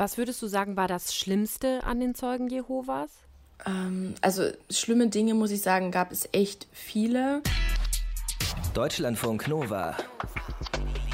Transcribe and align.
Was 0.00 0.16
würdest 0.16 0.40
du 0.40 0.46
sagen, 0.46 0.78
war 0.78 0.88
das 0.88 1.14
Schlimmste 1.14 1.84
an 1.84 2.00
den 2.00 2.14
Zeugen 2.14 2.48
Jehovas? 2.48 3.10
Ähm, 3.66 4.14
also 4.22 4.44
schlimme 4.70 5.08
Dinge, 5.08 5.34
muss 5.34 5.50
ich 5.50 5.60
sagen, 5.60 5.90
gab 5.90 6.10
es 6.10 6.26
echt 6.32 6.66
viele. 6.72 7.42
Deutschlandfunk 8.72 9.46
Nova. 9.46 9.94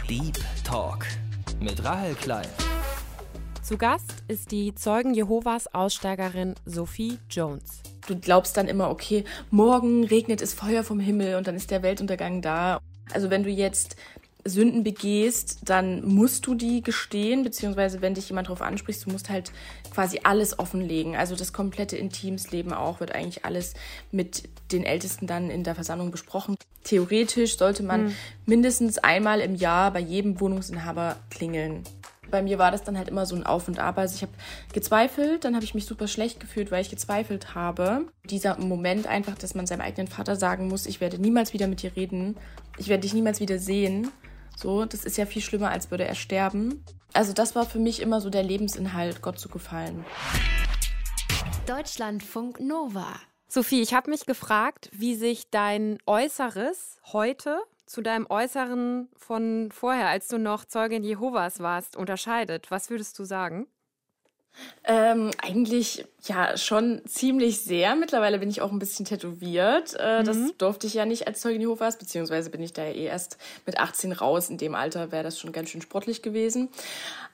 Deep 0.09 0.38
Talk 0.62 1.04
mit 1.59 1.83
Rahel 1.83 2.14
Klein. 2.14 2.46
Zu 3.61 3.77
Gast 3.77 4.22
ist 4.29 4.53
die 4.53 4.72
Zeugen 4.77 5.14
Jehovas 5.14 5.66
Aussteigerin 5.75 6.55
Sophie 6.64 7.18
Jones. 7.29 7.82
Du 8.07 8.16
glaubst 8.16 8.57
dann 8.57 8.68
immer, 8.68 8.89
okay, 8.89 9.25
morgen 9.50 10.05
regnet 10.05 10.41
es 10.41 10.55
Feuer 10.55 10.84
vom 10.84 11.00
Himmel 11.00 11.34
und 11.34 11.48
dann 11.48 11.57
ist 11.57 11.73
der 11.73 11.82
Weltuntergang 11.82 12.41
da. 12.41 12.79
Also 13.12 13.30
wenn 13.30 13.43
du 13.43 13.50
jetzt 13.50 13.96
Sünden 14.48 14.82
begehst, 14.84 15.60
dann 15.64 16.06
musst 16.06 16.46
du 16.46 16.54
die 16.54 16.82
gestehen, 16.82 17.45
beziehungsweise 17.45 18.00
wenn 18.00 18.14
dich 18.14 18.28
jemand 18.28 18.48
darauf 18.48 18.62
anspricht, 18.62 19.04
du 19.06 19.10
musst 19.10 19.28
halt 19.28 19.52
quasi 19.92 20.20
alles 20.22 20.59
offenlegen. 20.59 21.16
Also 21.16 21.37
das 21.37 21.52
komplette 21.52 21.96
Intimsleben 21.96 22.73
auch 22.73 23.01
wird 23.01 23.14
eigentlich 23.14 23.45
alles 23.45 23.74
mit 24.10 24.48
den 24.73 24.84
Ältesten 24.84 25.27
dann 25.27 25.51
in 25.51 25.64
der 25.64 25.74
Versammlung 25.74 26.10
besprochen. 26.10 26.56
Theoretisch 26.84 27.56
sollte 27.59 27.82
man 27.82 28.04
mhm. 28.04 28.14
mindestens 28.46 28.98
einmal 28.98 29.40
im 29.40 29.54
Jahr 29.54 29.92
bei 29.92 30.01
jedem 30.01 30.40
Wohnungsinhaber 30.40 31.16
klingeln. 31.30 31.84
Bei 32.30 32.42
mir 32.42 32.59
war 32.59 32.70
das 32.70 32.82
dann 32.82 32.98
halt 32.98 33.09
immer 33.09 33.26
so 33.26 33.37
ein 33.37 33.46
Auf 33.46 33.68
und 33.68 33.78
Ab. 33.78 33.98
Also 33.98 34.16
ich 34.16 34.23
habe 34.23 34.32
gezweifelt, 34.73 35.45
dann 35.45 35.54
habe 35.54 35.65
ich 35.65 35.74
mich 35.74 35.87
super 35.87 36.09
schlecht 36.09 36.40
gefühlt, 36.40 36.70
weil 36.70 36.82
ich 36.82 36.90
gezweifelt 36.90 37.54
habe. 37.54 38.06
Dieser 38.24 38.59
Moment 38.59 39.06
einfach, 39.06 39.37
dass 39.37 39.54
man 39.54 39.66
seinem 39.66 39.80
eigenen 39.80 40.09
Vater 40.09 40.37
sagen 40.37 40.68
muss, 40.68 40.87
ich 40.87 41.01
werde 41.01 41.20
niemals 41.20 41.52
wieder 41.52 41.68
mit 41.68 41.82
dir 41.82 41.95
reden, 41.95 42.37
ich 42.78 42.88
werde 42.88 43.02
dich 43.02 43.15
niemals 43.15 43.40
wieder 43.40 43.59
sehen. 43.59 44.09
So, 44.56 44.87
das 44.87 45.05
ist 45.05 45.19
ja 45.19 45.27
viel 45.27 45.42
schlimmer, 45.42 45.70
als 45.70 45.91
würde 45.91 46.06
er 46.06 46.15
sterben. 46.15 46.83
Also 47.12 47.34
das 47.34 47.55
war 47.55 47.66
für 47.66 47.78
mich 47.78 48.01
immer 48.01 48.23
so 48.23 48.30
der 48.30 48.42
Lebensinhalt, 48.42 49.20
Gott 49.20 49.38
zu 49.38 49.51
gefallen. 49.51 50.05
Deutschlandfunk 51.66 52.59
Nova. 52.60 53.07
Sophie, 53.49 53.82
ich 53.82 53.93
habe 53.93 54.10
mich 54.10 54.24
gefragt, 54.24 54.88
wie 54.93 55.15
sich 55.15 55.51
dein 55.51 55.99
Äußeres 56.07 57.01
heute 57.12 57.59
zu 57.84 58.01
deinem 58.01 58.27
Äußeren 58.29 59.09
von 59.15 59.71
vorher, 59.73 60.09
als 60.09 60.29
du 60.29 60.38
noch 60.38 60.65
Zeugin 60.65 61.04
Jehovas 61.04 61.60
warst, 61.60 61.95
unterscheidet. 61.95 62.71
Was 62.71 62.88
würdest 62.88 63.18
du 63.18 63.24
sagen? 63.24 63.66
Ähm, 64.84 65.31
eigentlich 65.43 66.04
ja 66.25 66.56
schon 66.56 67.03
ziemlich 67.06 67.60
sehr. 67.60 67.97
Mittlerweile 67.97 68.38
bin 68.38 68.50
ich 68.50 68.60
auch 68.60 68.72
ein 68.72 68.78
bisschen 68.78 69.04
tätowiert. 69.04 69.97
Äh, 69.99 70.21
mhm. 70.21 70.25
Das 70.25 70.37
durfte 70.59 70.87
ich 70.87 70.94
ja 70.94 71.04
nicht 71.04 71.26
als 71.26 71.41
Zeugin 71.41 71.60
Jehovas, 71.60 71.99
beziehungsweise 71.99 72.50
bin 72.50 72.62
ich 72.62 72.72
da 72.72 72.84
ja 72.84 72.93
eh 72.93 73.04
erst 73.04 73.38
mit 73.65 73.78
18 73.78 74.12
raus. 74.12 74.49
In 74.50 74.59
dem 74.59 74.75
Alter 74.75 75.12
wäre 75.12 75.25
das 75.25 75.38
schon 75.38 75.53
ganz 75.53 75.71
schön 75.71 75.82
sportlich 75.82 76.22
gewesen. 76.22 76.69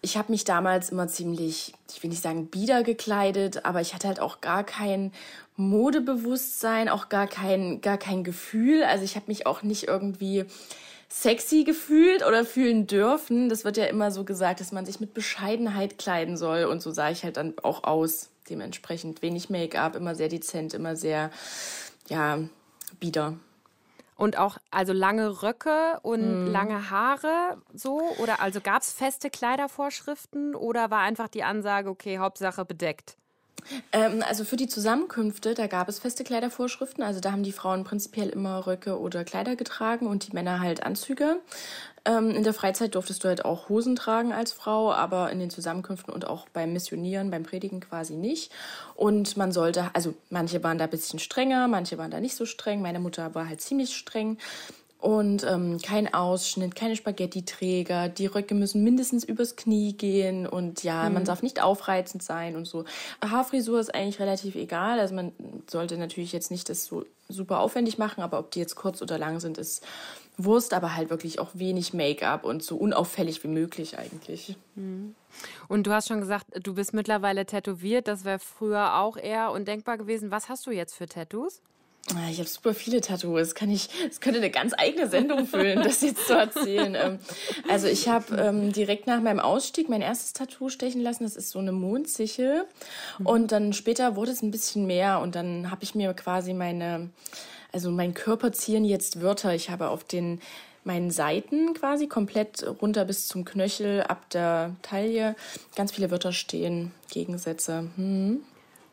Ich 0.00 0.17
habe 0.17 0.33
mich 0.33 0.45
damals 0.45 0.91
immer 0.91 1.09
ziemlich, 1.09 1.75
ich 1.95 2.03
will 2.03 2.11
nicht 2.11 2.23
sagen 2.23 2.47
bieder 2.47 2.83
gekleidet, 2.83 3.65
aber 3.65 3.81
ich 3.81 3.95
hatte 3.95 4.09
halt 4.09 4.20
auch 4.20 4.41
gar 4.41 4.65
kein 4.65 5.12
Modebewusstsein, 5.56 6.89
auch 6.89 7.09
gar 7.09 7.27
kein, 7.27 7.81
gar 7.81 7.98
kein 7.98 8.25
Gefühl. 8.25 8.84
Also 8.84 9.05
ich 9.05 9.17
habe 9.17 9.27
mich 9.28 9.47
auch 9.47 9.62
nicht 9.62 9.84
irgendwie 9.84 10.47
sexy 11.13 11.65
gefühlt 11.65 12.27
oder 12.27 12.45
fühlen 12.45 12.87
dürfen. 12.87 13.51
Das 13.51 13.65
wird 13.65 13.77
ja 13.77 13.85
immer 13.85 14.11
so 14.11 14.25
gesagt, 14.25 14.61
dass 14.61 14.73
man 14.73 14.87
sich 14.87 14.99
mit 14.99 15.13
Bescheidenheit 15.13 15.99
kleiden 15.99 16.39
soll. 16.39 16.65
Und 16.65 16.81
so 16.81 16.91
sah 16.91 17.11
ich 17.11 17.23
halt 17.23 17.37
dann 17.37 17.55
auch 17.63 17.85
aus. 17.85 18.31
Dementsprechend 18.49 19.21
wenig 19.21 19.51
Make-up, 19.51 19.95
immer 19.95 20.15
sehr 20.15 20.29
dezent, 20.29 20.75
immer 20.75 20.97
sehr, 20.97 21.31
ja, 22.09 22.39
bieder. 22.99 23.35
Und 24.17 24.39
auch 24.39 24.57
also 24.71 24.93
lange 24.93 25.43
Röcke 25.43 25.99
und 26.03 26.47
mm. 26.47 26.51
lange 26.51 26.91
Haare 26.91 27.59
so? 27.75 28.01
Oder 28.19 28.41
also 28.41 28.61
gab 28.61 28.83
es 28.83 28.93
feste 28.93 29.31
Kleidervorschriften 29.31 30.55
oder 30.55 30.91
war 30.91 31.01
einfach 31.01 31.29
die 31.29 31.45
Ansage, 31.45 31.91
okay, 31.91 32.19
Hauptsache 32.19 32.65
bedeckt? 32.65 33.17
Ähm, 33.93 34.23
also 34.27 34.45
für 34.45 34.57
die 34.57 34.69
Zusammenkünfte, 34.69 35.55
da 35.55 35.67
gab 35.67 35.89
es 35.89 35.99
feste 35.99 36.25
Kleidervorschriften. 36.25 37.03
Also 37.03 37.21
da 37.21 37.33
haben 37.33 37.43
die 37.43 37.53
Frauen 37.53 37.85
prinzipiell 37.85 38.29
immer 38.29 38.67
Röcke 38.67 38.99
oder 38.99 39.25
Kleider 39.25 39.56
getragen 39.56 40.06
und 40.06 40.27
die 40.27 40.33
Männer 40.33 40.61
halt 40.61 40.84
Anzüge. 40.84 41.39
Ähm, 42.05 42.31
in 42.31 42.43
der 42.43 42.55
Freizeit 42.55 42.95
durftest 42.95 43.22
du 43.22 43.28
halt 43.28 43.45
auch 43.45 43.69
Hosen 43.69 43.95
tragen 43.95 44.33
als 44.33 44.53
Frau, 44.53 44.93
aber 44.93 45.31
in 45.31 45.39
den 45.39 45.51
Zusammenkünften 45.51 46.12
und 46.12 46.27
auch 46.27 46.49
beim 46.49 46.72
Missionieren, 46.72 47.31
beim 47.31 47.45
Predigen 47.45 47.81
quasi 47.81 48.15
nicht. 48.15 48.51
Und 48.97 49.37
man 49.37 49.53
sollte, 49.53 49.91
also 49.93 50.15
manche 50.31 50.62
waren 50.65 50.78
da 50.78 50.84
ein 50.84 50.91
bisschen 50.91 51.21
strenger, 51.21 51.69
manche 51.69 51.99
waren 51.99 52.11
da 52.11 52.21
nicht 52.21 52.34
so 52.34 52.45
streng. 52.45 52.83
Meine 52.83 52.99
Mutter 52.99 53.34
war 53.34 53.49
halt 53.49 53.61
ziemlich 53.61 53.97
streng 53.97 54.39
und 55.03 55.43
ähm, 55.43 55.79
kein 55.83 56.15
Ausschnitt, 56.15 56.77
keine 56.77 56.95
Spaghetti-Träger. 56.95 58.09
Die 58.09 58.27
Röcke 58.27 58.55
müssen 58.55 58.85
mindestens 58.85 59.25
übers 59.25 59.57
Knie 59.57 59.95
gehen 59.95 60.47
und 60.47 60.85
ja, 60.85 61.09
mhm. 61.09 61.15
man 61.15 61.25
darf 61.25 61.43
nicht 61.43 61.61
aufreizend 61.61 62.23
sein 62.23 62.55
und 62.55 62.67
so. 62.67 62.85
Haarfrisur 63.21 63.81
ist 63.81 63.93
eigentlich 63.93 64.21
relativ 64.21 64.55
egal. 64.55 65.01
Also 65.01 65.17
man 65.17 65.33
sollte 65.69 65.99
natürlich 65.99 66.33
jetzt 66.33 66.53
nicht 66.53 66.69
das 66.69 66.85
so 66.85 67.05
super 67.29 67.59
aufwendig 67.59 67.99
machen, 67.99 68.23
aber 68.23 68.39
ob 68.39 68.53
die 68.53 68.61
jetzt 68.61 68.77
kurz 68.77 69.03
oder 69.03 69.19
lang 69.19 69.41
sind, 69.41 69.59
ist 69.59 69.85
Wurst, 70.39 70.73
aber 70.73 70.95
halt 70.95 71.11
wirklich 71.11 71.41
auch 71.41 71.51
wenig 71.55 71.93
Make-up 71.93 72.45
und 72.45 72.63
so 72.63 72.77
unauffällig 72.77 73.43
wie 73.43 73.49
möglich 73.49 73.99
eigentlich. 73.99 74.57
Mhm. 74.77 75.17
Und 75.67 75.89
du 75.89 75.93
hast 75.93 76.07
schon 76.07 76.21
gesagt, 76.21 76.47
du 76.63 76.75
bist 76.75 76.95
mittlerweile 76.95 77.45
tätowiert. 77.45 78.07
Das 78.07 78.25
wäre 78.25 78.39
früher 78.39 79.01
auch 79.01 79.17
eher 79.17 79.51
undenkbar 79.51 79.99
gewesen. 79.99 80.31
Was 80.31 80.49
hast 80.49 80.65
du 80.67 80.71
jetzt 80.71 80.95
für 80.95 81.07
Tattoos? 81.07 81.61
Ah, 82.11 82.29
ich 82.31 82.39
habe 82.39 82.49
super 82.49 82.75
viele 82.75 83.01
Tattoos. 83.01 83.55
Kann 83.55 83.71
ich, 83.71 83.89
es 84.11 84.21
könnte 84.21 84.41
eine 84.41 84.51
ganz 84.51 84.75
eigene 84.77 85.09
Sendung 85.09 85.47
füllen, 85.47 85.83
das 85.83 86.01
jetzt 86.01 86.27
zu 86.27 86.35
erzählen. 86.35 86.97
Ähm, 86.97 87.19
also 87.69 87.87
ich 87.87 88.09
habe 88.09 88.37
ähm, 88.37 88.73
direkt 88.73 89.07
nach 89.07 89.21
meinem 89.21 89.39
Ausstieg 89.39 89.89
mein 89.89 90.03
erstes 90.03 90.33
Tattoo 90.33 90.69
stechen 90.69 91.01
lassen. 91.01 91.23
Das 91.23 91.37
ist 91.37 91.51
so 91.51 91.61
eine 91.61 91.73
Mondsichel. 91.73 92.67
Und 93.23 93.53
dann 93.53 93.73
später 93.73 94.17
wurde 94.17 94.33
es 94.33 94.43
ein 94.43 94.51
bisschen 94.51 94.87
mehr 94.87 95.21
und 95.21 95.37
dann 95.37 95.71
habe 95.71 95.85
ich 95.85 95.95
mir 95.95 96.13
quasi 96.15 96.55
meine, 96.55 97.11
also 97.73 97.91
mein 97.91 98.15
Körper 98.15 98.53
zieren 98.53 98.84
jetzt 98.84 99.23
Wörter. 99.23 99.55
Ich 99.55 99.71
habe 99.71 99.89
auf 99.89 100.03
den 100.03 100.41
meinen 100.84 101.13
Seiten 101.13 101.75
quasi 101.75 102.09
komplett 102.09 102.67
runter 102.83 103.05
bis 103.05 103.29
zum 103.29 103.45
Knöchel 103.45 104.03
ab 104.03 104.29
der 104.31 104.75
Taille 104.83 105.37
ganz 105.77 105.93
viele 105.93 106.11
Wörter 106.11 106.33
stehen, 106.33 106.91
Gegensätze. 107.11 107.89
Hm. 107.95 108.41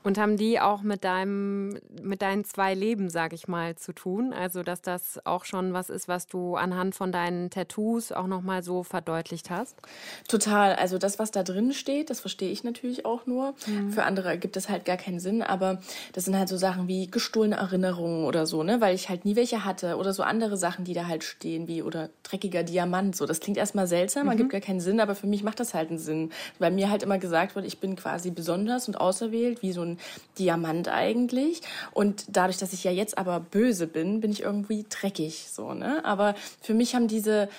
Und 0.01 0.17
haben 0.17 0.37
die 0.37 0.61
auch 0.61 0.81
mit 0.81 1.03
deinem, 1.03 1.77
mit 2.01 2.21
deinen 2.21 2.45
zwei 2.45 2.73
Leben, 2.73 3.09
sag 3.09 3.33
ich 3.33 3.49
mal, 3.49 3.75
zu 3.75 3.91
tun? 3.91 4.31
Also, 4.31 4.63
dass 4.63 4.81
das 4.81 5.19
auch 5.25 5.43
schon 5.43 5.73
was 5.73 5.89
ist, 5.89 6.07
was 6.07 6.27
du 6.27 6.55
anhand 6.55 6.95
von 6.95 7.11
deinen 7.11 7.49
Tattoos 7.49 8.13
auch 8.13 8.27
nochmal 8.27 8.63
so 8.63 8.83
verdeutlicht 8.83 9.49
hast? 9.49 9.75
Total. 10.29 10.75
Also 10.75 10.97
das, 10.97 11.19
was 11.19 11.31
da 11.31 11.43
drin 11.43 11.73
steht, 11.73 12.09
das 12.09 12.21
verstehe 12.21 12.49
ich 12.49 12.63
natürlich 12.63 13.05
auch 13.05 13.25
nur. 13.25 13.55
Mhm. 13.67 13.91
Für 13.91 14.03
andere 14.03 14.37
gibt 14.37 14.55
es 14.55 14.69
halt 14.69 14.85
gar 14.85 14.95
keinen 14.95 15.19
Sinn, 15.19 15.41
aber 15.41 15.81
das 16.13 16.23
sind 16.25 16.37
halt 16.37 16.47
so 16.47 16.55
Sachen 16.55 16.87
wie 16.87 17.11
gestohlene 17.11 17.57
Erinnerungen 17.57 18.23
oder 18.23 18.45
so, 18.45 18.63
ne? 18.63 18.79
Weil 18.79 18.95
ich 18.95 19.09
halt 19.09 19.25
nie 19.25 19.35
welche 19.35 19.65
hatte. 19.65 19.97
Oder 19.97 20.13
so 20.13 20.23
andere 20.23 20.55
Sachen, 20.55 20.85
die 20.85 20.93
da 20.93 21.07
halt 21.07 21.25
stehen, 21.25 21.67
wie 21.67 21.81
oder 21.81 22.09
dreckiger 22.23 22.63
Diamant. 22.63 23.17
So, 23.17 23.25
das 23.25 23.41
klingt 23.41 23.57
erstmal 23.57 23.87
seltsam, 23.87 24.23
mhm. 24.23 24.31
ergibt 24.31 24.51
gar 24.51 24.61
keinen 24.61 24.79
Sinn, 24.79 25.01
aber 25.01 25.15
für 25.15 25.27
mich 25.27 25.43
macht 25.43 25.59
das 25.59 25.73
halt 25.73 25.89
einen 25.89 25.99
Sinn. 25.99 26.31
Weil 26.57 26.71
mir 26.71 26.89
halt 26.89 27.03
immer 27.03 27.17
gesagt 27.17 27.55
wird, 27.55 27.65
ich 27.65 27.79
bin 27.79 27.97
quasi 27.97 28.31
besonders 28.31 28.87
und 28.87 28.95
auserwählt, 28.95 29.61
wie 29.61 29.73
so 29.73 29.81
ein 29.81 29.88
ein 29.89 29.99
Diamant 30.37 30.87
eigentlich. 30.87 31.61
Und 31.91 32.25
dadurch, 32.27 32.57
dass 32.57 32.73
ich 32.73 32.83
ja 32.83 32.91
jetzt 32.91 33.17
aber 33.17 33.39
böse 33.39 33.87
bin, 33.87 34.21
bin 34.21 34.31
ich 34.31 34.41
irgendwie 34.41 34.85
dreckig, 34.89 35.47
so, 35.51 35.73
ne? 35.73 36.03
Aber 36.05 36.35
für 36.61 36.73
mich 36.73 36.95
haben 36.95 37.07
diese, 37.07 37.49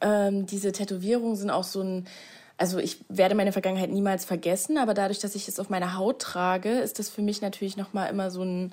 ähm, 0.00 0.46
diese 0.46 0.72
Tätowierungen 0.72 1.36
sind 1.36 1.50
auch 1.50 1.64
so 1.64 1.82
ein, 1.82 2.06
also 2.56 2.78
ich 2.78 2.98
werde 3.08 3.34
meine 3.34 3.52
Vergangenheit 3.52 3.90
niemals 3.90 4.24
vergessen, 4.24 4.78
aber 4.78 4.94
dadurch, 4.94 5.18
dass 5.18 5.34
ich 5.34 5.48
es 5.48 5.58
auf 5.58 5.70
meiner 5.70 5.96
Haut 5.96 6.20
trage, 6.20 6.70
ist 6.78 6.98
das 6.98 7.08
für 7.08 7.22
mich 7.22 7.42
natürlich 7.42 7.76
nochmal 7.76 8.10
immer 8.10 8.30
so 8.30 8.42
ein, 8.42 8.72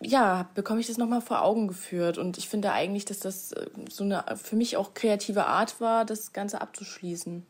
ja, 0.00 0.48
bekomme 0.54 0.80
ich 0.80 0.86
das 0.86 0.98
nochmal 0.98 1.22
vor 1.22 1.42
Augen 1.42 1.68
geführt. 1.68 2.18
Und 2.18 2.38
ich 2.38 2.48
finde 2.48 2.72
eigentlich, 2.72 3.04
dass 3.04 3.18
das 3.18 3.52
äh, 3.52 3.66
so 3.88 4.04
eine 4.04 4.24
für 4.36 4.56
mich 4.56 4.76
auch 4.76 4.94
kreative 4.94 5.46
Art 5.46 5.80
war, 5.80 6.04
das 6.04 6.32
Ganze 6.32 6.60
abzuschließen. 6.60 7.46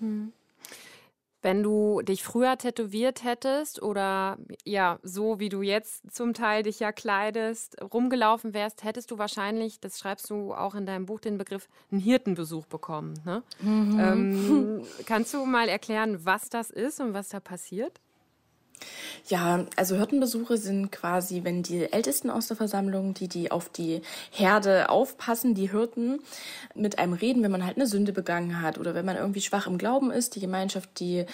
Hm. 0.00 0.32
Wenn 1.40 1.62
du 1.62 2.02
dich 2.02 2.24
früher 2.24 2.58
tätowiert 2.58 3.22
hättest 3.22 3.80
oder 3.80 4.38
ja, 4.64 4.98
so 5.02 5.38
wie 5.38 5.48
du 5.48 5.62
jetzt 5.62 6.12
zum 6.12 6.34
Teil 6.34 6.64
dich 6.64 6.80
ja 6.80 6.90
kleidest, 6.90 7.76
rumgelaufen 7.80 8.54
wärst, 8.54 8.82
hättest 8.82 9.10
du 9.12 9.18
wahrscheinlich, 9.18 9.80
das 9.80 10.00
schreibst 10.00 10.30
du 10.30 10.52
auch 10.52 10.74
in 10.74 10.84
deinem 10.84 11.06
Buch, 11.06 11.20
den 11.20 11.38
Begriff 11.38 11.68
einen 11.92 12.00
Hirtenbesuch 12.00 12.66
bekommen. 12.66 13.14
Ne? 13.24 13.42
Mhm. 13.60 13.98
Ähm, 14.00 14.82
kannst 15.06 15.32
du 15.32 15.44
mal 15.44 15.68
erklären, 15.68 16.24
was 16.24 16.48
das 16.48 16.70
ist 16.70 17.00
und 17.00 17.14
was 17.14 17.28
da 17.28 17.38
passiert? 17.38 18.00
Ja, 19.28 19.66
also 19.76 19.96
Hirtenbesuche 19.96 20.56
sind 20.56 20.90
quasi, 20.90 21.44
wenn 21.44 21.62
die 21.62 21.92
Ältesten 21.92 22.30
aus 22.30 22.48
der 22.48 22.56
Versammlung, 22.56 23.14
die 23.14 23.28
die 23.28 23.50
auf 23.50 23.68
die 23.68 24.02
Herde 24.30 24.88
aufpassen, 24.88 25.54
die 25.54 25.70
Hirten, 25.70 26.20
mit 26.74 26.98
einem 26.98 27.12
reden, 27.12 27.42
wenn 27.42 27.50
man 27.50 27.64
halt 27.64 27.76
eine 27.76 27.86
Sünde 27.86 28.12
begangen 28.12 28.62
hat 28.62 28.78
oder 28.78 28.94
wenn 28.94 29.04
man 29.04 29.16
irgendwie 29.16 29.40
schwach 29.40 29.66
im 29.66 29.78
Glauben 29.78 30.10
ist, 30.10 30.34
die 30.34 30.40
Gemeinschaft, 30.40 31.00
die 31.00 31.26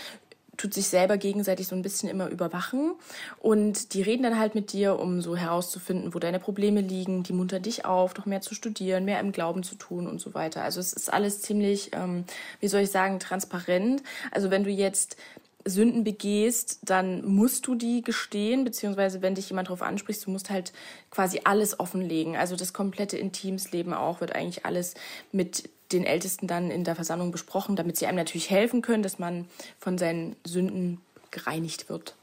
tut 0.56 0.74
sich 0.74 0.86
selber 0.86 1.16
gegenseitig 1.16 1.66
so 1.66 1.74
ein 1.74 1.82
bisschen 1.82 2.08
immer 2.08 2.28
überwachen 2.28 2.94
und 3.40 3.94
die 3.94 4.02
reden 4.02 4.22
dann 4.22 4.38
halt 4.38 4.54
mit 4.54 4.72
dir, 4.72 4.98
um 4.98 5.20
so 5.20 5.36
herauszufinden, 5.36 6.14
wo 6.14 6.18
deine 6.18 6.38
Probleme 6.38 6.80
liegen. 6.80 7.22
Die 7.22 7.32
muntern 7.32 7.62
dich 7.62 7.84
auf, 7.84 8.14
doch 8.14 8.26
mehr 8.26 8.40
zu 8.40 8.54
studieren, 8.54 9.04
mehr 9.04 9.20
im 9.20 9.32
Glauben 9.32 9.62
zu 9.62 9.74
tun 9.74 10.06
und 10.06 10.20
so 10.20 10.34
weiter. 10.34 10.62
Also 10.62 10.80
es 10.80 10.92
ist 10.92 11.12
alles 11.12 11.42
ziemlich, 11.42 11.90
ähm, 11.92 12.24
wie 12.60 12.68
soll 12.68 12.82
ich 12.82 12.90
sagen, 12.90 13.18
transparent. 13.18 14.02
Also 14.30 14.50
wenn 14.50 14.64
du 14.64 14.70
jetzt 14.70 15.16
Sünden 15.64 16.04
begehst, 16.04 16.80
dann 16.82 17.24
musst 17.24 17.66
du 17.66 17.74
die 17.74 18.02
gestehen, 18.02 18.64
beziehungsweise 18.64 19.22
wenn 19.22 19.34
dich 19.34 19.48
jemand 19.48 19.68
darauf 19.68 19.82
anspricht, 19.82 20.26
du 20.26 20.30
musst 20.30 20.50
halt 20.50 20.72
quasi 21.10 21.40
alles 21.44 21.80
offenlegen. 21.80 22.36
Also 22.36 22.56
das 22.56 22.72
komplette 22.72 23.16
Intimsleben 23.16 23.94
auch 23.94 24.20
wird 24.20 24.34
eigentlich 24.34 24.66
alles 24.66 24.94
mit 25.32 25.68
den 25.92 26.04
Ältesten 26.04 26.46
dann 26.46 26.70
in 26.70 26.84
der 26.84 26.94
Versammlung 26.94 27.30
besprochen, 27.30 27.76
damit 27.76 27.96
sie 27.96 28.06
einem 28.06 28.16
natürlich 28.16 28.50
helfen 28.50 28.82
können, 28.82 29.02
dass 29.02 29.18
man 29.18 29.46
von 29.78 29.96
seinen 29.96 30.36
Sünden 30.44 31.00
gereinigt 31.30 31.88
wird. 31.88 32.14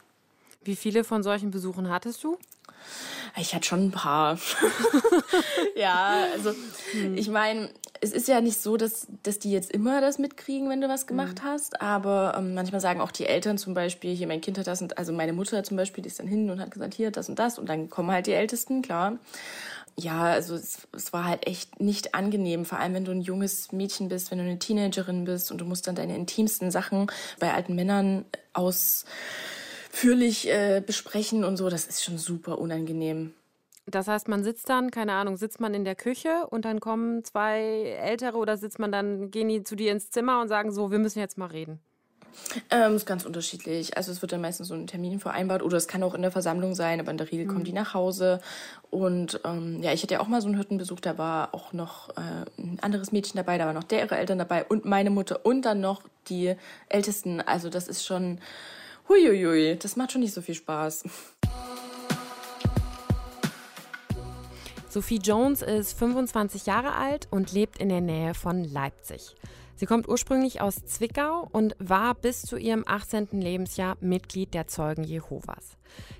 Wie 0.64 0.76
viele 0.76 1.02
von 1.02 1.22
solchen 1.22 1.50
Besuchen 1.50 1.90
hattest 1.90 2.22
du? 2.22 2.38
Ich 3.38 3.54
hatte 3.54 3.66
schon 3.66 3.86
ein 3.86 3.90
paar. 3.90 4.38
ja, 5.76 6.26
also 6.34 6.54
hm. 6.92 7.16
ich 7.16 7.28
meine, 7.28 7.70
es 8.02 8.10
ist 8.10 8.26
ja 8.26 8.40
nicht 8.40 8.60
so, 8.60 8.76
dass, 8.76 9.06
dass 9.22 9.38
die 9.38 9.52
jetzt 9.52 9.70
immer 9.70 10.00
das 10.00 10.18
mitkriegen, 10.18 10.68
wenn 10.68 10.80
du 10.80 10.88
was 10.88 11.06
gemacht 11.06 11.42
mhm. 11.42 11.46
hast. 11.46 11.80
Aber 11.80 12.34
ähm, 12.36 12.52
manchmal 12.52 12.80
sagen 12.80 13.00
auch 13.00 13.12
die 13.12 13.26
Eltern 13.26 13.58
zum 13.58 13.74
Beispiel, 13.74 14.12
hier 14.14 14.26
mein 14.26 14.40
Kind 14.40 14.58
hat 14.58 14.66
das 14.66 14.82
und 14.82 14.98
also 14.98 15.12
meine 15.12 15.32
Mutter 15.32 15.62
zum 15.62 15.76
Beispiel, 15.76 16.02
die 16.02 16.08
ist 16.08 16.18
dann 16.18 16.26
hin 16.26 16.50
und 16.50 16.60
hat 16.60 16.72
gesagt, 16.72 16.94
hier 16.94 17.12
das 17.12 17.28
und 17.28 17.38
das. 17.38 17.60
Und 17.60 17.68
dann 17.68 17.90
kommen 17.90 18.10
halt 18.10 18.26
die 18.26 18.32
Ältesten, 18.32 18.82
klar. 18.82 19.18
Ja, 19.96 20.24
also 20.24 20.56
es, 20.56 20.88
es 20.92 21.12
war 21.12 21.24
halt 21.24 21.46
echt 21.46 21.80
nicht 21.80 22.14
angenehm, 22.14 22.64
vor 22.64 22.78
allem 22.78 22.94
wenn 22.94 23.04
du 23.04 23.12
ein 23.12 23.20
junges 23.20 23.70
Mädchen 23.72 24.08
bist, 24.08 24.30
wenn 24.30 24.38
du 24.38 24.44
eine 24.44 24.58
Teenagerin 24.58 25.24
bist 25.24 25.52
und 25.52 25.60
du 25.60 25.64
musst 25.64 25.86
dann 25.86 25.94
deine 25.94 26.16
intimsten 26.16 26.70
Sachen 26.72 27.06
bei 27.38 27.52
alten 27.52 27.74
Männern 27.74 28.24
ausführlich 29.92 30.48
äh, 30.48 30.82
besprechen 30.84 31.44
und 31.44 31.56
so. 31.56 31.68
Das 31.68 31.86
ist 31.86 32.02
schon 32.02 32.18
super 32.18 32.58
unangenehm. 32.58 33.34
Das 33.86 34.06
heißt, 34.06 34.28
man 34.28 34.44
sitzt 34.44 34.68
dann, 34.68 34.90
keine 34.90 35.12
Ahnung, 35.12 35.36
sitzt 35.36 35.60
man 35.60 35.74
in 35.74 35.84
der 35.84 35.96
Küche 35.96 36.46
und 36.48 36.64
dann 36.64 36.80
kommen 36.80 37.24
zwei 37.24 37.96
Ältere 38.00 38.36
oder 38.36 38.56
sitzt 38.56 38.78
man 38.78 38.92
dann, 38.92 39.30
gehen 39.30 39.48
die 39.48 39.64
zu 39.64 39.74
dir 39.74 39.90
ins 39.90 40.10
Zimmer 40.10 40.40
und 40.40 40.48
sagen 40.48 40.72
so, 40.72 40.90
wir 40.92 40.98
müssen 40.98 41.18
jetzt 41.18 41.36
mal 41.36 41.46
reden? 41.46 41.80
Ähm, 42.70 42.96
ist 42.96 43.06
ganz 43.06 43.26
unterschiedlich. 43.26 43.96
Also 43.96 44.12
es 44.12 44.22
wird 44.22 44.32
dann 44.32 44.40
meistens 44.40 44.68
so 44.68 44.74
ein 44.74 44.86
Termin 44.86 45.20
vereinbart 45.20 45.62
oder 45.62 45.76
es 45.76 45.88
kann 45.88 46.02
auch 46.02 46.14
in 46.14 46.22
der 46.22 46.30
Versammlung 46.30 46.74
sein, 46.74 47.00
aber 47.00 47.10
in 47.10 47.18
der 47.18 47.30
Regel 47.30 47.44
mhm. 47.44 47.50
kommen 47.50 47.64
die 47.64 47.72
nach 47.72 47.92
Hause. 47.92 48.40
Und 48.90 49.40
ähm, 49.44 49.82
ja, 49.82 49.92
ich 49.92 50.02
hatte 50.02 50.14
ja 50.14 50.20
auch 50.20 50.28
mal 50.28 50.40
so 50.40 50.48
einen 50.48 50.58
Hüttenbesuch, 50.58 51.00
da 51.00 51.18
war 51.18 51.54
auch 51.54 51.72
noch 51.72 52.10
äh, 52.10 52.62
ein 52.62 52.78
anderes 52.80 53.12
Mädchen 53.12 53.36
dabei, 53.36 53.58
da 53.58 53.66
waren 53.66 53.74
noch 53.74 53.84
deren 53.84 54.16
Eltern 54.16 54.38
dabei 54.38 54.64
und 54.64 54.84
meine 54.84 55.10
Mutter 55.10 55.44
und 55.44 55.62
dann 55.62 55.80
noch 55.80 56.02
die 56.28 56.54
Ältesten. 56.88 57.40
Also 57.40 57.68
das 57.68 57.88
ist 57.88 58.06
schon, 58.06 58.38
huiuiui, 59.08 59.76
das 59.78 59.96
macht 59.96 60.12
schon 60.12 60.20
nicht 60.20 60.34
so 60.34 60.40
viel 60.40 60.54
Spaß. 60.54 61.04
Sophie 64.88 65.20
Jones 65.22 65.62
ist 65.62 65.98
25 65.98 66.66
Jahre 66.66 66.94
alt 66.94 67.26
und 67.30 67.52
lebt 67.52 67.78
in 67.78 67.88
der 67.88 68.02
Nähe 68.02 68.34
von 68.34 68.62
Leipzig. 68.62 69.34
Sie 69.74 69.86
kommt 69.86 70.06
ursprünglich 70.06 70.60
aus 70.60 70.84
Zwickau 70.84 71.48
und 71.50 71.74
war 71.78 72.14
bis 72.14 72.42
zu 72.42 72.56
ihrem 72.56 72.84
18. 72.86 73.28
Lebensjahr 73.32 73.96
Mitglied 74.00 74.54
der 74.54 74.68
Zeugen 74.68 75.02
Jehovas. 75.02 75.78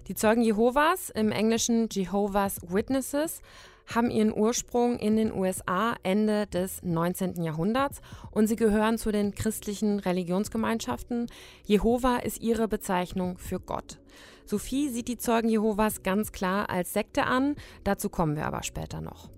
Die 0.09 0.15
Zeugen 0.15 0.43
Jehovas, 0.43 1.11
im 1.11 1.31
Englischen 1.31 1.89
Jehovah's 1.91 2.61
Witnesses, 2.67 3.43
haben 3.87 4.11
ihren 4.11 4.33
Ursprung 4.33 4.99
in 4.99 5.17
den 5.17 5.33
USA 5.33 5.95
Ende 6.03 6.47
des 6.47 6.83
19. 6.83 7.43
Jahrhunderts 7.43 8.01
und 8.31 8.47
sie 8.47 8.57
gehören 8.57 8.99
zu 8.99 9.13
den 9.13 9.35
christlichen 9.35 9.99
Religionsgemeinschaften. 9.99 11.27
Jehova 11.65 12.19
ist 12.19 12.41
ihre 12.41 12.69
Bezeichnung 12.69 13.39
für 13.39 13.61
Gott. 13.61 13.99
Sophie 14.45 14.89
sieht 14.89 15.09
die 15.09 15.19
Zeugen 15.19 15.49
Jehovas 15.49 16.03
ganz 16.03 16.33
klar 16.33 16.69
als 16.69 16.93
Sekte 16.93 17.25
an, 17.25 17.55
dazu 17.85 18.09
kommen 18.09 18.37
wir 18.37 18.47
aber 18.47 18.63
später 18.63 19.01
noch. 19.01 19.31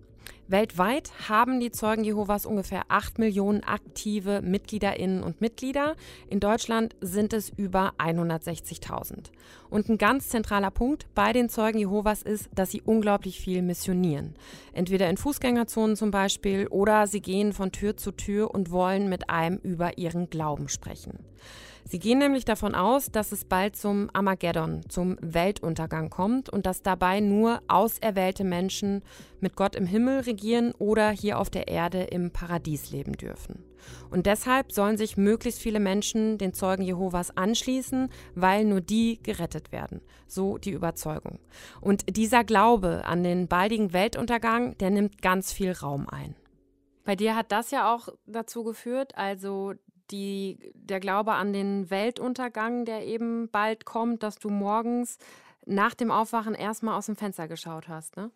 Weltweit 0.46 1.10
haben 1.28 1.58
die 1.58 1.70
Zeugen 1.70 2.04
Jehovas 2.04 2.44
ungefähr 2.44 2.82
8 2.88 3.18
Millionen 3.18 3.64
aktive 3.64 4.42
Mitgliederinnen 4.42 5.22
und 5.22 5.40
Mitglieder. 5.40 5.96
In 6.28 6.38
Deutschland 6.38 6.94
sind 7.00 7.32
es 7.32 7.48
über 7.48 7.94
160.000. 7.96 9.30
Und 9.70 9.88
ein 9.88 9.96
ganz 9.96 10.28
zentraler 10.28 10.70
Punkt 10.70 11.06
bei 11.14 11.32
den 11.32 11.48
Zeugen 11.48 11.78
Jehovas 11.78 12.22
ist, 12.22 12.50
dass 12.54 12.70
sie 12.70 12.82
unglaublich 12.82 13.40
viel 13.40 13.62
missionieren. 13.62 14.34
Entweder 14.74 15.08
in 15.08 15.16
Fußgängerzonen 15.16 15.96
zum 15.96 16.10
Beispiel 16.10 16.66
oder 16.66 17.06
sie 17.06 17.22
gehen 17.22 17.54
von 17.54 17.72
Tür 17.72 17.96
zu 17.96 18.12
Tür 18.12 18.52
und 18.52 18.70
wollen 18.70 19.08
mit 19.08 19.30
einem 19.30 19.56
über 19.62 19.96
ihren 19.96 20.28
Glauben 20.28 20.68
sprechen. 20.68 21.24
Sie 21.86 21.98
gehen 21.98 22.18
nämlich 22.18 22.46
davon 22.46 22.74
aus, 22.74 23.12
dass 23.12 23.30
es 23.30 23.44
bald 23.44 23.76
zum 23.76 24.08
Armageddon, 24.14 24.88
zum 24.88 25.16
Weltuntergang 25.20 26.08
kommt 26.08 26.48
und 26.48 26.64
dass 26.64 26.82
dabei 26.82 27.20
nur 27.20 27.60
auserwählte 27.68 28.42
Menschen 28.42 29.02
mit 29.40 29.54
Gott 29.54 29.76
im 29.76 29.86
Himmel 29.86 30.20
regieren 30.20 30.72
oder 30.78 31.10
hier 31.10 31.38
auf 31.38 31.50
der 31.50 31.68
Erde 31.68 32.04
im 32.04 32.30
Paradies 32.30 32.90
leben 32.90 33.12
dürfen. 33.12 33.62
Und 34.10 34.24
deshalb 34.24 34.72
sollen 34.72 34.96
sich 34.96 35.18
möglichst 35.18 35.60
viele 35.60 35.78
Menschen 35.78 36.38
den 36.38 36.54
Zeugen 36.54 36.84
Jehovas 36.84 37.36
anschließen, 37.36 38.08
weil 38.34 38.64
nur 38.64 38.80
die 38.80 39.22
gerettet 39.22 39.70
werden. 39.70 40.00
So 40.26 40.56
die 40.56 40.70
Überzeugung. 40.70 41.38
Und 41.82 42.16
dieser 42.16 42.44
Glaube 42.44 43.04
an 43.04 43.22
den 43.22 43.46
baldigen 43.46 43.92
Weltuntergang, 43.92 44.78
der 44.78 44.88
nimmt 44.88 45.20
ganz 45.20 45.52
viel 45.52 45.72
Raum 45.72 46.08
ein. 46.08 46.34
Bei 47.04 47.14
dir 47.14 47.36
hat 47.36 47.52
das 47.52 47.70
ja 47.70 47.94
auch 47.94 48.08
dazu 48.24 48.64
geführt, 48.64 49.12
also 49.16 49.74
die, 50.10 50.72
der 50.74 51.00
Glaube 51.00 51.32
an 51.32 51.52
den 51.52 51.90
Weltuntergang, 51.90 52.84
der 52.84 53.06
eben 53.06 53.48
bald 53.50 53.84
kommt, 53.84 54.22
dass 54.22 54.38
du 54.38 54.50
morgens 54.50 55.18
nach 55.66 55.94
dem 55.94 56.10
Aufwachen 56.10 56.54
erstmal 56.54 56.96
aus 56.96 57.06
dem 57.06 57.16
Fenster 57.16 57.48
geschaut 57.48 57.88
hast, 57.88 58.16
ne? 58.16 58.30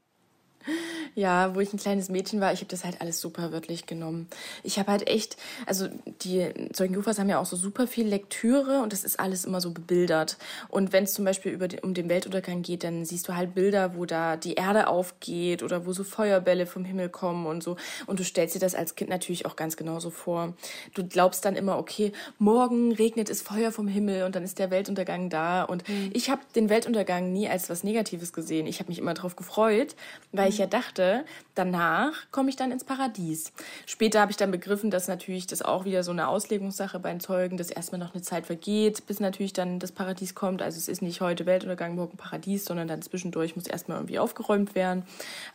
Ja, 1.15 1.55
wo 1.55 1.61
ich 1.61 1.73
ein 1.73 1.79
kleines 1.79 2.09
Mädchen 2.09 2.41
war, 2.41 2.53
ich 2.53 2.61
habe 2.61 2.71
das 2.71 2.85
halt 2.85 3.01
alles 3.01 3.21
super 3.21 3.53
wörtlich 3.53 3.87
genommen. 3.87 4.29
Ich 4.63 4.79
habe 4.79 4.91
halt 4.93 5.09
echt, 5.09 5.37
also 5.67 5.89
die 6.23 6.49
Zeugen 6.73 6.95
Jehovas 6.95 7.19
haben 7.19 7.29
ja 7.29 7.39
auch 7.39 7.47
so 7.47 7.57
super 7.57 7.87
viel 7.87 8.07
Lektüre 8.07 8.83
und 8.83 8.93
das 8.93 9.05
ist 9.05 9.19
alles 9.19 9.45
immer 9.45 9.61
so 9.61 9.71
bebildert. 9.73 10.37
Und 10.69 10.93
wenn 10.93 11.05
es 11.05 11.15
zum 11.15 11.25
Beispiel 11.25 11.53
über 11.53 11.69
den, 11.69 11.81
um 11.81 11.95
den 11.95 12.09
Weltuntergang 12.09 12.63
geht, 12.63 12.85
dann 12.85 13.05
siehst 13.05 13.29
du 13.29 13.35
halt 13.35 13.55
Bilder, 13.55 13.97
wo 13.97 14.05
da 14.05 14.37
die 14.37 14.55
Erde 14.55 14.89
aufgeht 14.89 15.63
oder 15.63 15.87
wo 15.87 15.93
so 15.93 16.05
Feuerbälle 16.05 16.67
vom 16.67 16.85
Himmel 16.85 17.09
kommen 17.09 17.47
und 17.47 17.63
so. 17.63 17.77
Und 18.07 18.21
du 18.21 18.25
stellst 18.25 18.55
dir 18.55 18.61
das 18.61 18.75
als 18.75 18.95
Kind 18.95 19.11
natürlich 19.11 19.47
auch 19.47 19.57
ganz 19.57 19.77
genauso 19.77 20.11
vor. 20.11 20.55
Du 20.95 21.07
glaubst 21.07 21.45
dann 21.45 21.57
immer, 21.57 21.79
okay, 21.79 22.13
morgen 22.39 22.93
regnet 22.93 23.31
es 23.31 23.43
Feuer 23.43 23.73
vom 23.73 23.89
Himmel 23.89 24.25
und 24.25 24.35
dann 24.35 24.45
ist 24.45 24.59
der 24.59 24.71
Weltuntergang 24.71 25.31
da. 25.31 25.65
Und 25.65 25.89
mhm. 25.89 26.11
ich 26.13 26.31
habe 26.31 26.43
den 26.55 26.69
Weltuntergang 26.69 27.33
nie 27.33 27.49
als 27.49 27.71
was 27.71 27.83
Negatives 27.83 28.33
gesehen. 28.33 28.67
Ich 28.67 28.79
habe 28.79 28.89
mich 28.89 28.99
immer 28.99 29.15
darauf 29.15 29.37
gefreut, 29.37 29.97
weil 30.33 30.48
ich 30.49 30.59
ja 30.59 30.67
dachte, 30.67 31.25
danach 31.55 32.13
komme 32.31 32.51
ich 32.51 32.57
dann 32.57 32.73
ins 32.73 32.85
Paradies. 32.85 33.53
Später 33.87 34.21
habe 34.21 34.31
ich 34.31 34.37
dann 34.37 34.51
begriffen, 34.51 34.91
dass 34.91 35.09
natürlich 35.09 35.47
das 35.47 35.63
auch 35.63 35.85
wieder 35.85 36.03
so 36.03 36.11
eine 36.11 36.29
Auslegungssache 36.29 36.99
bei 36.99 37.11
den 37.11 37.21
Zeugen, 37.21 37.57
dass 37.57 37.71
erstmal 37.71 37.99
noch 37.99 38.15
eine 38.15 38.23
Zeit 38.23 38.47
vergeht, 38.47 39.07
bis 39.07 39.21
natürlich 39.21 39.53
dann 39.53 39.79
das 39.79 39.93
Paradies 39.93 40.35
kommt. 40.35 40.63
Also 40.63 40.79
es 40.79 40.89
ist 40.89 41.03
nicht 41.03 41.21
heute 41.21 41.47
Weltuntergang, 41.47 41.95
morgen 41.95 42.17
Paradies, 42.17 42.65
sondern 42.65 42.89
dann 42.89 43.03
zwischendurch 43.03 43.57
muss 43.57 43.67
erstmal 43.67 43.99
irgendwie 43.99 44.19
aufgeräumt 44.19 44.75
werden. 44.75 45.05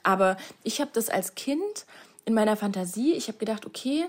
Aber 0.04 0.38
ich 0.64 0.82
habe 0.82 0.92
das 0.94 1.10
als 1.10 1.36
Kind 1.36 1.86
in 2.26 2.34
meiner 2.34 2.56
Fantasie, 2.56 3.14
ich 3.14 3.28
habe 3.28 3.38
gedacht, 3.38 3.66
okay, 3.66 4.06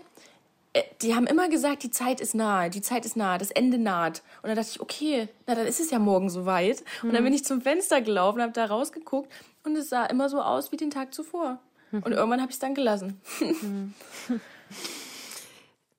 äh, 0.72 0.82
die 1.02 1.14
haben 1.14 1.26
immer 1.26 1.48
gesagt, 1.48 1.82
die 1.82 1.90
Zeit 1.90 2.20
ist 2.20 2.34
nahe, 2.34 2.70
die 2.70 2.82
Zeit 2.82 3.06
ist 3.06 3.16
nahe, 3.16 3.38
das 3.38 3.50
Ende 3.50 3.78
naht. 3.78 4.22
Und 4.42 4.48
dann 4.48 4.56
dachte 4.56 4.70
ich, 4.72 4.80
okay, 4.80 5.28
na 5.46 5.54
dann 5.54 5.66
ist 5.66 5.80
es 5.80 5.90
ja 5.90 5.98
morgen 5.98 6.30
soweit. 6.30 6.84
Und 7.02 7.10
dann 7.10 7.18
hm. 7.18 7.24
bin 7.24 7.32
ich 7.32 7.44
zum 7.44 7.60
Fenster 7.60 8.00
gelaufen, 8.00 8.42
habe 8.42 8.52
da 8.52 8.66
rausgeguckt 8.66 9.32
und 9.64 9.76
es 9.76 9.88
sah 9.88 10.04
immer 10.06 10.28
so 10.28 10.40
aus 10.40 10.72
wie 10.72 10.76
den 10.76 10.90
Tag 10.90 11.12
zuvor. 11.14 11.58
Und 11.92 12.12
irgendwann 12.12 12.40
habe 12.40 12.50
ich 12.50 12.56
es 12.56 12.60
dann 12.60 12.74
gelassen. 12.74 13.20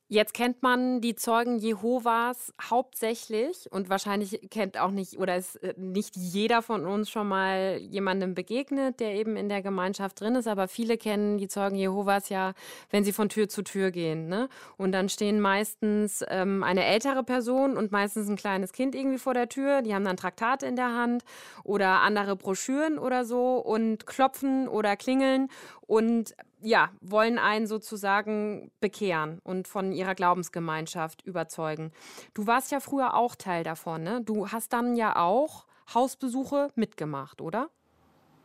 Jetzt 0.07 0.35
kennt 0.35 0.62
man 0.62 1.01
die 1.01 1.15
Zeugen 1.15 1.57
Jehovas 1.57 2.53
hauptsächlich 2.62 3.71
und 3.71 3.89
wahrscheinlich 3.89 4.39
kennt 4.51 4.79
auch 4.79 4.91
nicht 4.91 5.17
oder 5.17 5.35
ist 5.35 5.55
äh, 5.63 5.74
nicht 5.77 6.15
jeder 6.15 6.62
von 6.62 6.85
uns 6.85 7.09
schon 7.09 7.27
mal 7.27 7.79
jemandem 7.81 8.35
begegnet, 8.35 9.00
der 9.00 9.15
eben 9.15 9.35
in 9.35 9.50
der 9.50 9.63
Gemeinschaft 9.63 10.21
drin 10.21 10.35
ist, 10.35 10.47
aber 10.47 10.67
viele 10.67 11.00
kennen 11.00 11.39
die 11.39 11.47
Zeugen 11.47 11.75
Jehovas 11.75 12.29
ja, 12.29 12.53
wenn 12.91 13.03
sie 13.03 13.13
von 13.13 13.29
Tür 13.29 13.50
zu 13.50 13.63
Tür 13.63 13.89
gehen. 13.89 14.27
Ne? 14.27 14.47
Und 14.77 14.91
dann 14.91 15.09
stehen 15.09 15.39
meistens 15.39 16.24
ähm, 16.27 16.62
eine 16.62 16.85
ältere 16.85 17.24
Person 17.24 17.75
und 17.75 17.91
meistens 17.91 18.29
ein 18.29 18.35
kleines 18.35 18.74
Kind 18.74 18.93
irgendwie 18.93 19.17
vor 19.17 19.33
der 19.33 19.50
Tür. 19.50 19.81
Die 19.81 19.95
haben 19.95 20.05
dann 20.05 20.17
Traktate 20.17 20.67
in 20.67 20.75
der 20.75 20.93
Hand 20.93 21.24
oder 21.63 22.01
andere 22.01 22.35
Broschüren 22.35 23.00
oder 23.00 23.25
so 23.25 23.57
und 23.57 24.05
klopfen 24.05 24.67
oder 24.67 24.95
klingeln 24.97 25.50
und 25.88 26.35
ja, 26.65 26.89
wollen 27.00 27.38
einen 27.38 27.67
sozusagen 27.67 28.72
bekehren 28.81 29.39
und 29.43 29.67
von 29.67 29.91
ihrer 29.91 30.15
Glaubensgemeinschaft 30.15 31.22
überzeugen. 31.22 31.91
Du 32.34 32.48
warst 32.48 32.72
ja 32.72 32.79
früher 32.79 33.13
auch 33.13 33.36
Teil 33.36 33.63
davon, 33.63 34.01
ne? 34.01 34.22
Du 34.25 34.50
hast 34.50 34.74
dann 34.74 34.95
ja 34.95 35.15
auch 35.15 35.65
Hausbesuche 35.93 36.69
mitgemacht, 36.74 37.39
oder? 37.39 37.69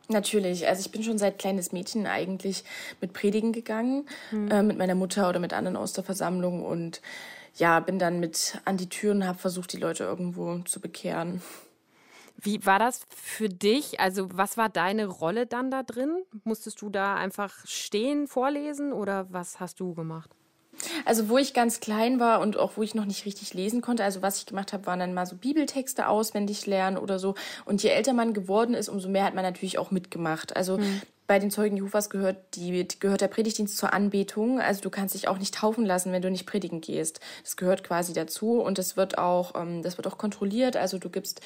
Natürlich, 0.07 0.67
also 0.67 0.81
ich 0.81 0.91
bin 0.91 1.01
schon 1.03 1.17
seit 1.17 1.39
kleines 1.39 1.71
Mädchen 1.71 2.05
eigentlich 2.05 2.63
mit 2.99 3.13
Predigen 3.13 3.53
gegangen, 3.53 4.07
mhm. 4.29 4.51
äh, 4.51 4.61
mit 4.61 4.77
meiner 4.77 4.95
Mutter 4.95 5.27
oder 5.27 5.39
mit 5.39 5.53
anderen 5.53 5.75
aus 5.75 5.93
der 5.93 6.03
Versammlung 6.03 6.63
und 6.63 7.01
ja, 7.55 7.79
bin 7.79 7.97
dann 7.97 8.19
mit 8.19 8.61
an 8.65 8.77
die 8.77 8.89
Türen, 8.89 9.25
habe 9.25 9.39
versucht, 9.39 9.73
die 9.73 9.77
Leute 9.77 10.03
irgendwo 10.03 10.59
zu 10.59 10.79
bekehren. 10.79 11.41
Wie 12.41 12.65
war 12.65 12.79
das 12.79 13.01
für 13.15 13.49
dich? 13.49 13.99
Also, 13.99 14.29
was 14.33 14.57
war 14.57 14.69
deine 14.69 15.05
Rolle 15.05 15.45
dann 15.45 15.71
da 15.71 15.83
drin? 15.83 16.23
Musstest 16.43 16.81
du 16.81 16.89
da 16.89 17.15
einfach 17.15 17.53
stehen, 17.65 18.27
vorlesen 18.27 18.93
oder 18.93 19.27
was 19.31 19.59
hast 19.59 19.79
du 19.79 19.93
gemacht? 19.93 20.31
Also 21.05 21.29
wo 21.29 21.37
ich 21.37 21.53
ganz 21.53 21.79
klein 21.79 22.19
war 22.19 22.39
und 22.39 22.57
auch 22.57 22.71
wo 22.75 22.81
ich 22.81 22.95
noch 22.95 23.05
nicht 23.05 23.25
richtig 23.25 23.53
lesen 23.53 23.81
konnte, 23.81 24.03
also 24.03 24.21
was 24.21 24.37
ich 24.37 24.45
gemacht 24.45 24.73
habe, 24.73 24.85
waren 24.85 24.99
dann 24.99 25.13
mal 25.13 25.25
so 25.25 25.35
Bibeltexte 25.35 26.07
auswendig 26.07 26.65
lernen 26.65 26.97
oder 26.97 27.19
so. 27.19 27.35
Und 27.65 27.83
je 27.83 27.89
älter 27.89 28.13
man 28.13 28.33
geworden 28.33 28.73
ist, 28.73 28.89
umso 28.89 29.09
mehr 29.09 29.25
hat 29.25 29.35
man 29.35 29.43
natürlich 29.43 29.77
auch 29.77 29.91
mitgemacht. 29.91 30.55
Also 30.55 30.77
mhm 30.77 31.01
bei 31.31 31.39
den 31.39 31.49
Zeugen 31.49 31.77
Jehovas 31.77 32.09
gehört, 32.09 32.35
die, 32.55 32.85
gehört 32.99 33.21
der 33.21 33.29
Predigtdienst 33.29 33.77
zur 33.77 33.93
Anbetung. 33.93 34.59
Also 34.59 34.81
du 34.81 34.89
kannst 34.89 35.15
dich 35.15 35.29
auch 35.29 35.37
nicht 35.37 35.55
taufen 35.55 35.85
lassen, 35.85 36.11
wenn 36.11 36.21
du 36.21 36.29
nicht 36.29 36.45
predigen 36.45 36.81
gehst. 36.81 37.21
Das 37.41 37.55
gehört 37.55 37.85
quasi 37.85 38.11
dazu 38.11 38.59
und 38.59 38.77
das 38.77 38.97
wird 38.97 39.17
auch, 39.17 39.55
ähm, 39.55 39.81
das 39.81 39.95
wird 39.95 40.07
auch 40.07 40.17
kontrolliert. 40.17 40.75
Also 40.75 40.97
du 40.97 41.09
gibst 41.09 41.39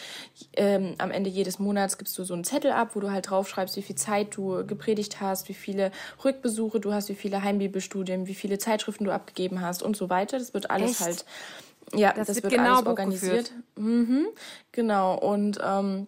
ähm, 0.53 0.95
am 0.97 1.11
Ende 1.11 1.29
jedes 1.29 1.59
Monats 1.59 1.99
gibst 1.99 2.17
du 2.17 2.23
so 2.23 2.33
einen 2.33 2.43
Zettel 2.43 2.71
ab, 2.71 2.95
wo 2.95 2.99
du 2.99 3.11
halt 3.11 3.29
draufschreibst, 3.29 3.77
wie 3.77 3.83
viel 3.83 3.95
Zeit 3.95 4.35
du 4.35 4.65
gepredigt 4.65 5.21
hast, 5.21 5.49
wie 5.49 5.53
viele 5.53 5.91
Rückbesuche 6.23 6.79
du 6.79 6.91
hast, 6.91 7.09
wie 7.09 7.13
viele 7.13 7.43
Heimbibelstudien, 7.43 8.25
wie 8.25 8.33
viele 8.33 8.57
Zeitschriften 8.57 9.03
du 9.03 9.11
abgegeben 9.11 9.61
hast 9.61 9.83
und 9.83 9.95
so 9.95 10.09
weiter. 10.09 10.39
Das 10.39 10.55
wird 10.55 10.71
alles 10.71 10.93
Echt? 10.93 11.01
halt, 11.01 11.25
ja, 11.93 12.11
das, 12.11 12.25
das 12.25 12.37
wird, 12.37 12.45
wird 12.45 12.53
genau 12.55 12.77
alles 12.77 12.87
organisiert. 12.87 13.51
Mhm, 13.75 14.25
genau 14.71 15.15
und 15.15 15.59
ähm, 15.63 16.07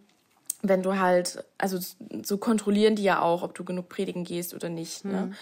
wenn 0.62 0.82
du 0.82 0.98
halt, 0.98 1.44
also 1.58 1.78
so 2.24 2.38
kontrollieren 2.38 2.96
die 2.96 3.04
ja 3.04 3.22
auch, 3.22 3.44
ob 3.44 3.54
du 3.54 3.64
genug 3.64 3.90
predigen 3.90 4.24
gehst 4.24 4.54
oder 4.54 4.70
nicht. 4.70 5.06
Ne? 5.06 5.12
Mhm. 5.12 5.30
Ne? 5.30 5.36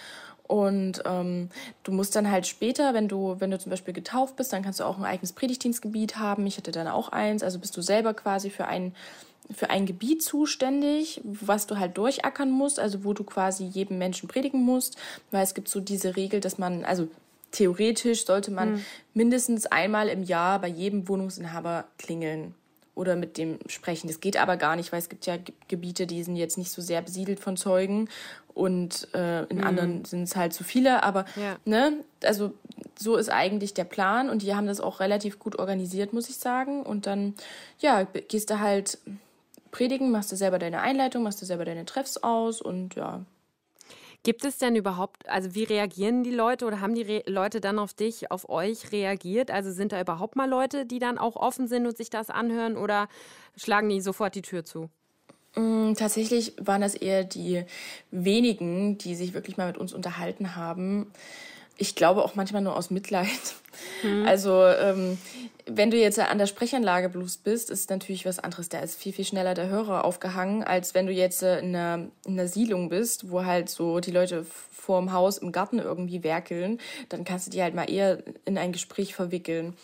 Und 0.46 1.02
ähm, 1.04 1.48
du 1.82 1.92
musst 1.92 2.14
dann 2.14 2.30
halt 2.30 2.46
später, 2.46 2.94
wenn 2.94 3.08
du, 3.08 3.36
wenn 3.40 3.50
du 3.50 3.58
zum 3.58 3.70
Beispiel 3.70 3.94
getauft 3.94 4.36
bist, 4.36 4.52
dann 4.52 4.62
kannst 4.62 4.78
du 4.78 4.84
auch 4.84 4.96
ein 4.96 5.04
eigenes 5.04 5.32
Predigtdienstgebiet 5.32 6.18
haben. 6.18 6.46
Ich 6.46 6.56
hatte 6.56 6.70
dann 6.70 6.86
auch 6.86 7.08
eins. 7.08 7.42
Also 7.42 7.58
bist 7.58 7.76
du 7.76 7.82
selber 7.82 8.14
quasi 8.14 8.50
für 8.50 8.66
ein, 8.66 8.94
für 9.50 9.70
ein 9.70 9.86
Gebiet 9.86 10.22
zuständig, 10.22 11.20
was 11.24 11.66
du 11.66 11.78
halt 11.78 11.98
durchackern 11.98 12.50
musst, 12.50 12.78
also 12.78 13.02
wo 13.04 13.12
du 13.12 13.24
quasi 13.24 13.64
jedem 13.64 13.98
Menschen 13.98 14.28
predigen 14.28 14.62
musst. 14.62 14.96
Weil 15.32 15.42
es 15.42 15.54
gibt 15.54 15.68
so 15.68 15.80
diese 15.80 16.14
Regel, 16.14 16.38
dass 16.38 16.58
man, 16.58 16.84
also 16.84 17.08
theoretisch 17.50 18.24
sollte 18.24 18.52
man 18.52 18.74
mhm. 18.74 18.84
mindestens 19.14 19.66
einmal 19.66 20.08
im 20.08 20.22
Jahr 20.22 20.60
bei 20.60 20.68
jedem 20.68 21.08
Wohnungsinhaber 21.08 21.86
klingeln 21.98 22.54
oder 22.96 23.14
mit 23.14 23.36
dem 23.36 23.58
sprechen. 23.68 24.08
Das 24.08 24.20
geht 24.20 24.36
aber 24.36 24.56
gar 24.56 24.74
nicht, 24.74 24.90
weil 24.90 24.98
es 24.98 25.08
gibt 25.08 25.26
ja 25.26 25.36
Gebiete, 25.68 26.06
die 26.08 26.22
sind 26.24 26.34
jetzt 26.34 26.58
nicht 26.58 26.72
so 26.72 26.82
sehr 26.82 27.02
besiedelt 27.02 27.38
von 27.38 27.56
Zeugen 27.56 28.08
und 28.54 29.06
äh, 29.14 29.44
in 29.44 29.58
mhm. 29.58 29.64
anderen 29.64 30.04
sind 30.06 30.22
es 30.22 30.34
halt 30.34 30.54
zu 30.54 30.64
viele. 30.64 31.02
Aber 31.02 31.26
ja. 31.36 31.56
ne, 31.66 31.92
also 32.24 32.54
so 32.98 33.16
ist 33.16 33.28
eigentlich 33.28 33.74
der 33.74 33.84
Plan 33.84 34.30
und 34.30 34.40
die 34.40 34.54
haben 34.54 34.66
das 34.66 34.80
auch 34.80 34.98
relativ 34.98 35.38
gut 35.38 35.58
organisiert, 35.58 36.14
muss 36.14 36.30
ich 36.30 36.38
sagen. 36.38 36.82
Und 36.82 37.06
dann 37.06 37.34
ja 37.78 38.04
gehst 38.04 38.48
du 38.48 38.60
halt 38.60 38.98
predigen, 39.70 40.10
machst 40.10 40.32
du 40.32 40.36
selber 40.36 40.58
deine 40.58 40.80
Einleitung, 40.80 41.22
machst 41.22 41.42
du 41.42 41.46
selber 41.46 41.66
deine 41.66 41.84
Treffs 41.84 42.16
aus 42.16 42.62
und 42.62 42.94
ja, 42.94 43.20
Gibt 44.26 44.44
es 44.44 44.58
denn 44.58 44.74
überhaupt, 44.74 45.28
also 45.28 45.54
wie 45.54 45.62
reagieren 45.62 46.24
die 46.24 46.32
Leute 46.32 46.64
oder 46.64 46.80
haben 46.80 46.96
die 46.96 47.02
Re 47.02 47.22
Leute 47.26 47.60
dann 47.60 47.78
auf 47.78 47.94
dich, 47.94 48.32
auf 48.32 48.48
euch 48.48 48.90
reagiert? 48.90 49.52
Also 49.52 49.70
sind 49.70 49.92
da 49.92 50.00
überhaupt 50.00 50.34
mal 50.34 50.48
Leute, 50.48 50.84
die 50.84 50.98
dann 50.98 51.16
auch 51.16 51.36
offen 51.36 51.68
sind 51.68 51.86
und 51.86 51.96
sich 51.96 52.10
das 52.10 52.28
anhören 52.28 52.76
oder 52.76 53.06
schlagen 53.56 53.88
die 53.88 54.00
sofort 54.00 54.34
die 54.34 54.42
Tür 54.42 54.64
zu? 54.64 54.90
Mm, 55.54 55.92
tatsächlich 55.94 56.54
waren 56.58 56.80
das 56.80 56.96
eher 56.96 57.22
die 57.22 57.62
wenigen, 58.10 58.98
die 58.98 59.14
sich 59.14 59.32
wirklich 59.32 59.58
mal 59.58 59.68
mit 59.68 59.78
uns 59.78 59.92
unterhalten 59.92 60.56
haben. 60.56 61.12
Ich 61.78 61.94
glaube 61.94 62.24
auch 62.24 62.34
manchmal 62.34 62.62
nur 62.62 62.76
aus 62.76 62.90
Mitleid. 62.90 63.28
Mhm. 64.02 64.26
Also 64.26 64.64
ähm, 64.64 65.18
wenn 65.66 65.90
du 65.90 65.98
jetzt 65.98 66.18
an 66.18 66.38
der 66.38 66.46
Sprechanlage 66.46 67.08
Blues 67.08 67.36
bist, 67.36 67.70
ist 67.70 67.90
natürlich 67.90 68.24
was 68.24 68.38
anderes. 68.38 68.68
Da 68.68 68.78
ist 68.78 68.98
viel, 68.98 69.12
viel 69.12 69.24
schneller 69.24 69.54
der 69.54 69.68
Hörer 69.68 70.04
aufgehangen, 70.04 70.62
als 70.62 70.94
wenn 70.94 71.06
du 71.06 71.12
jetzt 71.12 71.42
in 71.42 71.74
einer, 71.74 72.08
in 72.24 72.32
einer 72.32 72.48
Siedlung 72.48 72.88
bist, 72.88 73.30
wo 73.30 73.44
halt 73.44 73.68
so 73.68 74.00
die 74.00 74.12
Leute 74.12 74.44
vorm 74.44 75.12
Haus 75.12 75.38
im 75.38 75.52
Garten 75.52 75.80
irgendwie 75.80 76.22
werkeln. 76.22 76.78
Dann 77.08 77.24
kannst 77.24 77.48
du 77.48 77.50
die 77.50 77.62
halt 77.62 77.74
mal 77.74 77.90
eher 77.90 78.22
in 78.44 78.56
ein 78.56 78.72
Gespräch 78.72 79.14
verwickeln. 79.14 79.76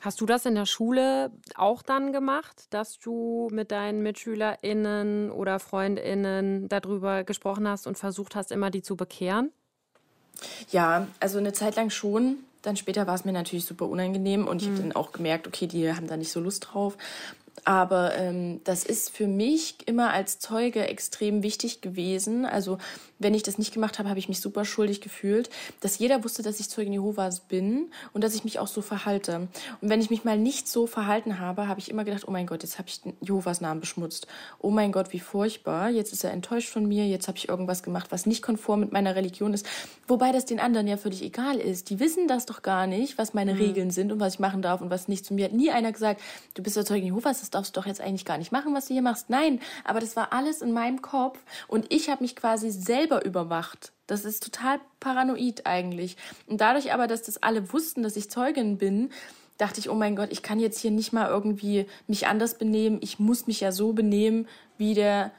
Hast 0.00 0.20
du 0.20 0.26
das 0.26 0.46
in 0.46 0.54
der 0.54 0.66
Schule 0.66 1.32
auch 1.56 1.82
dann 1.82 2.12
gemacht, 2.12 2.66
dass 2.70 2.98
du 2.98 3.48
mit 3.50 3.72
deinen 3.72 4.02
MitschülerInnen 4.02 5.32
oder 5.32 5.58
FreundInnen 5.58 6.68
darüber 6.68 7.24
gesprochen 7.24 7.66
hast 7.66 7.88
und 7.88 7.98
versucht 7.98 8.36
hast, 8.36 8.52
immer 8.52 8.70
die 8.70 8.82
zu 8.82 8.94
bekehren? 8.94 9.50
Ja, 10.70 11.06
also 11.20 11.38
eine 11.38 11.52
Zeit 11.52 11.76
lang 11.76 11.90
schon. 11.90 12.36
Dann 12.62 12.76
später 12.76 13.06
war 13.06 13.14
es 13.14 13.24
mir 13.24 13.32
natürlich 13.32 13.64
super 13.64 13.86
unangenehm 13.86 14.48
und 14.48 14.60
ich 14.60 14.68
mhm. 14.68 14.72
habe 14.72 14.82
dann 14.82 14.92
auch 14.96 15.12
gemerkt, 15.12 15.46
okay, 15.46 15.66
die 15.66 15.92
haben 15.92 16.08
da 16.08 16.16
nicht 16.16 16.32
so 16.32 16.40
Lust 16.40 16.68
drauf. 16.72 16.96
Aber 17.64 18.14
ähm, 18.16 18.60
das 18.64 18.84
ist 18.84 19.10
für 19.10 19.26
mich 19.26 19.76
immer 19.86 20.12
als 20.12 20.38
Zeuge 20.38 20.86
extrem 20.86 21.42
wichtig 21.42 21.80
gewesen. 21.80 22.44
Also 22.44 22.78
wenn 23.18 23.34
ich 23.34 23.42
das 23.42 23.58
nicht 23.58 23.72
gemacht 23.72 23.98
habe, 23.98 24.08
habe 24.08 24.18
ich 24.18 24.28
mich 24.28 24.40
super 24.40 24.64
schuldig 24.64 25.00
gefühlt, 25.00 25.48
dass 25.80 25.98
jeder 25.98 26.22
wusste, 26.22 26.42
dass 26.42 26.60
ich 26.60 26.68
Zeugin 26.68 26.92
Jehovas 26.92 27.40
bin 27.40 27.90
und 28.12 28.22
dass 28.22 28.34
ich 28.34 28.44
mich 28.44 28.58
auch 28.58 28.66
so 28.66 28.82
verhalte. 28.82 29.48
Und 29.80 29.88
wenn 29.88 30.00
ich 30.00 30.10
mich 30.10 30.24
mal 30.24 30.38
nicht 30.38 30.68
so 30.68 30.86
verhalten 30.86 31.38
habe, 31.38 31.66
habe 31.66 31.80
ich 31.80 31.90
immer 31.90 32.04
gedacht, 32.04 32.24
oh 32.26 32.30
mein 32.30 32.46
Gott, 32.46 32.62
jetzt 32.62 32.78
habe 32.78 32.88
ich 32.88 33.00
Jehovas 33.20 33.60
Namen 33.60 33.80
beschmutzt. 33.80 34.26
Oh 34.58 34.70
mein 34.70 34.92
Gott, 34.92 35.12
wie 35.12 35.20
furchtbar. 35.20 35.88
Jetzt 35.88 36.12
ist 36.12 36.24
er 36.24 36.32
enttäuscht 36.32 36.68
von 36.68 36.86
mir. 36.86 37.06
Jetzt 37.06 37.26
habe 37.28 37.38
ich 37.38 37.48
irgendwas 37.48 37.82
gemacht, 37.82 38.08
was 38.10 38.26
nicht 38.26 38.42
konform 38.42 38.80
mit 38.80 38.92
meiner 38.92 39.16
Religion 39.16 39.54
ist. 39.54 39.66
Wobei 40.06 40.32
das 40.32 40.44
den 40.44 40.60
anderen 40.60 40.86
ja 40.86 40.96
völlig 40.96 41.22
egal 41.22 41.56
ist. 41.56 41.90
Die 41.90 42.00
wissen 42.00 42.28
das 42.28 42.46
doch 42.46 42.62
gar 42.62 42.86
nicht, 42.86 43.18
was 43.18 43.34
meine 43.34 43.54
mhm. 43.54 43.60
Regeln 43.60 43.90
sind 43.90 44.12
und 44.12 44.20
was 44.20 44.34
ich 44.34 44.40
machen 44.40 44.62
darf 44.62 44.80
und 44.80 44.90
was 44.90 45.08
nicht. 45.08 45.24
Zu 45.24 45.34
mir 45.34 45.46
hat 45.46 45.52
nie 45.52 45.70
einer 45.70 45.92
gesagt, 45.92 46.20
du 46.54 46.62
bist 46.62 46.76
der 46.76 46.84
Zeugin 46.84 47.06
Jehovas, 47.06 47.40
das 47.46 47.50
darfst 47.50 47.76
du 47.76 47.80
doch 47.80 47.86
jetzt 47.86 48.00
eigentlich 48.00 48.24
gar 48.24 48.38
nicht 48.38 48.52
machen, 48.52 48.74
was 48.74 48.86
du 48.86 48.94
hier 48.94 49.02
machst. 49.02 49.30
Nein, 49.30 49.60
aber 49.84 50.00
das 50.00 50.16
war 50.16 50.32
alles 50.32 50.62
in 50.62 50.72
meinem 50.72 51.00
Kopf 51.00 51.38
und 51.68 51.92
ich 51.92 52.10
habe 52.10 52.22
mich 52.22 52.34
quasi 52.34 52.70
selber 52.70 53.24
überwacht. 53.24 53.92
Das 54.06 54.24
ist 54.24 54.42
total 54.42 54.80
paranoid 55.00 55.66
eigentlich. 55.66 56.16
Und 56.46 56.60
dadurch 56.60 56.92
aber, 56.92 57.06
dass 57.06 57.22
das 57.22 57.42
alle 57.42 57.72
wussten, 57.72 58.02
dass 58.02 58.16
ich 58.16 58.30
Zeugin 58.30 58.78
bin, 58.78 59.10
dachte 59.58 59.80
ich, 59.80 59.88
oh 59.88 59.94
mein 59.94 60.16
Gott, 60.16 60.30
ich 60.32 60.42
kann 60.42 60.60
jetzt 60.60 60.80
hier 60.80 60.90
nicht 60.90 61.12
mal 61.12 61.28
irgendwie 61.28 61.86
mich 62.06 62.26
anders 62.26 62.58
benehmen. 62.58 62.98
Ich 63.00 63.18
muss 63.18 63.46
mich 63.46 63.60
ja 63.60 63.72
so 63.72 63.92
benehmen, 63.92 64.48
wie 64.76 64.94
der 64.94 65.32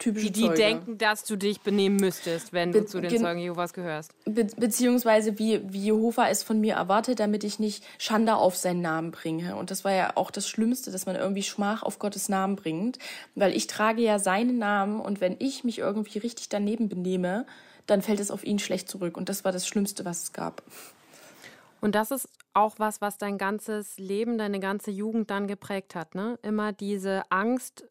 typische 0.00 0.26
Die, 0.26 0.32
die 0.32 0.46
Zeuge. 0.46 0.54
denken, 0.54 0.98
dass 0.98 1.22
du 1.24 1.36
dich 1.36 1.60
benehmen 1.60 1.96
müsstest, 1.96 2.52
wenn 2.52 2.72
Be 2.72 2.80
du 2.80 2.86
zu 2.86 3.00
den 3.00 3.20
Zeugen 3.20 3.38
Jehovas 3.38 3.72
gehörst. 3.72 4.12
Be 4.24 4.46
beziehungsweise 4.56 5.38
wie, 5.38 5.60
wie 5.72 5.84
Jehova 5.84 6.28
es 6.28 6.42
von 6.42 6.60
mir 6.60 6.74
erwartet, 6.74 7.20
damit 7.20 7.44
ich 7.44 7.60
nicht 7.60 7.84
Schande 7.98 8.34
auf 8.34 8.56
seinen 8.56 8.80
Namen 8.80 9.12
bringe. 9.12 9.54
Und 9.54 9.70
das 9.70 9.84
war 9.84 9.92
ja 9.92 10.16
auch 10.16 10.32
das 10.32 10.48
Schlimmste, 10.48 10.90
dass 10.90 11.06
man 11.06 11.14
irgendwie 11.14 11.44
Schmach 11.44 11.84
auf 11.84 12.00
Gottes 12.00 12.28
Namen 12.28 12.56
bringt. 12.56 12.98
Weil 13.36 13.54
ich 13.54 13.68
trage 13.68 14.02
ja 14.02 14.18
seinen 14.18 14.58
Namen 14.58 15.00
und 15.00 15.20
wenn 15.20 15.36
ich 15.38 15.62
mich 15.62 15.78
irgendwie 15.78 16.18
richtig 16.18 16.48
daneben 16.48 16.88
benehme, 16.88 17.46
dann 17.86 18.02
fällt 18.02 18.20
es 18.20 18.30
auf 18.30 18.44
ihn 18.44 18.58
schlecht 18.58 18.88
zurück. 18.88 19.16
Und 19.16 19.28
das 19.28 19.44
war 19.44 19.52
das 19.52 19.66
Schlimmste, 19.66 20.04
was 20.04 20.24
es 20.24 20.32
gab. 20.32 20.62
Und 21.80 21.94
das 21.94 22.10
ist 22.10 22.28
auch 22.52 22.74
was, 22.78 23.00
was 23.00 23.16
dein 23.16 23.38
ganzes 23.38 23.98
Leben, 23.98 24.38
deine 24.38 24.60
ganze 24.60 24.90
Jugend 24.90 25.30
dann 25.30 25.46
geprägt 25.46 25.94
hat, 25.94 26.14
ne? 26.14 26.38
Immer 26.42 26.72
diese 26.72 27.22
Angst 27.30 27.84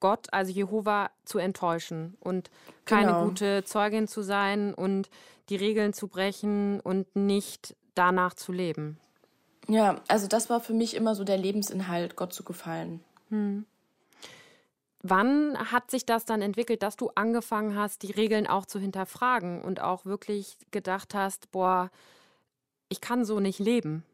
Gott, 0.00 0.32
also 0.32 0.52
Jehova, 0.52 1.10
zu 1.24 1.38
enttäuschen 1.38 2.16
und 2.20 2.50
keine 2.84 3.12
genau. 3.12 3.24
gute 3.24 3.64
Zeugin 3.64 4.08
zu 4.08 4.22
sein 4.22 4.74
und 4.74 5.08
die 5.48 5.56
Regeln 5.56 5.92
zu 5.92 6.08
brechen 6.08 6.80
und 6.80 7.14
nicht 7.16 7.76
danach 7.94 8.34
zu 8.34 8.52
leben. 8.52 8.98
Ja, 9.68 10.00
also 10.08 10.28
das 10.28 10.50
war 10.50 10.60
für 10.60 10.74
mich 10.74 10.94
immer 10.94 11.14
so 11.14 11.24
der 11.24 11.38
Lebensinhalt, 11.38 12.16
Gott 12.16 12.32
zu 12.32 12.44
gefallen. 12.44 13.00
Hm. 13.30 13.64
Wann 15.02 15.56
hat 15.70 15.90
sich 15.90 16.04
das 16.04 16.24
dann 16.24 16.42
entwickelt, 16.42 16.82
dass 16.82 16.96
du 16.96 17.10
angefangen 17.14 17.76
hast, 17.76 18.02
die 18.02 18.10
Regeln 18.10 18.46
auch 18.46 18.66
zu 18.66 18.78
hinterfragen 18.78 19.62
und 19.62 19.80
auch 19.80 20.04
wirklich 20.04 20.56
gedacht 20.72 21.14
hast, 21.14 21.50
boah, 21.52 21.90
ich 22.88 23.00
kann 23.00 23.24
so 23.24 23.40
nicht 23.40 23.58
leben? 23.58 24.04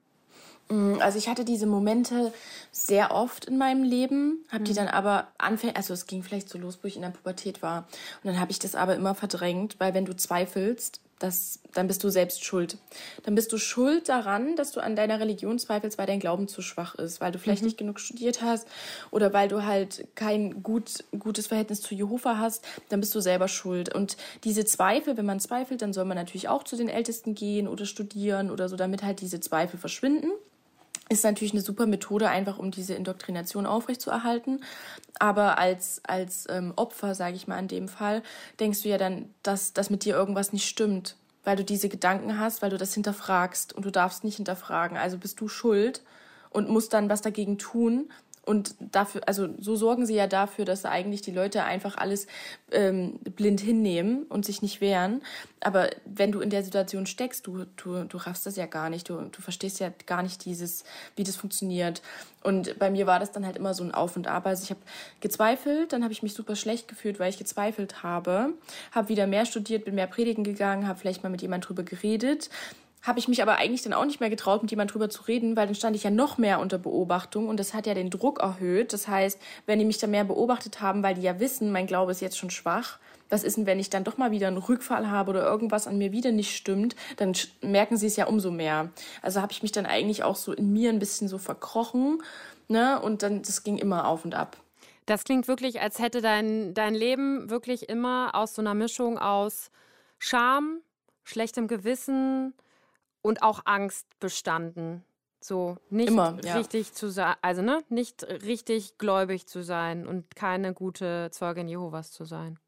Mm, 0.69 0.97
also 1.01 1.19
ich 1.19 1.29
hatte 1.29 1.45
diese 1.45 1.67
Momente 1.67 2.33
sehr 2.71 3.15
oft 3.15 3.47
in 3.47 3.59
meinem 3.59 3.83
Leben, 3.83 4.45
habe 4.51 4.65
die 4.65 4.73
mhm. 4.73 4.77
dann 4.77 4.89
aber 4.89 5.29
anfänglich, 5.39 5.77
also 5.77 5.95
es 5.95 6.07
ging 6.07 6.23
vielleicht 6.23 6.49
so 6.49 6.59
los, 6.59 6.79
wo 6.83 6.89
ich 6.89 6.97
in 6.97 7.03
der 7.03 7.11
Pubertät 7.11 7.63
war. 7.63 7.87
Und 8.23 8.31
dann 8.31 8.41
habe 8.41 8.51
ich 8.51 8.59
das 8.59 8.75
aber 8.75 8.95
immer 8.97 9.15
verdrängt, 9.15 9.77
weil 9.79 9.95
wenn 9.95 10.05
du 10.05 10.17
zweifelst, 10.17 11.01
das, 11.23 11.61
dann 11.73 11.87
bist 11.87 12.03
du 12.03 12.09
selbst 12.09 12.45
schuld. 12.45 12.79
Dann 13.23 13.35
bist 13.35 13.53
du 13.53 13.59
schuld 13.59 14.09
daran, 14.09 14.57
dass 14.57 14.73
du 14.73 14.81
an 14.81 14.97
deiner 14.97 15.21
Religion 15.21 15.59
zweifelst, 15.59 15.97
weil 15.97 16.07
dein 16.07 16.19
Glauben 16.19 16.49
zu 16.49 16.63
schwach 16.63 16.97
ist, 16.97 17.21
weil 17.21 17.31
du 17.31 17.39
vielleicht 17.39 17.63
mhm. 17.63 17.67
nicht 17.67 17.79
genug 17.79 18.01
studiert 18.01 18.43
hast 18.43 18.67
oder 19.11 19.33
weil 19.33 19.49
du 19.49 19.65
halt 19.65 20.09
kein 20.17 20.63
gut, 20.63 21.05
gutes 21.17 21.47
Verhältnis 21.47 21.81
zu 21.81 21.95
Jehova 21.95 22.39
hast, 22.39 22.65
dann 22.89 23.01
bist 23.01 23.15
du 23.15 23.21
selber 23.21 23.49
schuld. 23.49 23.95
Und 23.95 24.17
diese 24.45 24.65
Zweifel, 24.65 25.17
wenn 25.17 25.27
man 25.27 25.39
zweifelt, 25.39 25.83
dann 25.83 25.93
soll 25.93 26.05
man 26.05 26.17
natürlich 26.17 26.49
auch 26.49 26.65
zu 26.65 26.77
den 26.77 26.89
Ältesten 26.89 27.35
gehen 27.35 27.69
oder 27.69 27.87
studieren 27.87 28.51
oder 28.51 28.69
so, 28.69 28.77
damit 28.77 29.03
halt 29.03 29.21
diese 29.21 29.41
Zweifel 29.41 29.79
verschwinden 29.79 30.33
ist 31.09 31.25
natürlich 31.25 31.53
eine 31.53 31.63
super 31.63 31.87
Methode, 31.87 32.29
einfach 32.29 32.59
um 32.59 32.71
diese 32.71 32.95
Indoktrination 32.95 33.67
aufrechtzuerhalten. 33.67 34.65
Aber 35.19 35.59
als, 35.59 36.01
als 36.05 36.47
ähm, 36.49 36.73
Opfer, 36.77 37.15
sage 37.15 37.37
ich 37.37 37.47
mal 37.49 37.59
in 37.59 37.69
dem 37.69 37.89
Fall, 37.89 38.23
denkst 38.61 38.83
du 38.83 38.89
ja 38.89 38.99
dann, 38.99 39.29
dass, 39.43 39.73
dass 39.73 39.91
mit 39.91 40.05
dir 40.05 40.15
irgendwas 40.15 40.53
nicht 40.53 40.67
stimmt. 40.69 41.17
weil 41.45 41.57
du 41.57 41.65
diese 41.65 41.89
Gedanken 41.89 42.39
hast, 42.39 42.63
weil 42.63 42.71
du 42.71 42.79
das 42.79 42.95
hinterfragst 42.95 43.73
und 43.73 43.85
du 43.85 43.91
darfst 43.91 44.25
nicht 44.25 44.37
hinterfragen. 44.37 44.97
Also 44.97 45.19
bist 45.19 45.41
du 45.41 45.49
schuld 45.49 46.03
und 46.51 46.69
musst 46.69 46.93
dann 46.93 47.11
was 47.11 47.21
dagegen 47.21 47.59
tun. 47.59 48.11
Und 48.45 48.75
dafür, 48.81 49.23
also 49.27 49.49
so 49.59 49.77
sorgen 49.77 50.05
sie 50.05 50.17
ja 50.17 50.27
dafür, 50.27 50.65
dass 50.65 50.85
eigentlich 50.85 51.23
die 51.23 51.31
Leute 51.31 51.63
einfach 51.63 51.97
alles 51.97 52.27
ähm, 52.73 53.21
blind 53.21 53.61
hinnehmen 53.61 54.25
und 54.25 54.45
sich 54.45 54.63
nicht 54.63 54.81
wehren. 54.81 55.23
Aber 55.61 55.91
wenn 56.05 56.33
du 56.33 56.41
in 56.41 56.51
der 56.51 56.65
Situation 56.65 57.07
steckst, 57.07 57.47
du, 57.47 57.67
du, 57.77 58.03
du 58.03 58.17
raffst 58.17 58.45
das 58.45 58.57
ja 58.57 58.67
gar 58.67 58.91
nicht. 58.91 59.09
Du, 59.09 59.21
du 59.21 59.43
verstehst 59.43 59.79
ja 59.79 59.93
gar 60.07 60.25
nicht 60.25 60.45
dieses, 60.45 60.83
wie 61.15 61.23
das 61.23 61.37
funktioniert. 61.37 62.03
Und 62.43 62.77
bei 62.81 62.91
mir 62.91 63.07
war 63.07 63.21
das 63.21 63.31
dann 63.31 63.47
halt 63.47 63.57
immer 63.57 63.75
so 63.75 63.85
ein 63.85 63.95
Auf 63.95 64.17
und 64.17 64.27
Ab. 64.27 64.45
Also 64.47 64.65
ich 64.65 64.71
habe 64.71 64.81
gezweifelt, 65.21 65.93
dann 65.93 66.03
habe 66.03 66.13
ich 66.13 66.25
mich 66.25 66.35
super 66.35 66.57
schlecht 66.57 66.89
gefühlt, 66.89 67.21
weil 67.21 67.31
ich 67.31 67.39
gezweifelt 67.39 68.03
habe. 68.03 68.55
Habe 68.91 69.09
wieder 69.09 69.29
mehr 69.29 69.47
studiert, 69.47 69.85
bin 69.85 69.95
mehr 69.95 70.09
predigen 70.09 70.43
gegangen, 70.43 70.89
habe 70.89 70.99
vielleicht 70.99 71.23
mal 71.23 71.29
mit 71.29 71.43
jemand 71.43 71.69
drüber 71.69 71.85
geredet 71.85 72.51
habe 73.03 73.19
ich 73.19 73.29
mich 73.29 73.43
aber 73.43 73.57
eigentlich 73.57 73.83
dann 73.83 73.93
auch 73.93 74.05
nicht 74.05 74.21
mehr 74.21 74.31
getraut, 74.31 74.63
mit 74.63 74.71
jemand 74.71 74.95
drüber 74.95 75.11
zu 75.11 75.23
reden, 75.23 75.57
weil 75.57 75.67
dann 75.67 75.75
stand 75.75 75.97
ich 75.97 76.05
ja 76.05 76.11
noch 76.11 76.39
mehr 76.39 76.61
unter 76.61 76.79
Beobachtung 76.79 77.49
und 77.49 77.59
das 77.59 77.75
hat 77.75 77.87
ja 77.87 77.95
den 77.95 78.11
Druck 78.11 78.41
erhöht. 78.41 78.93
Das 78.93 79.09
heißt, 79.09 79.41
wenn 79.67 79.79
die 79.79 79.85
mich 79.85 79.99
dann 79.99 80.13
mehr 80.13 80.25
beobachtet 80.25 80.81
haben, 80.81 81.03
weil 81.03 81.15
die 81.15 81.23
ja 81.23 81.41
wissen, 81.41 81.73
mein 81.73 81.87
Glaube 81.87 82.13
ist 82.13 82.21
jetzt 82.21 82.39
schon 82.39 82.51
schwach, 82.51 82.99
was 83.29 83.45
ist 83.45 83.57
denn, 83.57 83.67
wenn 83.67 83.81
ich 83.81 83.91
dann 83.91 84.05
doch 84.05 84.19
mal 84.19 84.31
wieder 84.31 84.47
einen 84.47 84.59
Rückfall 84.59 85.11
habe 85.11 85.31
oder 85.31 85.43
irgendwas 85.43 85.87
an 85.87 85.99
mir 85.99 86.13
wieder 86.13 86.33
nicht 86.33 86.55
stimmt, 86.55 86.95
dann 87.17 87.33
merken 87.63 87.97
sie 87.97 88.07
es 88.07 88.17
ja 88.17 88.27
umso 88.27 88.51
mehr. 88.51 88.91
Also 89.23 89.41
habe 89.41 89.53
ich 89.53 89.63
mich 89.63 89.73
dann 89.73 89.87
eigentlich 89.87 90.23
auch 90.23 90.37
so 90.37 90.53
in 90.53 90.73
mir 90.73 90.91
ein 90.91 90.99
bisschen 90.99 91.29
so 91.29 91.39
verkrochen, 91.39 92.23
ne? 92.69 93.01
Und 93.01 93.23
dann, 93.23 93.43
das 93.43 93.65
ging 93.65 93.79
immer 93.79 94.07
auf 94.07 94.25
und 94.25 94.35
ab. 94.35 94.59
Das 95.07 95.25
klingt 95.25 95.49
wirklich, 95.49 95.81
als 95.81 95.99
hätte 95.99 96.21
dein, 96.21 96.75
dein 96.75 96.95
Leben 96.95 97.51
wirklich 97.51 97.89
immer 97.89 98.31
aus 98.35 98.55
so 98.55 98.63
einer 98.63 98.75
Mischung 98.75 99.19
aus 99.19 99.71
Scham, 100.19 100.81
schlechtem 101.25 101.67
Gewissen, 101.67 102.55
und 103.23 103.43
auch 103.43 103.63
Angst 103.65 104.07
bestanden. 104.21 105.05
So 105.41 105.77
nicht 105.91 106.09
Immer, 106.09 106.39
ja. 106.45 106.57
richtig 106.57 106.93
zu 106.93 107.09
sein, 107.09 107.35
also 107.43 107.63
ne, 107.63 107.83
nicht 107.89 108.23
richtig 108.23 108.99
gläubig 108.99 109.47
zu 109.47 109.63
sein 109.65 110.07
und 110.07 110.37
keine 110.37 110.73
gute 110.73 111.31
Zeugin 111.33 111.69
Jehovas 111.69 112.13
zu 112.13 112.25
sein. 112.25 112.59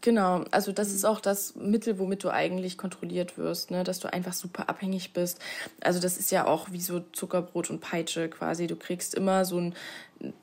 Genau, 0.00 0.44
also 0.50 0.72
das 0.72 0.92
ist 0.92 1.04
auch 1.04 1.20
das 1.20 1.54
Mittel, 1.54 1.98
womit 1.98 2.24
du 2.24 2.30
eigentlich 2.30 2.76
kontrolliert 2.76 3.38
wirst, 3.38 3.70
ne? 3.70 3.84
dass 3.84 4.00
du 4.00 4.12
einfach 4.12 4.32
super 4.32 4.68
abhängig 4.68 5.12
bist. 5.12 5.38
Also 5.80 6.00
das 6.00 6.16
ist 6.16 6.32
ja 6.32 6.46
auch 6.46 6.72
wie 6.72 6.80
so 6.80 7.00
Zuckerbrot 7.12 7.70
und 7.70 7.80
Peitsche 7.80 8.28
quasi. 8.28 8.66
Du 8.66 8.76
kriegst 8.76 9.14
immer 9.14 9.44
so 9.44 9.58
ein 9.58 9.74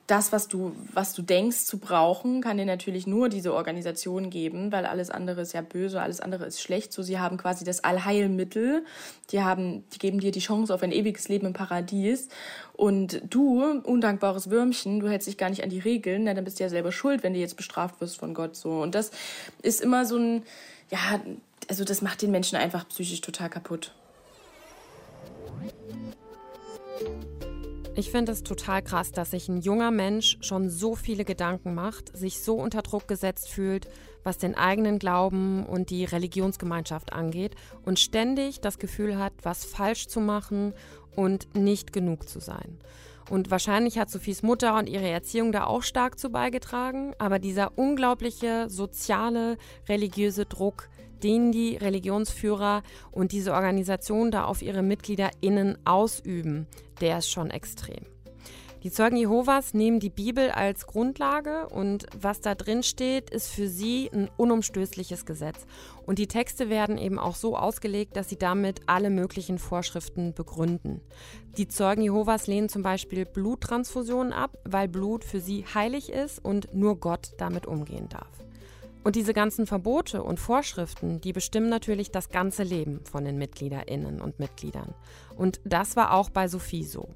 das, 0.06 0.32
was 0.32 0.48
du, 0.48 0.74
was 0.92 1.14
du 1.14 1.22
denkst 1.22 1.64
zu 1.64 1.78
brauchen, 1.78 2.40
kann 2.40 2.58
dir 2.58 2.66
natürlich 2.66 3.06
nur 3.06 3.28
diese 3.28 3.54
Organisation 3.54 4.30
geben, 4.30 4.70
weil 4.70 4.86
alles 4.86 5.10
andere 5.10 5.40
ist 5.40 5.52
ja 5.52 5.62
böse, 5.62 6.00
alles 6.00 6.20
andere 6.20 6.46
ist 6.46 6.60
schlecht. 6.60 6.92
So, 6.92 7.02
sie 7.02 7.18
haben 7.18 7.36
quasi 7.36 7.64
das 7.64 7.82
Allheilmittel. 7.82 8.84
Die 9.30 9.42
haben, 9.42 9.84
die 9.92 9.98
geben 9.98 10.20
dir 10.20 10.30
die 10.30 10.40
Chance 10.40 10.72
auf 10.72 10.82
ein 10.82 10.92
ewiges 10.92 11.28
Leben 11.28 11.46
im 11.46 11.52
Paradies. 11.52 12.28
Und 12.74 13.20
du, 13.28 13.80
undankbares 13.80 14.50
Würmchen, 14.50 15.00
du 15.00 15.08
hältst 15.08 15.26
dich 15.26 15.38
gar 15.38 15.50
nicht 15.50 15.64
an 15.64 15.70
die 15.70 15.80
Regeln, 15.80 16.24
na, 16.24 16.34
dann 16.34 16.44
bist 16.44 16.60
du 16.60 16.64
ja 16.64 16.70
selber 16.70 16.92
schuld, 16.92 17.22
wenn 17.22 17.34
du 17.34 17.40
jetzt 17.40 17.56
bestraft 17.56 18.00
wirst 18.00 18.18
von 18.18 18.34
Gott, 18.34 18.56
so. 18.56 18.82
Und 18.82 18.94
das 18.94 19.10
ist 19.62 19.80
immer 19.80 20.04
so 20.04 20.16
ein, 20.16 20.42
ja, 20.90 21.20
also 21.68 21.84
das 21.84 22.02
macht 22.02 22.22
den 22.22 22.30
Menschen 22.30 22.56
einfach 22.56 22.88
psychisch 22.88 23.20
total 23.20 23.50
kaputt. 23.50 23.92
Ich 27.96 28.10
finde 28.10 28.32
es 28.32 28.42
total 28.42 28.82
krass, 28.82 29.12
dass 29.12 29.30
sich 29.30 29.48
ein 29.48 29.60
junger 29.60 29.92
Mensch 29.92 30.36
schon 30.40 30.68
so 30.68 30.96
viele 30.96 31.24
Gedanken 31.24 31.74
macht, 31.74 32.16
sich 32.16 32.40
so 32.40 32.56
unter 32.56 32.82
Druck 32.82 33.06
gesetzt 33.06 33.48
fühlt, 33.48 33.86
was 34.24 34.36
den 34.36 34.56
eigenen 34.56 34.98
Glauben 34.98 35.64
und 35.64 35.90
die 35.90 36.04
Religionsgemeinschaft 36.04 37.12
angeht 37.12 37.54
und 37.84 38.00
ständig 38.00 38.60
das 38.60 38.80
Gefühl 38.80 39.16
hat, 39.16 39.32
was 39.44 39.64
falsch 39.64 40.08
zu 40.08 40.20
machen 40.20 40.74
und 41.14 41.54
nicht 41.54 41.92
genug 41.92 42.28
zu 42.28 42.40
sein. 42.40 42.78
Und 43.30 43.52
wahrscheinlich 43.52 43.96
hat 43.96 44.10
Sophies 44.10 44.42
Mutter 44.42 44.76
und 44.76 44.88
ihre 44.88 45.08
Erziehung 45.08 45.52
da 45.52 45.64
auch 45.64 45.82
stark 45.82 46.18
zu 46.18 46.30
beigetragen, 46.30 47.14
aber 47.18 47.38
dieser 47.38 47.78
unglaubliche 47.78 48.68
soziale, 48.68 49.56
religiöse 49.88 50.46
Druck, 50.46 50.88
den 51.24 51.50
die 51.50 51.76
Religionsführer 51.76 52.82
und 53.10 53.32
diese 53.32 53.54
Organisation 53.54 54.30
da 54.30 54.44
auf 54.44 54.62
ihre 54.62 54.82
MitgliederInnen 54.82 55.78
ausüben, 55.84 56.66
der 57.00 57.18
ist 57.18 57.30
schon 57.30 57.50
extrem. 57.50 58.04
Die 58.84 58.90
Zeugen 58.90 59.16
Jehovas 59.16 59.72
nehmen 59.72 59.98
die 59.98 60.10
Bibel 60.10 60.50
als 60.50 60.86
Grundlage 60.86 61.70
und 61.70 62.04
was 62.20 62.42
da 62.42 62.54
drin 62.54 62.82
steht, 62.82 63.30
ist 63.30 63.48
für 63.48 63.66
sie 63.66 64.10
ein 64.12 64.28
unumstößliches 64.36 65.24
Gesetz. 65.24 65.64
Und 66.04 66.18
die 66.18 66.26
Texte 66.26 66.68
werden 66.68 66.98
eben 66.98 67.18
auch 67.18 67.34
so 67.34 67.56
ausgelegt, 67.56 68.14
dass 68.14 68.28
sie 68.28 68.36
damit 68.36 68.82
alle 68.84 69.08
möglichen 69.08 69.58
Vorschriften 69.58 70.34
begründen. 70.34 71.00
Die 71.56 71.66
Zeugen 71.66 72.02
Jehovas 72.02 72.46
lehnen 72.46 72.68
zum 72.68 72.82
Beispiel 72.82 73.24
Bluttransfusionen 73.24 74.34
ab, 74.34 74.58
weil 74.64 74.86
Blut 74.86 75.24
für 75.24 75.40
sie 75.40 75.64
heilig 75.64 76.12
ist 76.12 76.44
und 76.44 76.74
nur 76.74 77.00
Gott 77.00 77.30
damit 77.38 77.66
umgehen 77.66 78.10
darf. 78.10 78.44
Und 79.04 79.16
diese 79.16 79.34
ganzen 79.34 79.66
Verbote 79.66 80.22
und 80.22 80.40
Vorschriften, 80.40 81.20
die 81.20 81.34
bestimmen 81.34 81.68
natürlich 81.68 82.10
das 82.10 82.30
ganze 82.30 82.62
Leben 82.62 83.04
von 83.04 83.24
den 83.24 83.36
Mitgliederinnen 83.36 84.20
und 84.20 84.38
Mitgliedern. 84.38 84.94
Und 85.36 85.60
das 85.64 85.94
war 85.94 86.14
auch 86.14 86.30
bei 86.30 86.48
Sophie 86.48 86.84
so. 86.84 87.10